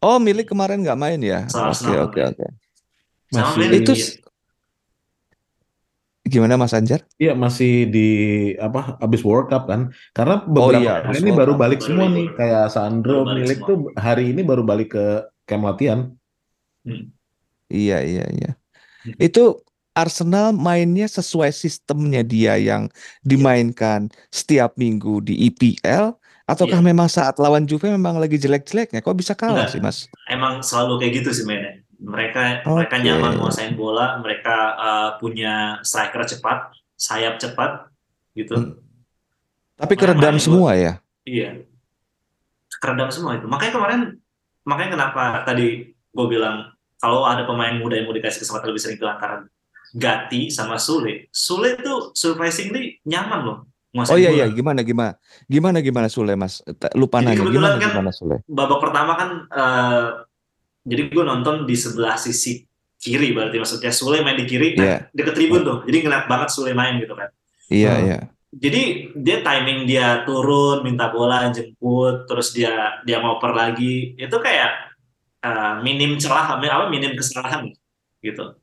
Oh, 0.00 0.16
milik 0.16 0.48
kemarin 0.48 0.80
nggak 0.80 0.96
main 0.96 1.20
ya? 1.20 1.44
Oke, 1.52 1.92
oke, 1.92 2.20
oke. 2.32 2.46
Masih-. 3.36 3.84
Itu 3.84 3.92
iya. 3.92 4.08
gimana 6.24 6.56
Mas 6.56 6.72
Anjar? 6.72 7.04
Iya 7.20 7.36
masih 7.36 7.90
di 7.90 8.08
apa 8.56 8.96
abis 8.96 9.20
World 9.20 9.52
Cup 9.52 9.68
kan? 9.68 9.92
Karena 10.16 10.40
Oh 10.40 10.72
beberapa 10.72 10.80
iya, 10.80 10.94
pemain 11.04 11.10
abis 11.12 11.20
ini 11.20 11.30
World 11.30 11.40
baru 11.40 11.52
Cup. 11.52 11.60
balik 11.60 11.80
semua 11.84 12.06
nih, 12.08 12.26
kayak 12.32 12.64
Sandro 12.72 13.18
milik 13.28 13.58
semua. 13.60 13.68
tuh 13.68 13.76
hari 13.98 14.24
ini 14.32 14.40
baru 14.40 14.62
balik 14.64 14.88
ke 14.96 15.06
camp 15.44 15.68
latihan. 15.68 16.08
Iya, 17.68 17.98
iya, 18.02 18.24
iya. 18.30 18.50
Hmm. 19.04 19.16
Itu 19.20 19.60
Arsenal 19.92 20.54
mainnya 20.54 21.10
sesuai 21.10 21.50
sistemnya 21.50 22.22
dia 22.22 22.56
yang 22.56 22.88
dimainkan 23.26 24.08
setiap 24.30 24.78
minggu 24.78 25.20
di 25.20 25.50
EPL 25.50 26.14
ataukah 26.50 26.82
Iya. 26.82 26.88
memang 26.90 27.06
saat 27.06 27.38
lawan 27.38 27.62
Juve 27.64 27.86
memang 27.86 28.18
lagi 28.18 28.36
jelek-jeleknya? 28.36 29.00
Kok 29.00 29.14
bisa 29.14 29.38
kalah 29.38 29.70
Enggak. 29.70 29.72
sih, 29.72 29.80
Mas? 29.80 29.98
Emang 30.26 30.60
selalu 30.66 30.98
kayak 30.98 31.12
gitu 31.22 31.30
sih 31.30 31.44
mainnya. 31.46 31.78
Mereka 32.00 32.66
mereka 32.66 32.96
Oke. 32.98 33.04
nyaman 33.06 33.30
menguasain 33.38 33.74
bola, 33.78 34.18
mereka 34.18 34.56
uh, 34.74 35.10
punya 35.20 35.78
striker 35.86 36.26
cepat, 36.26 36.74
sayap 36.98 37.38
cepat, 37.38 37.86
gitu. 38.34 38.56
Hmm. 38.56 38.74
Tapi 39.78 39.94
keredam 39.94 40.36
main 40.36 40.42
semua 40.42 40.70
ya? 40.76 40.92
Iya. 41.24 41.64
Keredam 42.80 43.12
semua 43.12 43.36
itu. 43.36 43.46
Makanya 43.46 43.72
kemarin, 43.76 44.00
makanya 44.64 44.90
kenapa 44.96 45.22
tadi 45.44 45.92
gue 45.92 46.26
bilang 46.26 46.72
kalau 47.00 47.24
ada 47.24 47.44
pemain 47.48 47.76
muda 47.80 47.96
yang 47.96 48.08
mau 48.08 48.16
dikasih 48.16 48.44
kesempatan 48.44 48.72
lebih 48.72 48.82
sering 48.82 48.98
itu 49.00 49.06
antara 49.08 49.44
Gatti 49.90 50.52
sama 50.52 50.78
Sule. 50.78 51.28
Sule 51.34 51.74
itu 51.74 52.14
surprisingly 52.14 53.02
nyaman 53.04 53.40
loh. 53.42 53.58
Oh 53.90 54.06
nguasain 54.06 54.22
iya 54.22 54.30
bola. 54.30 54.38
iya 54.38 54.46
gimana 54.48 54.80
gimana 54.80 55.12
gimana 55.46 55.78
gimana 55.80 56.06
Sule 56.06 56.38
Mas 56.38 56.62
lupa 56.94 57.18
Jadi 57.18 57.26
nanya 57.34 57.42
gimana 57.42 57.74
kan- 57.74 57.90
gimana 57.90 58.10
Sule 58.14 58.36
Babak 58.46 58.78
pertama 58.78 59.12
kan, 59.14 59.30
eh, 59.50 60.06
jadi 60.86 61.02
gue 61.10 61.24
nonton 61.26 61.66
di 61.66 61.74
sebelah 61.74 62.14
sisi 62.14 62.62
kiri 62.96 63.34
berarti 63.34 63.58
maksudnya 63.58 63.90
Sule 63.90 64.22
main 64.22 64.38
di 64.38 64.46
kiri, 64.46 64.78
Iya. 64.78 64.84
nah, 64.84 64.98
deket 65.10 65.34
tribun 65.34 65.60
tuh. 65.60 65.78
Jadi 65.90 65.96
ngeliat 66.04 66.24
banget 66.24 66.48
Sule 66.48 66.70
main 66.70 67.00
gitu 67.00 67.12
kan. 67.12 67.28
iya 67.66 67.94
Hmm. 67.96 68.06
iya 68.06 68.18
Jadi 68.50 68.82
dia 69.14 69.42
timing 69.42 69.86
dia 69.86 70.22
turun, 70.22 70.82
minta 70.82 71.06
bola, 71.08 71.50
jemput, 71.50 72.26
terus 72.26 72.50
dia 72.50 72.98
dia 73.02 73.18
ngoper 73.18 73.50
lagi. 73.50 74.14
Itu 74.14 74.38
kayak 74.38 74.70
eh, 75.40 75.72
minim 75.80 76.14
celah, 76.14 76.54
apa 76.54 76.86
minim 76.86 77.16
kesalahan 77.16 77.66
gitu. 78.20 78.54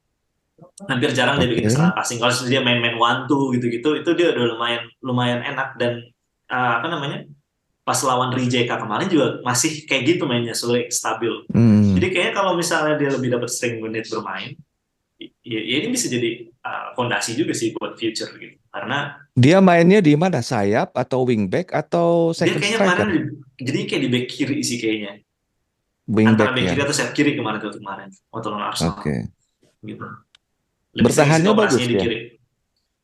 Hampir 0.90 1.14
jarang 1.14 1.38
dia 1.38 1.50
bikin 1.50 1.70
kesalahan 1.70 1.94
passing. 1.94 2.18
Kalau 2.18 2.34
dia 2.50 2.62
main-main 2.66 2.98
one 2.98 3.30
two 3.30 3.54
gitu-gitu, 3.54 3.98
itu 3.98 4.10
dia 4.18 4.34
udah 4.34 4.46
lumayan 4.58 4.84
lumayan 5.06 5.40
enak 5.46 5.78
dan 5.78 6.02
eh, 6.50 6.72
apa 6.82 6.88
namanya? 6.90 7.26
Pas 7.88 7.98
lawan 8.04 8.36
Rijeka 8.36 8.76
kemarin 8.76 9.08
juga 9.08 9.40
masih 9.48 9.88
kayak 9.88 10.18
gitu 10.18 10.28
mainnya, 10.28 10.52
sulit 10.52 10.92
stabil. 10.92 11.32
Hmm. 11.56 11.96
Jadi 11.96 12.08
kayaknya 12.12 12.34
kalau 12.36 12.52
misalnya 12.60 13.00
dia 13.00 13.10
lebih 13.16 13.32
dapat 13.32 13.48
string 13.48 13.80
menit 13.80 14.12
bermain, 14.12 14.60
ya, 15.18 15.60
ya 15.62 15.76
ini 15.82 15.96
bisa 15.96 16.12
jadi 16.12 16.52
uh, 16.68 16.92
fondasi 17.00 17.40
juga 17.40 17.56
sih 17.56 17.72
buat 17.78 17.96
future 17.96 18.28
gitu. 18.38 18.60
Karena 18.68 19.16
dia 19.34 19.64
mainnya 19.64 20.04
di 20.04 20.14
mana 20.20 20.44
sayap 20.44 20.94
atau 20.94 21.24
wingback 21.24 21.72
atau 21.72 22.36
dia 22.36 22.44
second 22.44 22.60
kayaknya 22.60 22.80
striker 22.82 22.98
kemarin 22.98 23.08
di- 23.16 23.66
jadi 23.66 23.80
kayak 23.88 24.02
di 24.04 24.10
back 24.12 24.26
kiri 24.30 24.58
sih 24.62 24.78
kayaknya. 24.78 25.12
wingback 26.12 26.34
Antara 26.44 26.52
back 26.54 26.66
ya 26.66 26.70
kiri 26.76 26.82
atau 26.84 26.96
sayap 26.96 27.12
kiri 27.16 27.32
kemarin 27.40 27.58
tuh 27.64 27.72
kemarin 27.80 28.08
waktu 28.30 28.48
lawan 28.52 28.66
Arsenal 28.68 29.00
oke 29.00 29.16
gitu. 29.88 30.06
Bertahannya 31.04 31.52
sering 31.52 31.58
sih 31.58 31.62
bagus 31.62 31.82
di 31.84 31.96
kiri. 31.98 32.18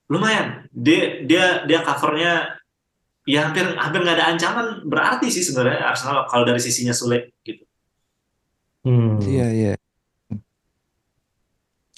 Lumayan. 0.10 0.68
Dia 0.74 1.22
dia 1.26 1.46
dia 1.66 1.80
covernya 1.86 2.58
ya 3.24 3.48
hampir 3.48 3.64
hampir 3.80 4.00
nggak 4.04 4.18
ada 4.20 4.28
ancaman 4.36 4.68
berarti 4.84 5.32
sih 5.32 5.44
sebenarnya 5.44 5.88
Arsenal 5.88 6.28
kalau 6.28 6.44
dari 6.44 6.60
sisinya 6.60 6.92
sulit 6.92 7.32
gitu. 7.48 7.64
Hmm. 8.84 9.16
iya 9.24 9.48
iya 9.48 9.74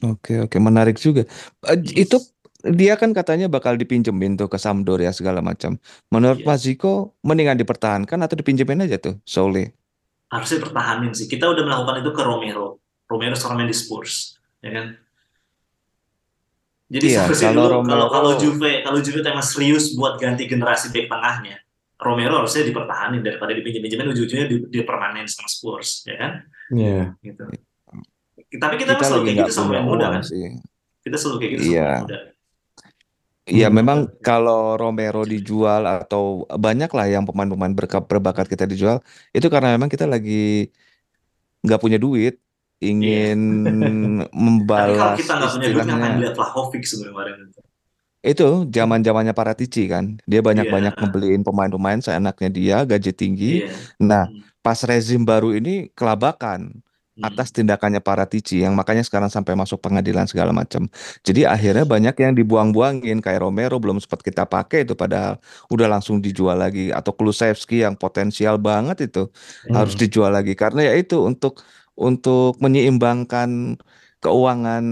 oke 0.06 0.46
oke 0.46 0.58
menarik 0.62 1.02
juga 1.02 1.26
Eh, 1.66 1.82
itu 1.98 2.22
dia 2.62 2.94
kan 2.94 3.10
katanya 3.10 3.50
bakal 3.50 3.74
dipinjemin 3.74 4.38
tuh 4.38 4.46
ke 4.46 4.62
Sampdoria 4.62 5.10
segala 5.10 5.42
macam 5.42 5.82
menurut 6.14 6.46
Iya. 6.46 6.48
Mas 6.50 6.62
Ziko 6.62 7.18
mendingan 7.26 7.58
dipertahankan 7.58 8.22
atau 8.22 8.38
dipinjemin 8.38 8.86
aja 8.86 9.02
tuh 9.02 9.18
Sole 9.26 9.74
Harusnya 10.26 10.58
pertahanin 10.66 11.14
sih. 11.14 11.30
Kita 11.30 11.46
udah 11.48 11.64
melakukan 11.64 12.02
itu 12.02 12.12
ke 12.12 12.22
Romero. 12.26 12.82
Romero 13.06 13.38
sekarang 13.38 13.62
main 13.62 13.70
di 13.70 13.78
Spurs. 13.78 14.42
ya 14.58 14.74
kan? 14.74 14.98
Jadi 16.86 17.06
Iya, 17.10 17.26
seharusnya 17.26 17.50
kalau 17.50 17.66
dulu 17.82 17.90
kalau 17.90 18.08
kalau 18.14 18.32
Romero 18.38 18.42
Juve 18.46 18.72
kalau 18.86 19.00
Juve 19.02 19.20
emang 19.26 19.42
serius 19.46 19.98
buat 19.98 20.22
ganti 20.22 20.46
generasi 20.46 20.94
back 20.94 21.10
tengahnya, 21.10 21.58
Romero 21.98 22.46
harusnya 22.46 22.62
dipertahanin 22.62 23.26
daripada 23.26 23.52
dipinjam-pinjamin 23.58 24.14
ujung-ujungnya 24.14 24.48
di, 24.52 24.56
dipermanen 24.70 25.26
sama 25.26 25.50
Spurs, 25.50 26.06
ya 26.06 26.16
kan? 26.20 26.32
Iya. 26.70 27.18
Gitu. 27.26 27.44
Tapi 28.62 28.76
kita, 28.78 28.94
kita 28.96 29.04
selalu 29.04 29.24
kayak 29.26 29.38
gitu 29.48 29.52
sama 29.52 29.72
yang 29.82 29.88
muda 29.90 30.06
kan? 30.14 30.22
sih. 30.22 30.62
Kita 31.02 31.18
selalu 31.18 31.38
kayak 31.42 31.52
gitu 31.58 31.62
sama 31.66 31.74
Iya. 31.74 31.82
yang 31.90 32.04
muda. 32.06 32.18
Iya, 33.46 33.68
Hmm. 33.70 33.76
memang 33.78 34.00
kalau 34.26 34.74
Romero 34.74 35.22
dijual 35.22 35.86
atau 35.86 36.50
banyak 36.50 36.90
lah 36.90 37.06
yang 37.06 37.30
pemain-pemain 37.30 37.74
berbakat 38.06 38.46
kita 38.50 38.66
dijual, 38.66 39.02
itu 39.34 39.46
karena 39.54 39.78
memang 39.78 39.86
kita 39.90 40.10
lagi 40.10 40.74
nggak 41.62 41.82
punya 41.82 41.98
duit, 42.02 42.42
Ingin 42.86 43.40
Tapi 44.22 44.30
kalau 44.30 44.38
membalas 44.38 45.18
kita 45.18 45.34
nggak 45.34 45.50
punya 45.52 45.68
duit 45.70 45.86
ngapain 45.86 46.16
lihat 46.22 46.34
Vlahovic 46.34 46.84
sebenarnya 46.86 47.36
itu. 47.42 47.60
Itu 48.26 48.48
zaman-zamannya 48.66 49.34
Paratici 49.34 49.86
kan, 49.86 50.18
dia 50.26 50.42
banyak-banyak 50.42 50.94
Iya. 50.94 51.00
ngebeliin 51.02 51.46
pemain-pemain 51.46 52.02
seenaknya 52.02 52.50
dia, 52.50 52.78
gaji 52.82 53.12
tinggi. 53.14 53.52
Iya. 53.62 53.70
Nah, 54.02 54.26
Hmm. 54.26 54.42
pas 54.62 54.82
rezim 54.82 55.22
baru 55.22 55.54
ini 55.54 55.94
kelabakan 55.94 56.82
Hmm. 57.16 57.24
atas 57.24 57.54
tindakannya 57.54 58.02
Paratici 58.02 58.60
yang 58.60 58.74
makanya 58.76 59.00
sekarang 59.00 59.30
sampai 59.30 59.54
masuk 59.54 59.80
pengadilan 59.80 60.28
segala 60.28 60.52
macam. 60.52 60.90
Jadi 61.22 61.46
akhirnya 61.46 61.86
banyak 61.86 62.12
yang 62.18 62.34
dibuang-buangin 62.34 63.22
kayak 63.22 63.40
Romero 63.40 63.78
belum 63.80 64.02
sempat 64.02 64.20
kita 64.20 64.44
pakai 64.44 64.84
itu 64.84 64.98
padahal 64.98 65.38
udah 65.70 65.88
langsung 65.88 66.20
dijual 66.20 66.60
lagi 66.60 66.92
atau 66.92 67.14
Kulusevski 67.16 67.86
yang 67.86 67.96
potensial 67.96 68.60
banget 68.60 69.08
itu 69.08 69.30
harus 69.70 69.94
Hmm. 69.96 70.02
dijual 70.02 70.34
lagi 70.34 70.58
karena 70.58 70.92
ya 70.92 70.94
itu 70.98 71.22
untuk 71.24 71.62
untuk 71.96 72.60
menyeimbangkan 72.60 73.80
keuangan 74.20 74.86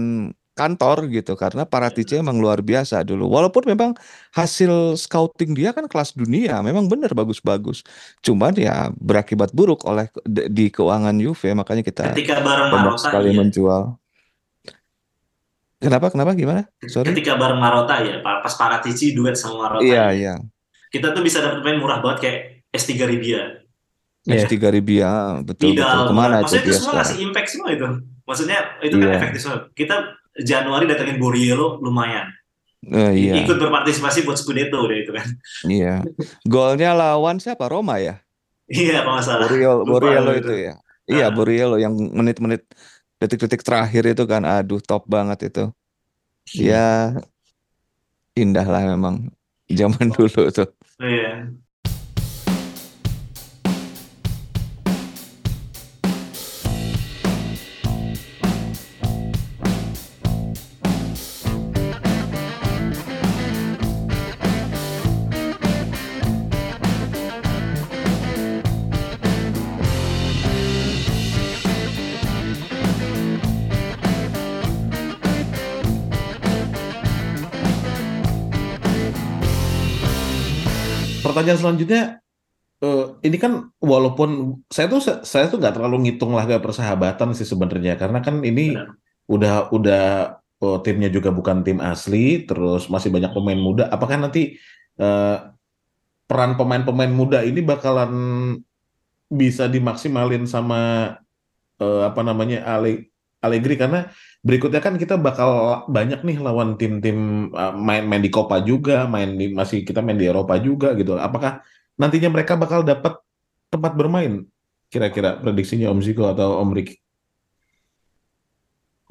kantor 0.54 1.10
gitu 1.10 1.34
karena 1.34 1.66
Paratici 1.66 2.14
emang 2.14 2.38
luar 2.38 2.62
biasa 2.62 3.02
dulu. 3.02 3.26
Walaupun 3.26 3.66
memang 3.66 3.90
hasil 4.30 4.94
scouting 4.94 5.50
dia 5.50 5.74
kan 5.74 5.90
kelas 5.90 6.14
dunia, 6.14 6.62
memang 6.62 6.86
benar 6.86 7.10
bagus-bagus. 7.10 7.82
Cuman 8.22 8.54
ya 8.54 8.94
berakibat 8.94 9.50
buruk 9.50 9.82
oleh 9.84 10.06
di 10.28 10.70
keuangan 10.70 11.18
Juve 11.18 11.58
makanya 11.58 11.82
kita 11.82 12.14
Ketika 12.14 12.38
bareng 12.38 12.70
Marotta 12.70 13.10
sekali 13.10 13.34
iya. 13.34 13.38
menjual. 13.42 13.82
Kenapa? 15.82 16.08
Kenapa? 16.08 16.32
Gimana? 16.32 16.62
Sorry. 16.86 17.12
Ketika 17.12 17.36
bareng 17.36 17.60
Marotta 17.60 18.00
ya, 18.00 18.22
pa- 18.24 18.40
pas 18.40 18.54
Paratici 18.56 19.12
duet 19.12 19.34
sama 19.36 19.68
Marotta 19.68 19.84
Iya, 19.84 20.04
ya. 20.08 20.08
iya. 20.14 20.34
Kita 20.88 21.10
tuh 21.10 21.20
bisa 21.26 21.42
dapat 21.42 21.60
pemain 21.60 21.82
murah 21.82 21.98
banget 21.98 22.18
kayak 22.24 22.38
S3 22.70 23.04
Ribia. 23.10 23.63
Iya. 24.24 24.42
S3 24.42 24.56
Ribia, 24.70 25.10
betul 25.40 25.76
betul. 25.76 25.84
Vidal, 25.84 26.00
Ke 26.08 26.12
mana 26.12 26.34
itu 26.34 26.42
maksudnya 26.42 26.56
itu 26.56 26.64
dia 26.64 26.72
semua 26.72 26.80
sekarang? 26.82 26.98
ngasih 26.98 27.16
impact 27.20 27.48
semua 27.48 27.68
itu. 27.70 27.86
Maksudnya 28.24 28.58
itu 28.80 28.94
kan 28.94 29.04
Iya. 29.04 29.14
efektif 29.14 29.40
semua. 29.40 29.58
Kita 29.70 29.96
Januari 30.34 30.84
datengin 30.84 31.16
Borriello 31.16 31.68
lumayan. 31.78 32.26
I- 32.84 33.16
iya, 33.22 33.34
Ikut 33.38 33.56
berpartisipasi 33.56 34.24
buat 34.24 34.36
Scudetto 34.36 34.76
udah 34.78 34.96
itu 34.98 35.10
kan. 35.10 35.26
iya. 35.70 35.94
Golnya 36.42 36.92
lawan 36.92 37.36
siapa? 37.36 37.64
Roma 37.64 37.96
ya? 37.96 38.20
Iya, 38.64 39.00
kalau 39.02 39.20
salah. 39.20 39.44
Borriello, 39.44 39.84
Borriello 39.84 40.30
lu 40.30 40.38
itu 40.38 40.54
ya. 40.62 40.74
Iya, 41.04 41.26
Ah. 41.26 41.30
Borriello 41.30 41.76
yang 41.76 41.92
menit-menit 41.92 42.64
detik-detik 43.16 43.60
terakhir 43.60 44.04
itu 44.06 44.24
kan, 44.24 44.40
aduh 44.42 44.80
top 44.80 45.04
banget 45.04 45.48
itu. 45.48 45.64
Ya 46.50 47.12
indah 48.34 48.64
lah 48.64 48.84
memang 48.86 49.28
zaman 49.66 50.08
dulu 50.10 50.48
tuh. 50.50 50.68
Iya. 50.98 51.52
Pertanyaan 81.44 81.60
selanjutnya, 81.60 82.02
eh, 82.80 83.04
ini 83.28 83.36
kan 83.36 83.68
walaupun 83.76 84.64
saya 84.72 84.88
tuh 84.88 85.04
saya 85.04 85.44
tuh 85.52 85.60
nggak 85.60 85.76
terlalu 85.76 86.08
ngitung 86.08 86.32
laga 86.32 86.56
persahabatan 86.56 87.36
sih 87.36 87.44
sebenarnya 87.44 88.00
karena 88.00 88.24
kan 88.24 88.40
ini 88.40 88.72
Benar. 88.72 88.96
udah 89.28 89.54
udah 89.68 90.06
oh, 90.64 90.80
timnya 90.80 91.12
juga 91.12 91.28
bukan 91.28 91.60
tim 91.60 91.84
asli, 91.84 92.48
terus 92.48 92.88
masih 92.88 93.12
banyak 93.12 93.36
pemain 93.36 93.60
muda. 93.60 93.92
Apakah 93.92 94.16
nanti 94.16 94.56
eh, 94.96 95.36
peran 96.24 96.56
pemain-pemain 96.56 97.12
muda 97.12 97.44
ini 97.44 97.60
bakalan 97.60 98.12
bisa 99.28 99.68
dimaksimalin 99.68 100.48
sama 100.48 101.12
eh, 101.76 102.02
apa 102.08 102.24
namanya 102.24 102.64
Ale- 102.64 103.12
Allegri 103.44 103.76
karena 103.76 104.08
berikutnya 104.40 104.80
kan 104.80 104.96
kita 104.96 105.20
bakal 105.20 105.84
banyak 105.88 106.24
nih 106.24 106.40
lawan 106.40 106.80
tim-tim 106.80 107.50
eh, 107.52 107.74
main-main 107.76 108.24
di 108.24 108.32
Copa 108.32 108.64
juga, 108.64 109.04
main 109.04 109.36
di 109.36 109.52
masih 109.52 109.84
kita 109.84 110.00
main 110.00 110.16
di 110.16 110.24
Eropa 110.28 110.56
juga 110.56 110.96
gitu. 110.96 111.20
Apakah 111.20 111.60
nantinya 112.00 112.32
mereka 112.32 112.56
bakal 112.56 112.80
dapat 112.82 113.20
tempat 113.68 113.92
bermain? 113.92 114.48
Kira-kira 114.88 115.36
prediksinya 115.40 115.90
Om 115.92 116.00
Ziko 116.00 116.28
atau 116.28 116.60
Om 116.64 116.70
Ricky? 116.72 116.96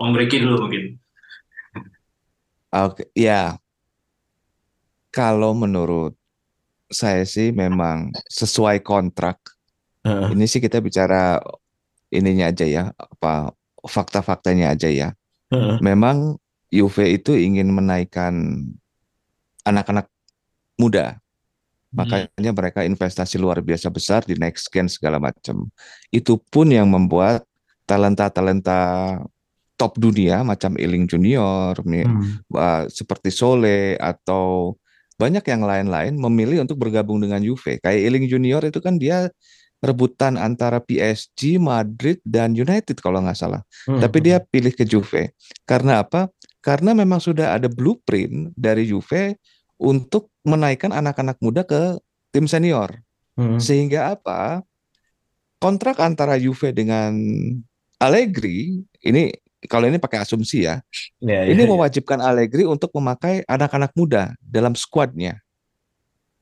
Om 0.02 0.14
Ricky 0.18 0.42
dulu 0.42 0.68
mungkin. 0.68 0.98
Oke, 2.74 3.06
ya. 3.14 3.62
Kalau 5.14 5.54
menurut 5.54 6.18
saya 6.90 7.22
sih 7.26 7.54
memang 7.54 8.10
sesuai 8.30 8.82
kontrak. 8.82 9.38
Heeh. 10.06 10.34
Ini 10.34 10.46
sih 10.50 10.58
kita 10.58 10.82
bicara 10.82 11.38
ininya 12.14 12.54
aja 12.54 12.66
ya, 12.66 12.84
apa 12.94 13.54
fakta-faktanya 13.84 14.74
aja 14.74 14.90
ya. 14.90 15.10
Memang 15.84 16.42
Juve 16.74 17.14
itu 17.14 17.38
ingin 17.38 17.70
menaikkan 17.70 18.34
anak-anak 19.62 20.10
muda. 20.82 21.22
Hmm. 21.94 22.02
Makanya 22.02 22.52
mereka 22.52 22.82
investasi 22.82 23.38
luar 23.38 23.62
biasa 23.62 23.94
besar 23.94 24.26
di 24.26 24.34
next 24.34 24.74
gen 24.74 24.90
segala 24.90 25.22
macam. 25.22 25.70
Itu 26.10 26.42
pun 26.50 26.74
yang 26.74 26.90
membuat 26.90 27.46
talenta-talenta 27.86 29.22
top 29.78 30.02
dunia 30.02 30.42
macam 30.42 30.74
Eling 30.80 31.06
Junior, 31.06 31.78
Hmm. 31.78 32.42
uh, 32.56 32.90
seperti 32.90 33.30
Sole 33.30 33.94
atau 34.02 34.74
banyak 35.22 35.46
yang 35.46 35.62
lain-lain 35.62 36.18
memilih 36.18 36.66
untuk 36.66 36.82
bergabung 36.82 37.22
dengan 37.22 37.38
Juve. 37.46 37.78
Kayak 37.78 38.02
Eling 38.10 38.26
Junior 38.26 38.66
itu 38.66 38.82
kan 38.82 38.98
dia 38.98 39.30
rebutan 39.84 40.40
antara 40.40 40.80
PSG, 40.80 41.60
Madrid 41.60 42.24
dan 42.24 42.56
United 42.56 43.04
kalau 43.04 43.20
nggak 43.20 43.36
salah. 43.36 43.62
Hmm. 43.84 44.00
Tapi 44.00 44.18
dia 44.24 44.40
pilih 44.40 44.72
ke 44.72 44.88
Juve. 44.88 45.36
Karena 45.68 46.00
apa? 46.00 46.32
Karena 46.64 46.96
memang 46.96 47.20
sudah 47.20 47.60
ada 47.60 47.68
blueprint 47.68 48.56
dari 48.56 48.88
Juve 48.88 49.36
untuk 49.76 50.32
menaikkan 50.48 50.96
anak-anak 50.96 51.36
muda 51.44 51.68
ke 51.68 52.00
tim 52.32 52.48
senior. 52.48 52.96
Hmm. 53.36 53.60
Sehingga 53.60 54.16
apa? 54.16 54.64
Kontrak 55.60 56.00
antara 56.00 56.40
Juve 56.40 56.72
dengan 56.72 57.12
Allegri 58.00 58.84
ini 59.04 59.32
kalau 59.68 59.88
ini 59.88 59.96
pakai 59.96 60.24
asumsi 60.24 60.68
ya, 60.68 60.84
Ya, 61.24 61.48
ya, 61.48 61.52
ini 61.56 61.64
ya. 61.64 61.70
mewajibkan 61.72 62.20
Allegri 62.20 62.68
untuk 62.68 62.92
memakai 62.96 63.48
anak-anak 63.48 63.96
muda 63.96 64.36
dalam 64.44 64.76
skuadnya. 64.76 65.40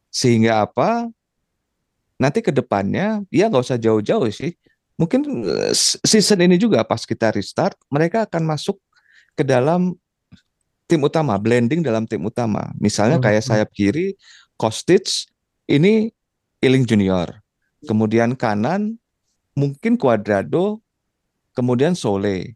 Sehingga 0.10 0.66
apa? 0.66 1.10
Nanti 2.22 2.46
ke 2.46 2.54
depannya 2.54 3.26
ya 3.34 3.50
nggak 3.50 3.66
usah 3.66 3.82
jauh-jauh 3.82 4.30
sih. 4.30 4.54
Mungkin 5.02 5.26
eh, 5.42 5.74
season 6.06 6.46
ini 6.46 6.62
juga 6.62 6.86
pas 6.86 7.02
kita 7.02 7.34
restart, 7.34 7.74
mereka 7.90 8.30
akan 8.30 8.46
masuk 8.46 8.78
ke 9.34 9.42
dalam 9.42 9.98
tim 10.86 11.02
utama, 11.02 11.34
blending 11.42 11.82
dalam 11.82 12.06
tim 12.06 12.22
utama. 12.22 12.70
Misalnya 12.78 13.18
Hmm, 13.18 13.26
kayak 13.26 13.42
hmm. 13.42 13.50
sayap 13.50 13.70
kiri, 13.74 14.14
Kostic, 14.54 15.10
ini 15.66 16.14
Ealing 16.62 16.86
Junior. 16.86 17.42
Kemudian 17.82 18.38
kanan 18.38 19.02
mungkin 19.58 19.98
Cuadrado, 19.98 20.86
kemudian 21.58 21.98
Sole. 21.98 22.54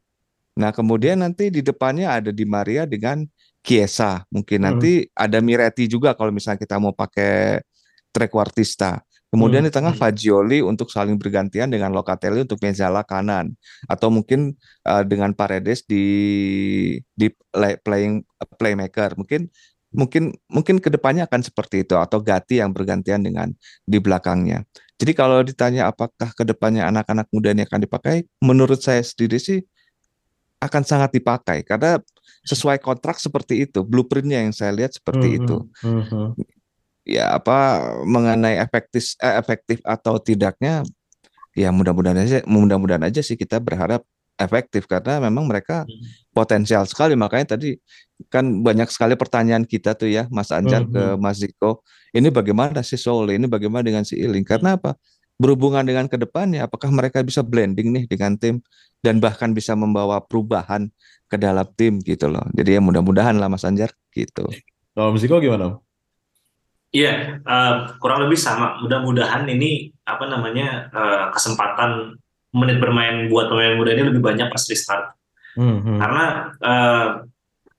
Nah, 0.53 0.69
kemudian 0.69 1.19
nanti 1.25 1.49
di 1.49 1.65
depannya 1.65 2.13
ada 2.21 2.29
Di 2.29 2.45
Maria 2.45 2.85
dengan 2.85 3.25
Chiesa. 3.65 4.21
Mungkin 4.29 4.61
Hmm. 4.61 4.67
nanti 4.77 5.09
ada 5.17 5.41
Miretti 5.41 5.89
juga 5.89 6.13
kalau 6.13 6.29
misalnya 6.29 6.61
kita 6.61 6.77
mau 6.77 6.93
pakai 6.93 7.65
trequartista. 8.13 9.01
Kemudian 9.35 9.67
Hmm, 9.67 9.67
di 9.67 9.73
tengah 9.75 9.91
hmm. 9.91 9.99
Fagioli 9.99 10.63
untuk 10.63 10.87
saling 10.87 11.19
bergantian 11.19 11.67
dengan 11.67 11.91
Locatelli 11.91 12.47
untuk 12.47 12.63
Mezzala 12.63 13.03
kanan. 13.03 13.51
Atau 13.91 14.07
mungkin 14.07 14.55
uh, 14.87 15.03
dengan 15.03 15.35
Paredes 15.35 15.83
di 15.83 16.05
di 17.11 17.27
play- 17.51 17.75
playing 17.83 18.23
playmaker. 18.55 19.19
Mungkin 19.19 19.51
mungkin 19.91 20.31
mungkin 20.47 20.79
ke 20.79 20.87
depannya 20.87 21.27
akan 21.27 21.43
seperti 21.43 21.83
itu 21.83 21.99
atau 21.99 22.23
Gatti 22.23 22.63
yang 22.63 22.71
bergantian 22.71 23.27
dengan 23.27 23.51
di 23.83 23.99
belakangnya. 23.99 24.63
Jadi 24.95 25.11
kalau 25.11 25.43
ditanya 25.43 25.91
apakah 25.91 26.31
ke 26.31 26.47
depannya 26.47 26.87
anak-anak 26.87 27.27
muda 27.35 27.51
ini 27.51 27.67
akan 27.67 27.83
dipakai, 27.83 28.23
menurut 28.39 28.79
saya 28.79 29.03
sendiri 29.03 29.35
sih 29.35 29.59
akan 30.63 30.83
sangat 30.87 31.11
dipakai 31.11 31.67
karena 31.67 31.99
sesuai 32.47 32.79
kontrak 32.79 33.19
seperti 33.19 33.67
itu, 33.67 33.83
blueprintnya 33.83 34.47
yang 34.47 34.55
saya 34.55 34.71
lihat 34.71 34.95
seperti 34.95 35.35
Mhm, 35.35 35.39
itu. 35.43 35.57
mhm. 35.83 36.25
Ya 37.05 37.37
apa 37.37 37.85
mengenai 38.03 38.57
efektif 38.57 39.13
eh, 39.21 39.37
efektif 39.37 39.77
atau 39.85 40.17
tidaknya, 40.17 40.81
ya 41.53 41.69
mudah-mudahan 41.69 42.17
aja 42.21 42.41
mudah-mudahan 42.49 43.05
aja 43.05 43.21
sih 43.21 43.37
kita 43.37 43.61
berharap 43.61 44.01
efektif. 44.35 44.89
Karena 44.89 45.21
memang 45.21 45.45
mereka 45.47 45.85
Hmm. 45.85 46.01
potensial 46.33 46.83
sekali. 46.89 47.13
Makanya 47.15 47.55
tadi 47.55 47.77
kan 48.33 48.65
banyak 48.65 48.89
sekali 48.91 49.13
pertanyaan 49.15 49.63
kita 49.63 49.93
tuh 49.95 50.09
ya 50.11 50.25
Mas 50.33 50.49
Anjar 50.51 50.83
ke 50.89 51.15
Mhm. 51.15 51.21
Mas 51.21 51.39
Ziko. 51.39 51.85
Ini 52.15 52.31
bagaimana 52.33 52.81
sih 52.81 52.97
Sole 52.99 53.37
ini 53.37 53.45
bagaimana 53.47 53.85
dengan 53.85 54.03
si 54.07 54.17
Iling 54.19 54.43
karena 54.47 54.75
apa? 54.79 54.97
Berhubungan 55.35 55.83
dengan 55.83 56.07
ke 56.07 56.15
depannya 56.15 56.63
apakah 56.65 56.87
mereka 56.89 57.19
bisa 57.21 57.43
blending 57.43 57.91
nih 57.91 58.03
dengan 58.07 58.39
tim 58.39 58.63
dan 59.03 59.19
bahkan 59.19 59.51
bisa 59.51 59.75
membawa 59.75 60.23
perubahan 60.23 60.87
ke 61.27 61.35
dalam 61.35 61.67
tim 61.75 61.99
gitu 62.01 62.31
loh. 62.31 62.43
Jadi 62.55 62.79
ya 62.79 62.81
mudah-mudahan 62.81 63.35
lah 63.35 63.51
Mas 63.51 63.67
Anjar 63.67 63.91
gitu. 64.15 64.47
Kalau 64.95 65.11
Mas 65.11 65.19
Ziko 65.21 65.43
gimana? 65.43 65.75
Iya, 66.95 67.13
eh, 67.43 67.73
kurang 67.99 68.23
lebih 68.23 68.39
sama. 68.39 68.79
Mudah-mudahan 68.79 69.43
ini 69.45 69.91
apa 70.07 70.31
namanya 70.31 70.87
eh, 70.87 71.25
kesempatan 71.35 72.15
menit 72.55 72.79
bermain 72.79 73.27
buat 73.27 73.51
pemain 73.51 73.75
muda 73.75 73.91
ini 73.91 74.07
lebih 74.07 74.23
banyak 74.23 74.47
pas 74.47 74.63
restart. 74.63 75.11
Mhm. 75.59 75.99
Karena 75.99 76.23
eh, 76.55 77.07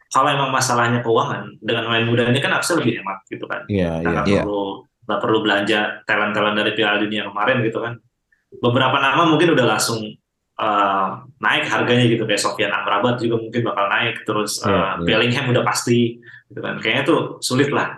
kalau 0.07 0.29
emang 0.29 0.53
masalahnya 0.53 1.01
keuangan 1.01 1.57
dengan 1.65 1.89
pemain 1.89 2.05
muda 2.05 2.29
ini 2.29 2.39
kan 2.39 2.53
harusnya 2.53 2.77
lebih 2.85 3.01
hemat 3.01 3.19
gitu 3.27 3.45
kan. 3.49 3.65
Iya, 3.73 3.91
Kita 4.01 4.05
iya. 4.05 4.13
nggak 4.13 4.27
Iya. 4.29 4.43
perlu 4.45 4.65
nggak 5.07 5.21
perlu 5.23 5.39
belanja 5.41 5.81
talent-talent 6.03 6.57
dari 6.59 6.71
Piala 6.77 6.97
Dunia 7.01 7.23
kemarin 7.31 7.57
gitu 7.65 7.79
kan. 7.81 7.95
Beberapa 8.61 8.97
nama 9.01 9.23
mungkin 9.25 9.57
udah 9.57 9.67
langsung 9.67 10.05
eh, 10.57 11.09
naik 11.37 11.69
harganya 11.69 12.05
gitu 12.09 12.25
kayak 12.25 12.41
Sofian 12.41 12.73
Amrabat 12.73 13.21
juga 13.21 13.37
mungkin 13.37 13.61
bakal 13.65 13.89
naik 13.89 14.25
terus 14.25 14.61
eh, 14.61 14.69
Iya, 14.69 14.77
iya. 14.77 15.05
Bellingham 15.05 15.53
udah 15.53 15.65
pasti 15.65 16.21
gitu 16.49 16.61
kan. 16.61 16.77
Kayaknya 16.81 17.03
tuh 17.05 17.21
sulit 17.41 17.69
lah 17.73 17.97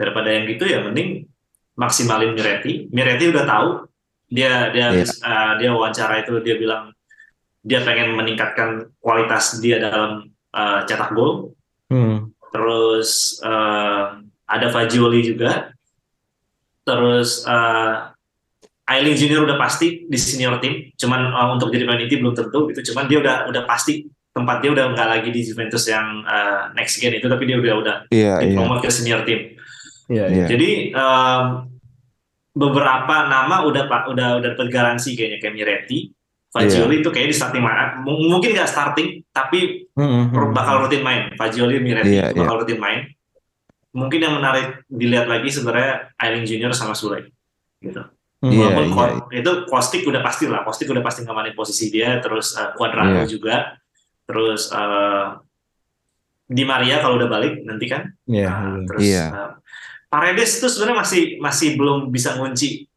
daripada 0.00 0.32
yang 0.32 0.48
gitu 0.48 0.64
ya 0.64 0.80
mending 0.80 1.28
maksimalin 1.76 2.32
Miretti. 2.32 2.88
Miretti 2.88 3.28
udah 3.28 3.44
tahu 3.44 3.68
dia 4.32 4.72
dia 4.72 4.96
Iya. 4.96 5.04
eh, 5.04 5.52
dia 5.60 5.68
wawancara 5.76 6.24
itu 6.24 6.40
dia 6.40 6.56
bilang 6.56 6.96
dia 7.60 7.84
pengen 7.84 8.16
meningkatkan 8.16 8.88
kualitas 9.04 9.60
dia 9.60 9.76
dalam 9.76 10.32
eh, 10.56 10.80
cetak 10.88 11.12
gol. 11.12 11.52
Hmm. 11.92 12.32
Terus 12.48 13.38
eh, 13.44 14.04
ada 14.48 14.66
Fagioli 14.72 15.20
juga. 15.20 15.76
Terus 16.88 17.44
eh 17.44 17.94
Ailing 18.90 19.14
Junior 19.14 19.46
udah 19.46 19.54
pasti 19.54 20.02
di 20.10 20.18
senior 20.18 20.58
tim. 20.58 20.90
Cuman 20.96 21.20
eh, 21.30 21.48
untuk 21.54 21.68
jadi 21.70 21.84
pemain 21.86 22.00
inti 22.00 22.16
belum 22.18 22.34
tentu 22.34 22.66
gitu. 22.72 22.92
Cuman 22.92 23.04
dia 23.06 23.20
udah 23.20 23.36
udah 23.52 23.62
pasti 23.68 24.08
tempat 24.30 24.62
dia 24.62 24.70
udah 24.70 24.94
nggak 24.94 25.08
lagi 25.10 25.28
di 25.34 25.42
Juventus 25.42 25.84
yang 25.90 26.22
eh, 26.22 26.60
next 26.78 26.98
gen 27.02 27.18
itu 27.18 27.26
tapi 27.26 27.50
dia 27.50 27.58
udah 27.58 27.74
udah 27.82 27.96
iya 28.14 28.38
iya 28.42 28.54
dipromot 28.54 28.78
ke 28.82 28.90
senior 28.90 29.22
tim. 29.26 29.58
Iya. 30.10 30.24
Iya. 30.26 30.44
Jadi 30.50 30.70
em, 30.90 31.44
beberapa 32.50 33.30
nama 33.30 33.62
udah 33.62 33.86
pak 33.86 34.10
udah 34.10 34.42
udah 34.42 34.48
dapat 34.58 34.66
garansi 34.68 35.14
kayaknya 35.14 35.38
kayak 35.38 35.54
Miretti, 35.54 36.10
Fagioli 36.50 36.98
itu 36.98 37.08
kayaknya 37.08 37.30
di 37.30 37.36
starting 37.38 37.62
main. 37.62 38.02
Mungkin 38.02 38.50
nggak 38.50 38.66
starting 38.66 39.22
tapi 39.30 39.86
Mhm, 39.94 40.34
mhm. 40.34 40.50
bakal 40.50 40.82
rutin 40.82 41.00
main. 41.00 41.30
Fagioli, 41.38 41.78
Miretti 41.78 42.18
Iya, 42.18 42.34
bakal 42.34 42.66
rutin 42.66 42.82
main. 42.82 43.06
Mungkin 43.90 44.18
yang 44.18 44.34
menarik 44.34 44.82
dilihat 44.86 45.26
lagi 45.26 45.46
sebenarnya 45.46 46.10
Ailing 46.16 46.42
Junior 46.42 46.70
sama 46.70 46.94
Sule 46.94 47.30
gitu. 47.78 48.02
Walaupun 48.40 48.86
iya, 48.88 48.94
Ko- 48.94 49.28
itu 49.30 49.52
Kostik 49.68 50.02
udah 50.02 50.24
pasti 50.24 50.48
lah, 50.48 50.64
Kostik 50.64 50.88
udah 50.88 51.04
pasti 51.04 51.22
ngamanin 51.22 51.52
posisi 51.52 51.86
dia, 51.86 52.18
terus 52.18 52.56
eh, 52.56 52.72
Cuadrado 52.72 53.22
Iya. 53.22 53.28
juga, 53.28 53.78
terus 54.26 54.70
eh, 54.70 55.26
Di 56.50 56.66
Maria 56.66 56.98
kalau 56.98 57.14
udah 57.14 57.30
balik 57.30 57.62
nanti 57.62 57.86
kan, 57.86 58.10
Iya, 58.26 58.48
Nah, 58.50 58.58
iya. 58.58 58.82
terus 58.90 59.00
Iya. 59.06 59.24
uh, 59.30 59.50
Paredes 60.10 60.58
itu 60.58 60.66
sebenarnya 60.66 60.98
masih 61.06 61.22
masih 61.38 61.68
belum 61.78 62.10
bisa 62.10 62.34
ngunci 62.34 62.90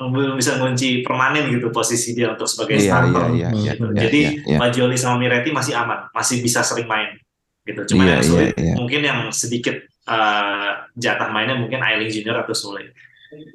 belum 0.00 0.32
bisa 0.40 0.56
ngunci 0.56 1.04
permanen 1.04 1.52
gitu 1.52 1.68
posisi 1.68 2.16
dia 2.16 2.32
untuk 2.32 2.48
sebagai 2.48 2.80
iya 2.80 2.88
starter. 3.04 3.26
iya 3.36 3.36
iya 3.36 3.48
iya 3.52 3.72
gitu. 3.76 3.84
iya, 3.92 4.00
Jadi 4.08 4.20
iya, 4.24 4.30
iya. 4.48 4.56
Fagioli 4.56 4.96
sama 4.96 5.20
Miretti 5.20 5.52
masih 5.52 5.76
aman, 5.76 6.08
masih 6.16 6.40
bisa 6.40 6.64
sering 6.64 6.88
main 6.88 7.20
gitu. 7.68 7.84
Cuma 7.92 8.08
Iya, 8.08 8.16
yang 8.16 8.22
iya, 8.24 8.24
sulit 8.24 8.50
iya. 8.56 8.74
mungkin 8.80 9.00
yang 9.04 9.18
sedikit 9.28 9.76
uh, 10.08 10.88
jatah 10.96 11.28
mainnya 11.28 11.60
mungkin 11.60 11.84
Ailing 11.84 12.08
Junior 12.08 12.40
atau 12.40 12.56
Sule 12.56 12.96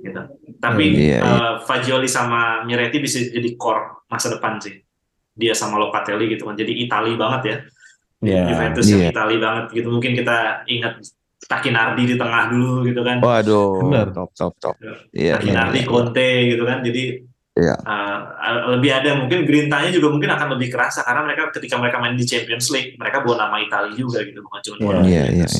gitu. 0.05 0.21
Tapi 0.61 0.85
Iya, 0.93 1.17
iya. 1.17 1.19
uh, 1.25 1.53
Fagioli 1.65 2.05
sama 2.05 2.61
Miretti 2.61 3.01
bisa 3.01 3.17
jadi 3.25 3.49
core 3.57 4.05
masa 4.05 4.29
depan 4.29 4.61
sih. 4.61 4.77
Dia 5.33 5.57
sama 5.57 5.81
Locatelli 5.81 6.29
gitu 6.29 6.45
kan. 6.45 6.53
Jadi 6.53 6.85
Itali 6.85 7.17
banget 7.17 7.41
ya. 7.41 7.57
Iya. 8.21 8.41
Juventus 8.53 8.85
yang 8.85 9.01
Iya. 9.01 9.09
Itali 9.17 9.35
banget 9.41 9.65
gitu. 9.73 9.87
Mungkin 9.89 10.13
kita 10.13 10.61
ingat 10.69 11.01
Takinardi 11.45 12.03
di 12.09 12.15
tengah 12.17 12.49
dulu 12.49 12.83
gitu 12.83 13.01
kan. 13.01 13.21
Waduh, 13.21 13.85
Benar. 13.85 14.07
top 14.11 14.29
top 14.33 14.53
top. 14.57 14.75
Iya, 14.81 14.93
iya, 15.13 15.33
Takinardi, 15.37 15.79
iya. 15.79 15.87
Conte 15.87 16.29
gitu 16.49 16.63
kan. 16.63 16.79
Jadi 16.81 17.03
Iya. 17.55 17.75
uh, 17.79 18.19
lebih 18.75 18.91
ada 18.91 19.15
mungkin 19.15 19.47
grintanya 19.47 19.87
juga 19.87 20.11
mungkin 20.11 20.27
akan 20.27 20.59
lebih 20.59 20.75
kerasa 20.75 21.07
karena 21.07 21.23
mereka 21.23 21.55
ketika 21.55 21.79
mereka 21.79 22.03
main 22.03 22.11
di 22.13 22.27
Champions 22.27 22.67
League 22.67 22.99
mereka 22.99 23.23
bawa 23.23 23.47
nama 23.47 23.63
Italia 23.63 23.95
juga 23.95 24.27
gitu 24.27 24.43
bukan 24.43 24.59
cuma 24.59 24.75
Iya, 24.75 24.91
nama 24.91 25.07
iya, 25.07 25.23
Juventus. 25.23 25.55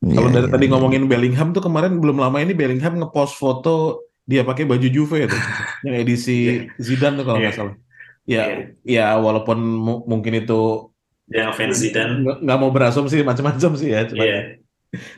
Kalau 0.00 0.26
Iya, 0.26 0.34
dari 0.34 0.46
iya, 0.48 0.50
tadi 0.50 0.64
iya. 0.66 0.72
ngomongin 0.74 1.02
Bellingham 1.06 1.48
tuh 1.52 1.62
kemarin 1.62 2.02
belum 2.02 2.18
lama 2.18 2.40
ini 2.40 2.50
Bellingham 2.50 2.98
ngepost 2.98 3.38
foto 3.38 3.74
dia 4.24 4.42
pakai 4.42 4.66
baju 4.66 4.86
Juve 4.86 5.26
tuh, 5.26 5.42
yang 5.86 5.96
edisi 5.98 6.66
Zidane 6.78 7.18
tuh 7.18 7.24
kalau 7.26 7.38
nggak 7.38 7.54
Iya. 7.54 7.58
salah. 7.58 7.74
Ya, 8.26 8.42
Iya. 8.42 8.56
ya 8.82 9.06
walaupun 9.18 9.58
mu- 9.58 10.02
mungkin 10.02 10.34
itu 10.34 10.89
Dia 11.30 11.46
ngefans 11.46 11.78
Zidane. 11.78 12.26
nggak 12.26 12.38
nggak 12.42 12.58
mau 12.58 12.70
berasumsi 12.74 13.22
macam-macam 13.22 13.70
sih 13.78 13.88
ya. 13.94 14.02
Cuma, 14.04 14.26
Iya. 14.26 14.58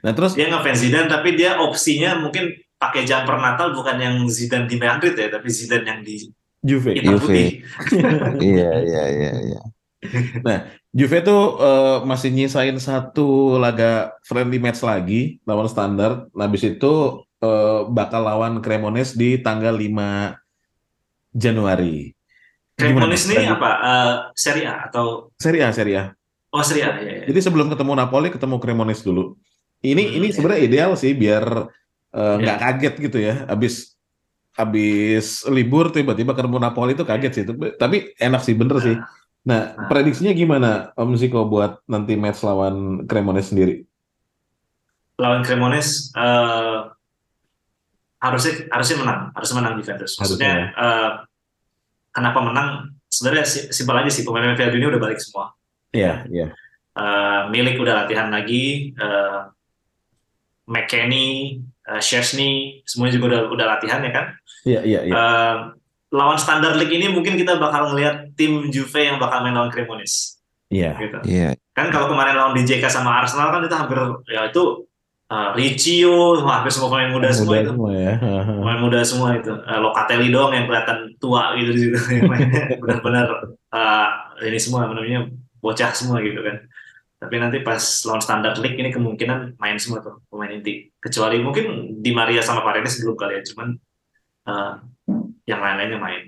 Nah 0.04 0.12
terus 0.12 0.36
Dia 0.36 0.52
ngefans 0.52 0.78
Zidane 0.84 1.08
tapi 1.08 1.32
dia 1.32 1.56
opsinya 1.56 2.20
mungkin 2.20 2.52
pakai 2.76 3.08
jumper 3.08 3.40
Natal 3.40 3.72
bukan 3.72 3.96
yang 3.96 4.16
Zidane 4.28 4.68
di 4.68 4.76
Madrid 4.76 5.16
ya, 5.16 5.32
tapi 5.32 5.48
Zidane 5.48 5.86
yang 5.88 6.00
di 6.04 6.28
Juve, 6.62 6.94
hitam 6.94 7.18
Juve. 7.18 7.64
Iya, 8.38 8.70
iya, 8.86 9.02
iya, 9.10 9.32
iya. 9.42 9.60
Juve 10.98 11.18
tuh 11.24 11.56
eh, 11.58 11.98
masih 12.04 12.30
nyisain 12.30 12.76
satu 12.76 13.56
laga 13.56 14.12
friendly 14.28 14.60
match 14.60 14.84
lagi 14.84 15.40
lawan 15.48 15.66
Standard. 15.66 16.28
Nah, 16.36 16.46
habis 16.46 16.62
itu 16.62 17.24
eh, 17.40 17.80
bakal 17.88 18.22
lawan 18.28 18.60
Cremonese 18.60 19.16
di 19.16 19.40
tanggal 19.40 19.74
5 19.74 20.36
Januari. 21.32 22.12
Cremonese 22.82 23.26
ini 23.30 23.46
apa? 23.46 23.70
Eh, 23.78 24.14
Serie 24.34 24.66
A 24.66 24.74
atau 24.86 25.30
Serie 25.38 25.62
A, 25.62 25.70
Serie 25.70 25.96
A. 25.96 26.04
oh 26.50 26.60
Serie 26.60 26.84
A 26.84 26.90
ya. 26.98 27.12
ya. 27.22 27.24
Jadi 27.30 27.40
sebelum 27.40 27.70
ketemu 27.70 27.92
Napoli, 27.94 28.28
ketemu 28.28 28.56
Cremonese 28.58 29.02
dulu. 29.02 29.38
Ini 29.80 30.02
Hmm, 30.02 30.16
ini 30.16 30.26
iya. 30.28 30.34
sebenarnya 30.34 30.62
ideal 30.62 30.90
sih 30.94 31.12
biar 31.12 31.44
eh, 32.12 32.34
nggak 32.38 32.56
Iya. 32.58 32.64
kaget 32.66 32.94
gitu 33.00 33.18
ya. 33.18 33.34
Habis 33.46 33.96
habis 34.52 35.48
libur 35.48 35.88
tiba-tiba 35.88 36.36
ketemu 36.36 36.60
Napoli 36.60 36.92
itu 36.92 37.02
kaget 37.02 37.32
sih. 37.32 37.44
Tapi- 37.74 38.12
enak 38.16 38.44
sih, 38.44 38.52
bener 38.52 38.76
sih. 38.78 38.96
Nah, 39.42 39.74
Nah. 39.74 39.88
prediksinya 39.88 40.30
gimana 40.30 40.70
Om 40.94 41.16
Ziko 41.16 41.48
buat 41.48 41.80
nanti 41.86 42.14
match 42.14 42.42
lawan 42.42 43.06
Cremonese 43.06 43.50
sendiri? 43.50 43.74
lawan 45.16 45.40
Cremonese 45.40 46.10
eh, 46.14 46.78
harusnya 48.18 48.52
harusnya 48.70 48.96
menang, 49.02 49.20
harusnya 49.34 49.56
menang 49.58 49.74
Juventus. 49.78 50.12
Maksudnya 50.14 50.54
eh, 50.72 51.10
kenapa 52.12 52.38
menang? 52.38 52.68
Sebenarnya 53.08 53.44
si- 53.44 53.68
simpel 53.72 53.98
aja 53.98 54.08
sih 54.08 54.22
pemain 54.22 54.54
Piala 54.54 54.72
Dunia 54.72 54.88
udah 54.88 55.02
balik 55.02 55.20
semua. 55.20 55.52
Iya, 55.92 56.24
iya. 56.28 56.46
Eh, 56.92 57.40
Milik 57.48 57.76
udah 57.76 58.04
latihan 58.04 58.28
lagi, 58.28 58.92
eh, 58.92 59.40
McKennie, 60.64 61.60
eh, 61.88 62.00
Szczesny, 62.00 62.80
semuanya 62.86 63.18
juga 63.18 63.26
udah 63.28 63.40
udah 63.50 63.66
latihan 63.76 64.00
ya 64.00 64.12
kan. 64.12 64.26
Iya, 64.62 64.80
iya, 64.86 65.00
iya. 65.04 65.12
Eh, 65.12 65.56
lawan 66.12 66.38
Standard 66.38 66.76
League 66.76 66.92
ini 66.92 67.08
mungkin 67.08 67.34
kita 67.34 67.56
bakal 67.56 67.92
ngelihat 67.92 68.36
tim 68.36 68.68
Juve 68.68 69.00
yang 69.02 69.16
bakal 69.16 69.42
main 69.42 69.56
lawan 69.56 69.72
Cremonese. 69.72 70.38
Iya. 70.68 70.96
Gitu. 70.96 71.18
Iya, 71.28 71.48
Kan 71.72 71.88
kalau 71.88 72.08
kemarin 72.08 72.36
lawan 72.36 72.52
DJK 72.52 72.84
sama 72.88 73.20
Arsenal 73.20 73.48
kan 73.48 73.64
itu 73.64 73.72
hampir 73.72 73.96
ya 74.28 74.48
itu 74.48 74.84
eh, 75.32 75.48
Riccio, 75.56 76.44
hampir 76.44 76.68
semua 76.68 76.88
pemain 76.92 77.08
muda 77.08 77.32
semua 77.32 77.56
itu. 77.56 77.72
semua 77.72 77.90
ya. 77.96 78.12
pemain 78.60 78.80
muda 78.80 79.00
semua 79.00 79.28
itu 79.32 79.52
Eh, 79.56 79.78
Locatelli 79.80 80.28
doang 80.28 80.52
yang 80.52 80.68
kelihatan 80.68 81.16
tua 81.16 81.56
gitu 81.56 81.70
di 81.72 81.80
situ 81.88 81.96
benar-benar 82.82 83.26
eh, 83.72 84.08
ini 84.44 84.58
semua 84.60 84.84
namanya 84.86 85.32
bocah 85.58 85.90
semua 85.96 86.20
gitu 86.20 86.42
kan 86.42 86.60
tapi 87.22 87.38
nanti 87.38 87.62
pas 87.62 87.78
lawan 88.02 88.18
standar 88.18 88.58
league 88.58 88.74
ini 88.74 88.90
kemungkinan 88.90 89.54
main 89.56 89.78
semua 89.78 90.02
tuh 90.02 90.18
pemain 90.26 90.50
inti 90.50 90.90
kecuali 90.98 91.38
mungkin 91.38 91.96
Di 92.02 92.10
Maria 92.10 92.42
sama 92.42 92.66
Paredes 92.66 92.98
belum 92.98 93.14
kali 93.14 93.38
ya 93.38 93.42
cuman 93.46 93.68
eh, 94.50 94.72
yang 95.46 95.60
lain-lainnya 95.62 95.98
main 96.02 96.22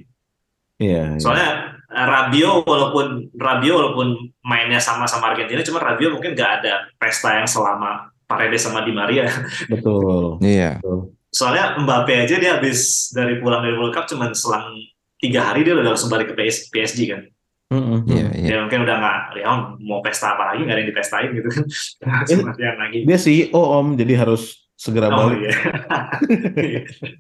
Iya, 0.75 1.15
iya. 1.15 1.19
soalnya 1.19 1.51
eh, 1.91 2.07
Rabio 2.07 2.63
walaupun 2.63 3.31
Rabio 3.35 3.75
walaupun 3.75 4.09
mainnya 4.43 4.79
sama 4.79 5.07
sama 5.07 5.35
Argentina 5.35 5.63
cuma 5.63 5.83
Rabio 5.83 6.15
mungkin 6.15 6.35
nggak 6.35 6.51
ada 6.63 6.87
pesta 6.95 7.43
yang 7.43 7.47
selama 7.47 8.14
Paredes 8.25 8.63
sama 8.63 8.83
Di 8.83 8.91
Maria 8.91 9.29
betul. 9.67 10.39
iya. 10.41 10.79
betul. 10.79 11.13
soalnya 11.29 11.77
Mbappe 11.77 12.15
aja 12.21 12.37
dia 12.37 12.57
habis 12.57 12.79
dari 13.11 13.39
pulang 13.39 13.61
dari 13.61 13.75
World 13.75 13.93
Cup 13.93 14.07
cuman 14.07 14.33
selang 14.33 14.75
tiga 15.17 15.51
hari 15.51 15.63
dia 15.63 15.73
udah 15.73 15.85
langsung 15.89 16.09
balik 16.09 16.31
ke 16.31 16.37
PS, 16.37 16.69
PSG 16.69 17.01
kan 17.09 17.23
Mm-mm. 17.73 18.07
Iya, 18.07 18.29
iya. 18.37 18.49
Ya 18.55 18.57
mungkin 18.61 18.85
udah 18.85 18.97
nggak, 18.97 19.19
ya 19.41 19.51
mau 19.83 19.99
pesta 19.99 20.37
apa 20.37 20.53
lagi 20.53 20.63
nggak 20.63 20.77
ada 20.77 20.83
yang 20.85 20.91
dipestain 20.93 21.31
gitu 21.33 21.49
kan. 21.49 21.65
Yang 22.61 22.77
lagi. 22.79 22.99
Dia 23.03 23.19
CEO 23.19 23.57
Om, 23.57 23.97
jadi 23.97 24.13
harus 24.21 24.43
segera 24.77 25.09
Oh 25.11 25.33
balik. 25.33 25.43
iya. 25.43 25.53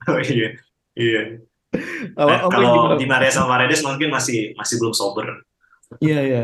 oh 0.12 0.20
iya. 0.20 0.48
Iya. 0.94 1.20
Kalau 2.12 2.28
Eh, 2.30 2.38
kalau? 2.46 2.94
Di 2.94 3.06
Maria 3.08 3.32
sama 3.32 3.56
Paredes 3.56 3.82
mungkin 3.82 4.12
masih 4.12 4.52
masih 4.54 4.78
belum 4.78 4.94
sober. 4.94 5.26
Iya 5.98 6.18
iya. 6.22 6.42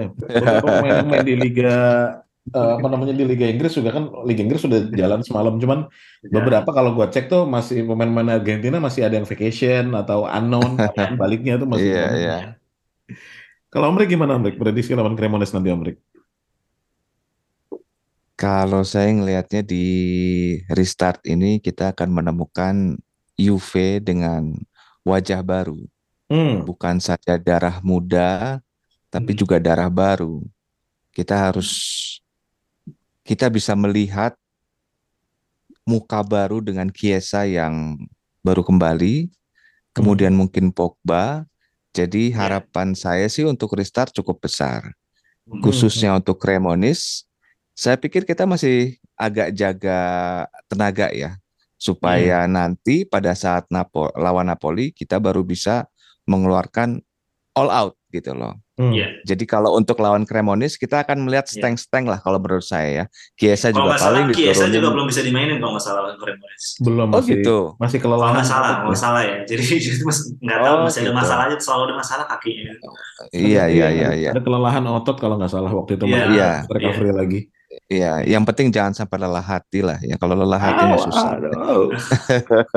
Pemain 0.58 1.06
main 1.06 1.22
di 1.22 1.36
liga 1.36 1.76
eh, 2.48 2.72
apa 2.80 2.86
namanya 2.88 3.12
di 3.14 3.24
Liga 3.28 3.46
Inggris 3.46 3.76
juga 3.76 3.90
kan 3.96 4.04
Liga 4.24 4.40
Inggris 4.44 4.62
sudah 4.64 4.80
jalan 4.90 5.20
semalam 5.20 5.54
cuman 5.60 5.80
Ya. 6.20 6.36
beberapa 6.36 6.68
kalau 6.72 6.92
gua 6.92 7.08
cek 7.08 7.32
tuh 7.32 7.48
masih 7.48 7.84
pemain-pemain 7.88 8.36
Argentina 8.40 8.76
masih 8.76 9.08
ada 9.08 9.16
yang 9.16 9.28
vacation 9.28 9.92
atau 9.96 10.28
unknown 10.28 10.76
baliknya 11.20 11.56
tuh 11.56 11.68
masih 11.68 11.88
Iya, 11.88 12.04
belum. 12.04 12.20
iya. 12.20 12.36
Kalau 13.70 13.86
Om 13.88 13.96
Rick 14.02 14.10
gimana 14.12 14.34
Om 14.36 14.44
Rick? 14.50 14.56
Prediksi 14.58 14.92
lawan 14.98 15.14
Cremonese 15.14 15.54
nanti 15.54 15.70
Om 15.70 15.82
Rick? 15.86 15.98
Kalau 18.34 18.80
saya 18.88 19.12
ngelihatnya 19.12 19.60
di 19.60 19.84
restart 20.72 21.20
ini 21.28 21.60
kita 21.60 21.92
akan 21.92 22.08
menemukan 22.08 22.96
Juve 23.36 24.00
dengan 24.00 24.56
wajah 25.04 25.40
baru, 25.44 25.76
Hmm. 26.28 26.64
bukan 26.64 27.00
saja 27.00 27.36
darah 27.40 27.80
muda, 27.80 28.60
tapi 29.08 29.32
Hmm. 29.32 29.40
juga 29.44 29.56
darah 29.60 29.88
baru. 29.88 30.40
Kita 31.12 31.36
harus 31.48 31.68
kita 33.30 33.46
bisa 33.46 33.78
melihat 33.78 34.34
muka 35.86 36.18
baru 36.26 36.58
dengan 36.58 36.90
Chiesa 36.90 37.46
yang 37.46 37.94
baru 38.42 38.66
kembali, 38.66 39.30
kemudian 39.94 40.34
mungkin 40.34 40.74
Pogba. 40.74 41.46
Jadi 41.94 42.34
harapan 42.34 42.98
saya 42.98 43.30
sih 43.30 43.46
untuk 43.46 43.78
restart 43.78 44.10
cukup 44.10 44.42
besar. 44.42 44.98
Hmm. 45.50 45.66
khususnya 45.66 46.14
untuk 46.14 46.38
Cremonese, 46.38 47.26
saya 47.74 47.98
pikir 47.98 48.22
kita 48.22 48.46
masih 48.46 49.02
agak 49.18 49.50
jaga 49.50 50.00
tenaga 50.70 51.10
ya, 51.10 51.34
supaya 51.74 52.46
nanti 52.46 53.02
pada 53.02 53.34
saat 53.34 53.66
Napo 53.66 54.14
lawan 54.14 54.46
Napoli 54.46 54.94
kita 54.94 55.18
baru 55.18 55.42
bisa 55.42 55.90
mengeluarkan 56.30 57.02
all 57.58 57.70
out 57.72 57.94
gitu 58.14 58.30
loh. 58.30 58.54
Hmm. 58.80 58.96
Iya. 58.96 59.12
Jadi 59.22 59.44
kalau 59.44 59.76
untuk 59.76 60.00
lawan 60.00 60.24
Cremonese 60.24 60.80
kita 60.80 61.04
akan 61.04 61.28
melihat 61.28 61.44
Iya. 61.44 61.60
steng-steng 61.60 62.08
lah 62.08 62.16
kalau 62.16 62.40
menurut 62.40 62.64
saya 62.64 62.88
ya. 62.88 63.04
Chiesa 63.36 63.68
Kalau 63.68 63.92
juga 63.92 64.00
paling 64.00 64.32
Chiesa 64.32 64.64
diturunin. 64.64 64.72
juga 64.72 64.88
belum 64.88 65.06
bisa 65.06 65.20
dimainin 65.20 65.60
kalau 65.60 65.76
nggak 65.76 65.84
salah 65.84 66.00
lawan 66.00 66.16
Cremonese. 66.16 66.68
Belum 66.80 67.06
Oh 67.06 67.12
masih 67.12 67.34
gitu. 67.36 67.58
masih 67.76 67.98
kelelahan. 68.00 68.34
nggak 68.34 68.48
salah, 68.48 68.72
nggak 68.82 68.96
salah 68.96 69.20
ya. 69.20 69.36
Jadi 69.44 69.64
nggak 70.48 70.58
tahu 70.58 70.72
Oh, 70.72 70.82
masih 70.88 70.98
ada 70.98 71.04
gitu. 71.04 71.12
masalah 71.12 71.42
aja, 71.44 71.56
selalu 71.60 71.82
ada 71.84 71.94
masalah 71.94 72.24
kakinya. 72.24 72.72
Iya 73.30 73.62
iya 73.68 73.86
iya 73.92 74.08
iya. 74.16 74.30
Ada 74.32 74.40
kelelahan 74.40 74.80
otot 74.88 75.16
kalau 75.20 75.36
nggak 75.36 75.52
salah 75.52 75.68
waktu 75.68 76.00
itu 76.00 76.04
Iya, 76.08 76.16
masih 76.16 76.32
iya, 76.32 76.50
recovery 76.64 77.12
lagi. 77.12 77.40
Iya, 77.86 78.12
yang 78.26 78.42
penting 78.42 78.74
jangan 78.74 78.94
sampai 78.94 79.18
lelah 79.18 79.42
hati 79.42 79.78
lah 79.78 80.00
ya. 80.00 80.16
Kalau 80.16 80.34
lelah 80.34 80.58
hati 80.58 80.82
Au, 80.88 80.98
susah. 80.98 81.38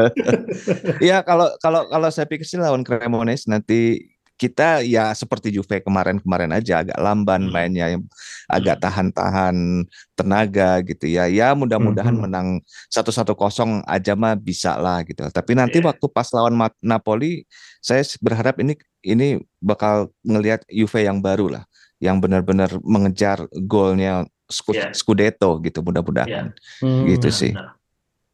Iya, 1.02 1.22
kalau 1.26 1.50
kalau 1.58 1.86
kalau 1.88 2.10
saya 2.10 2.26
pikir 2.26 2.46
sih 2.46 2.58
lawan 2.58 2.82
Cremonese 2.82 3.50
nanti 3.50 4.10
kita 4.44 4.84
ya 4.84 5.16
seperti 5.16 5.56
Juve 5.56 5.80
kemarin-kemarin 5.80 6.52
aja 6.52 6.84
agak 6.84 7.00
lamban 7.00 7.48
Hmm. 7.48 7.54
mainnya, 7.56 7.88
yang 7.88 8.04
agak 8.52 8.84
tahan-tahan 8.84 9.88
tenaga 10.20 10.84
gitu 10.84 11.08
ya. 11.08 11.32
Ya 11.32 11.56
mudah-mudahan 11.56 12.12
Hmm. 12.12 12.24
menang 12.28 12.48
1-1 12.92 13.32
kosong 13.34 13.80
aja 13.88 14.20
mah 14.20 14.36
bisa 14.36 14.76
lah 14.76 15.00
gitu. 15.08 15.24
Tapi 15.24 15.56
nanti 15.56 15.80
Iya. 15.80 15.96
waktu 15.96 16.06
pas 16.12 16.28
lawan 16.36 16.60
Napoli, 16.84 17.48
saya 17.80 18.04
berharap 18.20 18.60
ini 18.60 18.76
ini 19.04 19.40
bakal 19.64 20.12
ngelihat 20.24 20.68
Juve 20.68 21.08
yang 21.08 21.24
baru 21.24 21.48
lah, 21.48 21.64
yang 22.04 22.20
benar-benar 22.20 22.76
mengejar 22.84 23.48
golnya 23.64 24.28
Scu- 24.52 24.76
Iya. 24.76 24.92
Scudetto 24.92 25.58
gitu 25.64 25.80
mudah-mudahan. 25.80 26.52
Hmm. 26.84 27.08
Gitu 27.08 27.32
sih. 27.32 27.56
benar. 27.56 27.80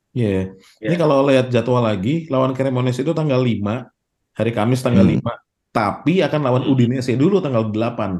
Iya. 0.10 0.58
Ini 0.82 0.94
Iya. 0.94 0.98
kalau 0.98 1.22
lihat 1.30 1.54
jadwal 1.54 1.86
lagi, 1.86 2.26
lawan 2.34 2.58
Cremonese 2.58 3.06
itu 3.06 3.14
tanggal 3.14 3.38
5, 3.40 3.94
hari 4.34 4.52
Kamis 4.52 4.82
tanggal 4.82 5.06
Hmm. 5.06 5.22
5. 5.22 5.34
Tapi 5.80 6.20
akan 6.20 6.42
lawan 6.44 6.64
Hmm. 6.64 6.72
Udinese 6.76 7.16
dulu 7.16 7.40
tanggal 7.40 7.72
8. 7.72 8.20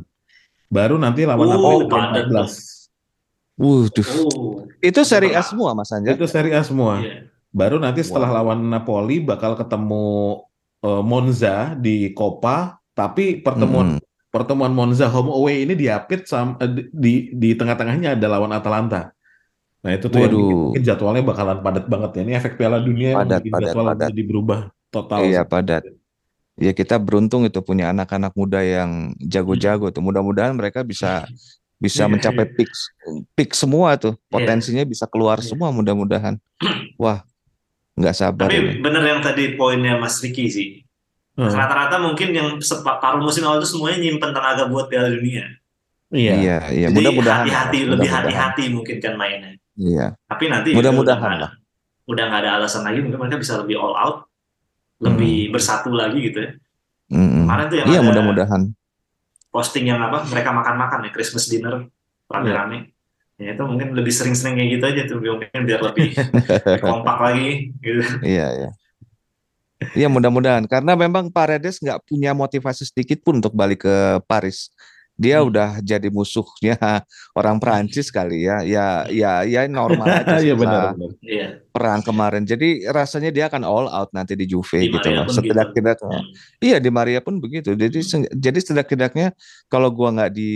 Baru 0.70 0.96
nanti 0.96 1.28
lawan 1.28 1.44
Oh, 1.44 1.52
Napoli 1.52 1.84
tanggal 1.84 1.92
padat 1.92 2.26
14. 2.30 2.52
Wuduh, 3.60 4.08
Oh, 4.24 4.64
itu 4.80 5.02
seri 5.04 5.36
A 5.36 5.44
semua 5.44 5.76
Mas 5.76 5.92
Anja? 5.92 6.16
Itu 6.16 6.24
Serie 6.24 6.56
A 6.56 6.64
semua. 6.64 7.04
iya. 7.04 7.28
Baru 7.52 7.76
nanti 7.76 8.00
setelah 8.00 8.32
Wow. 8.32 8.38
lawan 8.40 8.60
Napoli 8.64 9.20
bakal 9.20 9.54
ketemu 9.54 10.40
eh, 10.80 11.04
Monza 11.04 11.76
di 11.76 12.16
Coppa, 12.16 12.80
tapi 12.96 13.44
pertemuan 13.44 14.00
Mm-mm. 14.00 14.32
pertemuan 14.32 14.72
Monza 14.72 15.12
home 15.12 15.28
away 15.28 15.68
ini 15.68 15.76
diapit 15.76 16.24
sama 16.24 16.56
eh, 16.58 16.88
di 16.88 17.36
di 17.36 17.52
tengah-tengahnya 17.52 18.16
ada 18.16 18.28
lawan 18.30 18.56
Atalanta. 18.56 19.12
Nah, 19.80 19.92
itu 19.92 20.08
tuh 20.08 20.20
yang 20.20 20.32
bikin, 20.32 20.56
Waduh. 20.56 20.80
jadwalnya 20.80 21.24
bakalan 21.26 21.60
padat 21.60 21.86
banget 21.88 22.12
ya. 22.16 22.22
Ini 22.24 22.34
efek 22.38 22.56
Piala 22.56 22.80
Dunia 22.80 23.12
yang 23.12 23.20
Padat, 23.24 23.40
bikin 23.42 23.52
padat, 23.52 23.68
jadwal 23.68 23.88
padat. 23.92 24.08
jadi 24.08 24.24
berubah 24.24 24.60
total. 24.88 25.20
Iya 25.22 25.42
padat. 25.44 25.84
Ya 26.60 26.72
kita 26.72 27.00
beruntung 27.00 27.44
itu 27.44 27.60
punya 27.60 27.90
anak-anak 27.90 28.36
muda 28.36 28.60
yang 28.60 29.16
jago-jago 29.18 29.90
tuh. 29.90 30.00
Mudah-mudahan 30.00 30.52
mereka 30.52 30.84
bisa 30.84 31.24
bisa 31.80 32.04
Iya, 32.04 32.12
mencapai 32.12 32.46
peak 32.46 32.68
peak 33.34 33.52
semua 33.56 33.96
tuh. 33.96 34.14
Iya. 34.14 34.28
Potensinya 34.28 34.84
bisa 34.84 35.08
keluar 35.08 35.40
Iya. 35.40 35.48
semua 35.50 35.72
mudah-mudahan. 35.72 36.36
Wah, 37.00 37.24
nggak 37.96 38.12
sabar 38.14 38.52
Tapi 38.52 38.60
ini. 38.60 38.72
bener 38.80 39.00
yang 39.02 39.24
tadi 39.24 39.56
poinnya 39.56 39.96
Mas 39.96 40.20
Ricky 40.20 40.52
sih. 40.52 40.70
Hmm. 41.40 41.48
Rata-rata 41.48 42.04
mungkin 42.04 42.36
yang 42.36 42.60
sepa- 42.60 43.00
paruh 43.00 43.24
musim 43.24 43.48
awal 43.48 43.64
itu 43.64 43.72
semuanya 43.72 44.04
nyimpen 44.04 44.36
tenaga 44.36 44.68
buat 44.68 44.92
Piala 44.92 45.08
Dunia. 45.08 45.48
Iya. 46.12 46.34
Iya, 46.36 46.58
iya. 46.76 46.88
Mudah-mudahan. 46.92 47.48
hati-hati, 47.48 47.80
lah, 47.88 47.96
lebih 47.96 48.10
hati-hati 48.12 48.64
mungkin 48.68 49.00
kan 49.00 49.16
mainnya. 49.16 49.56
Iya. 49.80 50.20
Tapi 50.28 50.52
nanti 50.52 50.76
Mudah-mudahan 50.76 51.16
udah 51.16 51.16
nggak 51.16 51.40
lah. 51.40 51.52
ada- 51.56 51.58
Udah 52.10 52.24
nggak 52.28 52.42
ada 52.44 52.52
alasan 52.60 52.82
lagi, 52.84 53.00
mungkin 53.00 53.22
mereka 53.22 53.38
bisa 53.38 53.56
lebih 53.56 53.78
all 53.78 53.94
out, 53.96 54.26
lebih 55.00 55.52
bersatu 55.52 55.90
lagi 55.92 56.20
gitu 56.30 56.38
ya. 56.44 56.52
Mm-mm. 57.10 57.48
Kemarin 57.48 57.66
tuh 57.68 57.78
yang 57.82 57.88
Iya, 57.90 58.00
mudah-mudahan. 58.06 58.62
posting 59.50 59.90
yang 59.90 59.98
apa, 59.98 60.30
mereka 60.30 60.54
makan-makan 60.54 61.10
ya, 61.10 61.12
Christmas 61.12 61.50
dinner, 61.50 61.90
rame-rame. 62.30 62.94
Ya 63.40 63.56
itu 63.58 63.64
mungkin 63.66 63.96
lebih 63.98 64.14
sering-sering 64.14 64.60
kayak 64.60 64.70
gitu 64.78 64.86
aja 64.86 65.02
tuh, 65.10 65.18
mungkin 65.18 65.62
biar 65.66 65.82
lebih, 65.82 66.12
lebih 66.14 66.84
kompak 66.94 67.18
lagi 67.18 67.74
gitu. 67.82 68.04
Iya, 68.22 68.48
iya. 68.54 68.70
Iya, 69.96 70.12
mudah-mudahan 70.12 70.68
karena 70.68 70.92
memang 70.94 71.32
Paredes 71.32 71.80
nggak 71.80 72.04
punya 72.04 72.36
motivasi 72.36 72.84
sedikit 72.84 73.24
pun 73.24 73.40
untuk 73.40 73.56
balik 73.56 73.88
ke 73.88 73.96
Paris. 74.28 74.68
Dia 75.20 75.44
Hmm. 75.44 75.52
udah 75.52 75.70
jadi 75.84 76.08
musuhnya 76.08 76.80
orang 77.40 77.60
Prancis 77.60 78.08
kali 78.08 78.48
ya. 78.48 78.64
Ya, 78.64 78.86
ya, 79.12 79.44
ya 79.44 79.68
normal 79.68 80.08
aja 80.24 80.40
Iya 80.40 80.56
setelah 80.56 80.60
benar 80.64 80.84
benar. 80.96 81.12
Iya. 81.20 81.48
perang 81.70 82.02
kemarin. 82.02 82.44
Jadi 82.44 82.88
rasanya 82.88 83.30
dia 83.30 83.52
akan 83.52 83.62
all 83.62 83.88
out 83.88 84.10
nanti 84.12 84.34
di 84.34 84.48
Juve 84.48 84.80
Di 84.80 84.88
gitu 84.88 85.04
Maria 85.04 85.20
loh. 85.20 85.26
gitu. 85.28 85.36
Setidak-tidaknya. 85.36 86.18
Hmm. 86.18 86.32
Iya 86.58 86.78
di 86.80 86.90
Maria 86.90 87.20
pun 87.20 87.36
begitu. 87.38 87.76
Jadi 87.76 88.00
seng- 88.00 88.32
jadi 88.32 88.58
setidak-tidaknya 88.58 89.36
kalau 89.68 89.92
gua 89.92 90.16
nggak 90.16 90.32
di 90.32 90.52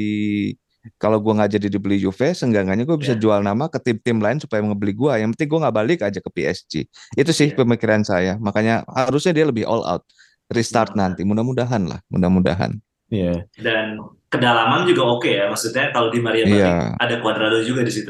kalau 0.95 1.19
gua 1.19 1.39
nggak 1.39 1.51
jadi 1.53 1.67
dibeli 1.69 1.95
Juve, 1.95 2.31
seenggaknya 2.31 2.83
gue 2.83 2.97
bisa 2.97 3.15
Iya. 3.15 3.21
jual 3.21 3.39
nama 3.39 3.67
ke 3.67 3.79
tim-tim 3.79 4.19
lain 4.19 4.39
supaya 4.39 4.59
ngebeli 4.59 4.91
gua. 4.91 5.15
Yang 5.15 5.35
penting 5.35 5.49
gua 5.49 5.59
nggak 5.63 5.75
balik 5.75 5.99
aja 6.01 6.19
ke 6.19 6.29
PSG. 6.29 6.73
Itu 7.13 7.31
sih 7.31 7.51
Iya. 7.51 7.59
pemikiran 7.59 8.03
saya. 8.03 8.35
Makanya 8.35 8.83
harusnya 8.85 9.31
dia 9.31 9.43
lebih 9.43 9.63
all 9.63 9.83
out. 9.83 10.03
Restart 10.47 10.91
Benar. 10.91 11.15
nanti. 11.15 11.23
Mudah-mudahan 11.23 11.87
lah. 11.87 11.99
Mudah-mudahan. 12.07 12.75
Iya. 13.07 13.47
Dan 13.55 13.95
kedalaman 14.33 14.89
juga 14.89 15.05
oke 15.05 15.29
ya, 15.29 15.45
maksudnya 15.47 15.93
kalau 15.93 16.09
di 16.09 16.17
Maria 16.17 16.43
Iya. 16.43 16.97
ada 16.97 17.21
Cuadrado 17.21 17.61
juga 17.61 17.85
di 17.85 17.93
situ. 17.93 18.09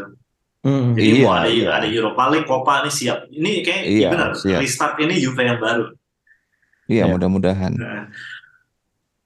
Hmm. 0.64 0.96
Jadi 0.96 1.20
Iya, 1.20 1.26
mau 1.28 1.36
ada 1.36 1.50
iya. 1.52 1.68
ada 1.76 1.84
Europa 1.86 2.24
League, 2.32 2.48
Copa 2.48 2.82
ini 2.82 2.90
siap. 2.90 3.28
Ini 3.28 3.52
kayak 3.62 3.84
Iya, 3.84 4.10
benar 4.10 4.30
siap. 4.34 4.60
restart 4.64 4.96
ini 4.98 5.20
Juve 5.20 5.44
yang 5.44 5.60
baru. 5.60 5.86
Iya, 6.88 7.04
Iya. 7.04 7.12
mudah-mudahan. 7.12 7.74
Nah, 7.76 8.08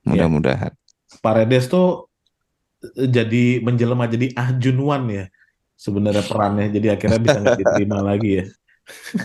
Mudah-mudahan. 0.03 0.71
Paredes 1.19 1.67
tuh 1.67 2.07
jadi 2.95 3.59
menjelma 3.59 4.07
jadi 4.07 4.31
Ah 4.33 4.53
Junwan 4.53 5.09
ya 5.09 5.25
sebenarnya 5.73 6.23
perannya 6.23 6.69
jadi 6.69 6.95
akhirnya 6.95 7.19
bisa 7.19 7.37
nggak 7.37 7.57
diterima 7.57 7.99
lagi 8.13 8.31
ya 8.39 8.45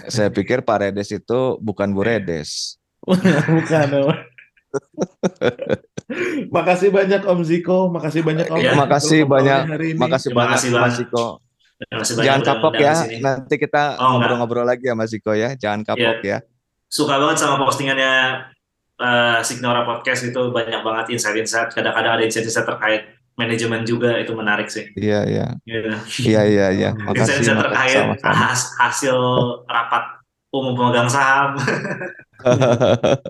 Saya 0.09 0.27
pikir 0.27 0.65
Paredes 0.65 1.13
itu 1.13 1.41
bukan 1.61 1.93
Buredes. 1.97 2.81
bukan. 3.05 3.87
makasih 6.55 6.89
banyak 6.89 7.23
Om 7.23 7.41
Ziko 7.43 7.89
makasih 7.89 8.21
banyak 8.21 8.47
Om 8.47 8.59
Iya. 8.59 8.71
Ziko 8.71 8.81
Makasih 8.81 9.21
banyak. 9.25 9.61
hari 9.67 9.87
ini. 9.91 9.99
Makasih 9.99 10.29
Terima 10.29 10.41
banyak 10.43 10.53
Mas 10.55 10.65
banget. 10.69 10.93
Ziko. 10.99 11.27
Jangan 12.17 12.43
kapok 12.43 12.75
ya. 12.77 12.95
Nanti 13.19 13.55
kita 13.57 13.83
Oh, 13.97 14.09
ngobrol-ngobrol 14.15 14.63
lagi 14.63 14.85
ya 14.85 14.95
Mas 14.95 15.11
Ziko 15.11 15.33
ya. 15.33 15.55
Jangan 15.55 15.83
kapok 15.85 16.23
ya. 16.23 16.39
Suka 16.87 17.17
banget 17.17 17.39
sama 17.39 17.57
postingannya 17.59 18.13
eh, 18.95 19.39
Signora 19.43 19.83
Podcast 19.83 20.23
itu 20.23 20.41
banyak 20.49 20.79
banget 20.79 21.07
insight-insight. 21.11 21.73
Kadang-kadang 21.73 22.13
ada 22.17 22.23
insight-insight 22.23 22.69
terkait 22.69 23.03
manajemen 23.33 23.83
juga 23.83 24.15
itu 24.15 24.31
menarik 24.31 24.69
sih. 24.69 24.93
Iya, 24.95 25.25
iya. 25.25 25.47
Iya, 25.65 26.43
iya, 26.45 26.67
iya. 26.71 26.91
Makasih, 26.95 27.41
Insight-insight 27.41 27.59
terkait 27.59 27.97
sama-sama. 27.97 28.35
has- 28.37 28.71
hasil 28.79 29.17
rapat 29.65 30.05
umum 30.53 30.77
pemegang 30.77 31.09
saham. 31.09 31.57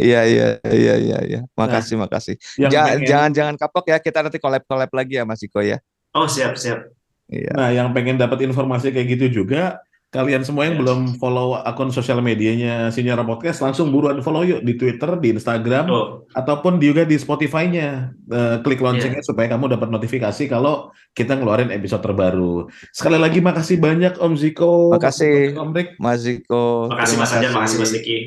Iya 0.00 0.20
iya 0.26 0.46
iya 0.66 0.94
iya 0.98 1.18
iya. 1.22 1.40
Makasih 1.54 1.94
makasih. 1.96 2.34
Yang 2.58 2.70
Ja- 2.72 2.86
pengen- 2.90 3.06
Jangan 3.06 3.30
jangan 3.30 3.54
kapok 3.54 3.84
ya 3.86 3.98
kita 4.02 4.18
nanti 4.26 4.38
collab 4.42 4.62
collab 4.66 4.90
lagi 4.90 5.14
ya 5.18 5.24
Mas 5.24 5.38
Iko 5.40 5.62
ya. 5.62 5.78
Oh 6.12 6.26
siap 6.26 6.58
siap. 6.58 6.90
Iya. 7.28 7.52
Nah, 7.54 7.68
yang 7.70 7.92
pengen 7.92 8.16
dapat 8.16 8.40
informasi 8.42 8.88
kayak 8.88 9.08
gitu 9.20 9.44
juga, 9.44 9.78
kalian 10.08 10.40
semua 10.40 10.64
yang 10.64 10.76
Yes. 10.76 10.82
belum 10.84 11.00
follow 11.16 11.52
akun 11.54 11.92
sosial 11.92 12.24
medianya 12.24 12.88
Sinyora 12.88 13.20
Podcast, 13.22 13.60
langsung 13.60 13.92
buruan 13.92 14.24
follow 14.24 14.40
yuk 14.40 14.64
di 14.64 14.72
Twitter, 14.74 15.20
di 15.20 15.36
Instagram, 15.36 15.84
Oh 15.88 16.06
ataupun 16.28 16.76
juga 16.76 17.04
di 17.04 17.16
Spotify-nya. 17.16 18.12
Eh, 18.28 18.56
klik 18.60 18.80
loncengnya 18.80 19.20
Iya. 19.20 19.28
supaya 19.28 19.48
kamu 19.48 19.76
dapat 19.76 19.88
notifikasi 19.88 20.44
kalau 20.46 20.88
kita 21.12 21.36
ngeluarin 21.36 21.72
episode 21.72 22.00
terbaru. 22.00 22.68
Sekali 22.92 23.16
lagi 23.16 23.40
makasih 23.40 23.76
banyak 23.76 24.16
Om 24.16 24.32
Ziko, 24.36 24.92
Makasih. 24.92 25.56
Om 25.56 25.72
Rick. 25.72 25.96
Mas 25.96 26.24
Iko, 26.24 26.88
makasih 26.88 27.16
Mas 27.16 27.32
Anjar, 27.32 27.52
makasih 27.52 27.78
Mas. 27.80 27.92
Riki. 27.92 28.18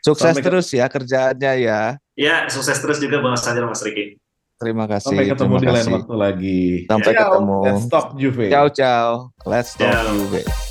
Sukses 0.00 0.22
Sampai 0.32 0.44
terus 0.44 0.66
ya 0.70 0.86
kerjaannya 0.86 1.52
ya. 1.58 1.80
Ya 2.14 2.46
sukses 2.46 2.76
terus 2.78 2.96
juga 2.96 3.20
Mas 3.20 3.42
Anjar, 3.44 3.64
Mas 3.64 3.80
Riki. 3.82 4.16
Terima 4.56 4.88
kasih. 4.88 5.12
Sampai 5.12 5.28
ketemu 5.28 5.54
terima 5.56 5.60
di 5.60 5.68
lain 5.68 5.88
waktu 6.00 6.14
lagi. 6.16 6.62
Sampai 6.88 7.12
Ciao. 7.12 7.20
ketemu. 7.28 7.58
Let's 7.60 7.84
talk 7.92 8.06
Juve. 8.16 8.46
Ciao 8.48 8.66
ciao. 8.72 9.08
Let's 9.44 9.70
talk 9.76 9.92
Ciao. 9.92 10.12
Juve. 10.16 10.65